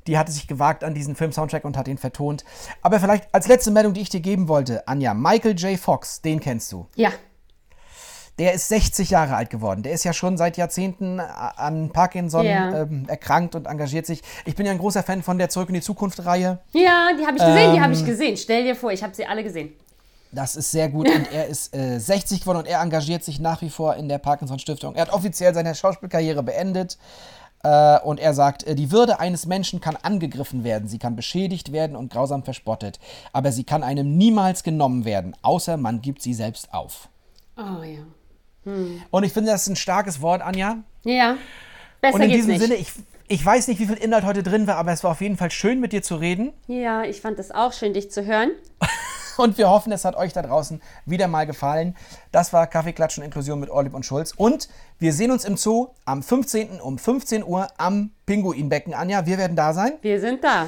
Die 0.07 0.17
hatte 0.17 0.33
sich 0.33 0.47
gewagt 0.47 0.85
an 0.85 0.95
diesen 0.95 1.17
Film-Soundtrack 1.17 1.65
und 1.65 1.77
hat 1.77 1.87
ihn 1.87 1.99
vertont. 1.99 2.45
Aber 2.81 2.99
vielleicht 2.99 3.33
als 3.35 3.47
letzte 3.47 3.71
Meldung, 3.71 3.93
die 3.93 4.01
ich 4.01 4.09
dir 4.09 4.21
geben 4.21 4.49
wollte, 4.49 4.89
Anja, 4.89 5.13
Michael 5.13 5.55
J. 5.59 5.79
Fox, 5.79 6.23
den 6.23 6.41
kennst 6.41 6.73
du. 6.73 6.87
Ja. 6.95 7.11
Der 8.39 8.53
ist 8.53 8.69
60 8.69 9.11
Jahre 9.11 9.35
alt 9.35 9.51
geworden. 9.51 9.83
Der 9.83 9.93
ist 9.93 10.05
ja 10.05 10.13
schon 10.13 10.37
seit 10.37 10.57
Jahrzehnten 10.57 11.19
an 11.19 11.91
Parkinson 11.91 12.45
Ja. 12.47 12.83
ähm, 12.83 13.05
erkrankt 13.09 13.55
und 13.57 13.67
engagiert 13.67 14.07
sich. 14.07 14.23
Ich 14.45 14.55
bin 14.55 14.65
ja 14.65 14.73
ein 14.73 14.79
großer 14.79 15.03
Fan 15.03 15.23
von 15.23 15.39
der 15.39 15.49
Zurück 15.49 15.69
in 15.69 15.75
die 15.75 15.81
Zukunft-Reihe. 15.81 16.59
Ja, 16.73 17.09
die 17.19 17.27
habe 17.27 17.37
ich 17.37 17.45
gesehen, 17.45 17.75
die 17.75 17.81
habe 17.81 17.93
Ähm. 17.93 17.99
ich 17.99 18.05
gesehen. 18.07 18.37
Stell 18.37 18.65
dir 18.65 18.77
vor, 18.77 18.93
ich 18.93 19.03
habe 19.03 19.15
sie 19.15 19.27
alle 19.27 19.43
gesehen. 19.43 19.73
Das 20.31 20.57
ist 20.57 20.71
sehr 20.71 20.89
gut 20.91 21.09
und 21.11 21.33
er 21.33 21.47
ist 21.47 21.75
äh, 21.75 21.99
60 21.99 22.41
geworden 22.41 22.59
und 22.59 22.67
er 22.67 22.81
engagiert 22.83 23.25
sich 23.25 23.41
nach 23.41 23.63
wie 23.63 23.71
vor 23.71 23.97
in 23.97 24.09
der 24.11 24.19
Parkinson-Stiftung. 24.19 24.95
Er 24.95 25.03
hat 25.03 25.13
offiziell 25.13 25.55
seine 25.55 25.75
Schauspielkarriere 25.75 26.43
beendet 26.43 26.99
äh, 27.65 27.99
und 28.01 28.21
er 28.21 28.35
sagt, 28.35 28.63
äh, 28.65 28.75
die 28.75 28.93
Würde 28.93 29.21
eines 29.21 29.47
Menschen 29.47 29.81
kann 29.81 29.97
angegriffen 29.97 30.65
werden, 30.65 30.87
sie 30.87 30.99
kann 30.99 31.17
beschädigt 31.17 31.73
werden 31.73 31.97
und 31.97 32.13
grausam 32.13 32.45
verspottet, 32.45 33.01
aber 33.33 33.53
sie 33.53 33.65
kann 33.65 33.83
einem 33.83 34.19
niemals 34.19 34.63
genommen 34.63 35.07
werden, 35.07 35.35
außer 35.41 35.79
man 35.79 36.03
gibt 36.03 36.21
sie 36.21 36.35
selbst 36.35 36.75
auf. 36.75 37.09
Oh 37.57 37.83
ja. 37.83 38.01
Und 39.11 39.25
ich 39.25 39.33
finde, 39.33 39.51
das 39.51 39.63
ist 39.63 39.69
ein 39.69 39.77
starkes 39.77 40.21
Wort, 40.21 40.43
Anja. 40.43 40.79
Ja. 41.05 41.37
Besser 42.01 42.15
Und 42.15 42.23
in 42.23 42.31
diesem 42.31 42.51
nicht. 42.51 42.61
Sinne, 42.61 42.75
ich, 42.75 42.93
ich 43.29 43.45
weiß 43.45 43.69
nicht, 43.69 43.81
wie 43.81 43.87
viel 43.87 43.97
Inhalt 43.97 44.25
heute 44.25 44.43
drin 44.43 44.67
war, 44.67 44.77
aber 44.77 44.93
es 44.93 45.03
war 45.05 45.11
auf 45.13 45.21
jeden 45.21 45.37
Fall 45.37 45.51
schön, 45.51 45.81
mit 45.81 45.93
dir 45.93 46.03
zu 46.03 46.17
reden. 46.17 46.53
ja, 46.67 47.03
ich 47.05 47.21
fand 47.21 47.39
es 47.39 47.51
auch 47.51 47.73
schön, 47.73 47.95
dich 47.95 48.11
zu 48.11 48.25
hören. 48.25 48.51
Und 49.39 49.57
wir 49.57 49.71
hoffen, 49.71 49.93
es 49.93 50.05
hat 50.05 50.17
euch 50.17 50.33
da 50.33 50.43
draußen 50.43 50.83
wieder 51.07 51.29
mal 51.29 51.47
gefallen. 51.47 51.95
Das 52.33 52.53
war 52.53 52.67
Kaffeeklatschen 52.67 53.23
Inklusion 53.23 53.61
mit 53.61 53.71
Orlib 53.71 53.95
und 53.95 54.05
Schulz. 54.05 54.35
Und 54.37 54.69
wir 54.99 55.13
sehen 55.13 55.31
uns 55.31 55.45
im 55.45 55.57
Zoo 55.57 55.91
am 56.05 56.25
15. 56.25 56.81
um 56.81 56.99
15 56.99 57.45
Uhr 57.45 57.69
am 57.77 58.11
Pinguinbecken. 58.27 58.95
Anja, 58.95 59.27
wir 59.27 59.39
werden 59.39 59.55
da 59.57 59.73
sein. 59.73 59.93
Wir 60.03 60.21
sind 60.21 60.43
da. 60.43 60.67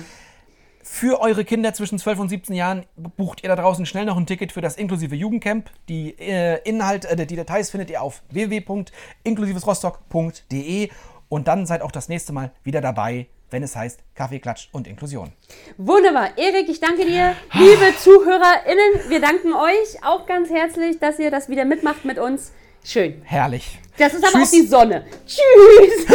Für 0.93 1.21
eure 1.21 1.45
Kinder 1.45 1.73
zwischen 1.73 2.01
12 2.01 2.19
und 2.19 2.31
17 2.31 2.53
Jahren 2.53 2.85
bucht 2.97 3.45
ihr 3.45 3.49
da 3.49 3.55
draußen 3.55 3.87
schnell 3.87 4.07
noch 4.07 4.17
ein 4.17 4.27
Ticket 4.27 4.51
für 4.51 4.61
das 4.61 4.77
inklusive 4.77 5.15
Jugendcamp. 5.15 5.71
Die 5.89 6.19
äh, 6.19 6.59
Inhalt, 6.69 7.05
äh, 7.05 7.27
die 7.27 7.37
Details 7.37 7.71
findet 7.71 7.91
ihr 7.91 8.03
auf 8.03 8.25
www.inklusivesrostock.de 8.31 10.91
und 11.29 11.47
dann 11.47 11.65
seid 11.65 11.83
auch 11.83 11.93
das 11.93 12.09
nächste 12.09 12.33
Mal 12.33 12.51
wieder 12.65 12.81
dabei, 12.81 13.29
wenn 13.51 13.63
es 13.63 13.77
heißt 13.77 14.01
Kaffeeklatsch 14.17 14.69
und 14.73 14.89
Inklusion. 14.89 15.31
Wunderbar. 15.79 16.37
Erik, 16.37 16.69
ich 16.69 16.81
danke 16.81 17.07
dir. 17.07 17.37
Liebe 17.53 17.97
ZuhörerInnen, 17.97 19.09
wir 19.09 19.21
danken 19.21 19.53
euch 19.53 20.05
auch 20.05 20.27
ganz 20.27 20.51
herzlich, 20.51 20.99
dass 20.99 21.21
ihr 21.21 21.31
das 21.31 21.49
wieder 21.49 21.65
mitmacht 21.65 22.05
mit 22.05 22.19
uns. 22.19 22.51
Schön. 22.85 23.23
Herrlich. 23.25 23.79
Das 23.97 24.13
ist 24.15 24.23
aber 24.25 24.33
Tschüss. 24.33 24.49
auch 24.49 24.53
die 24.53 24.67
Sonne. 24.67 25.05
Tschüss. 25.27 26.07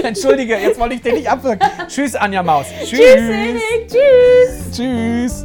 Entschuldige, 0.02 0.56
jetzt 0.56 0.80
wollte 0.80 0.94
ich 0.94 1.02
den 1.02 1.16
nicht 1.16 1.28
abwirken. 1.28 1.68
Tschüss, 1.88 2.14
Anja 2.14 2.42
Maus. 2.42 2.64
Tschüss. 2.84 2.88
Tschüss, 2.88 3.00
Erik. 3.00 3.60
Tschüss. 3.88 4.70
Tschüss. 4.72 5.44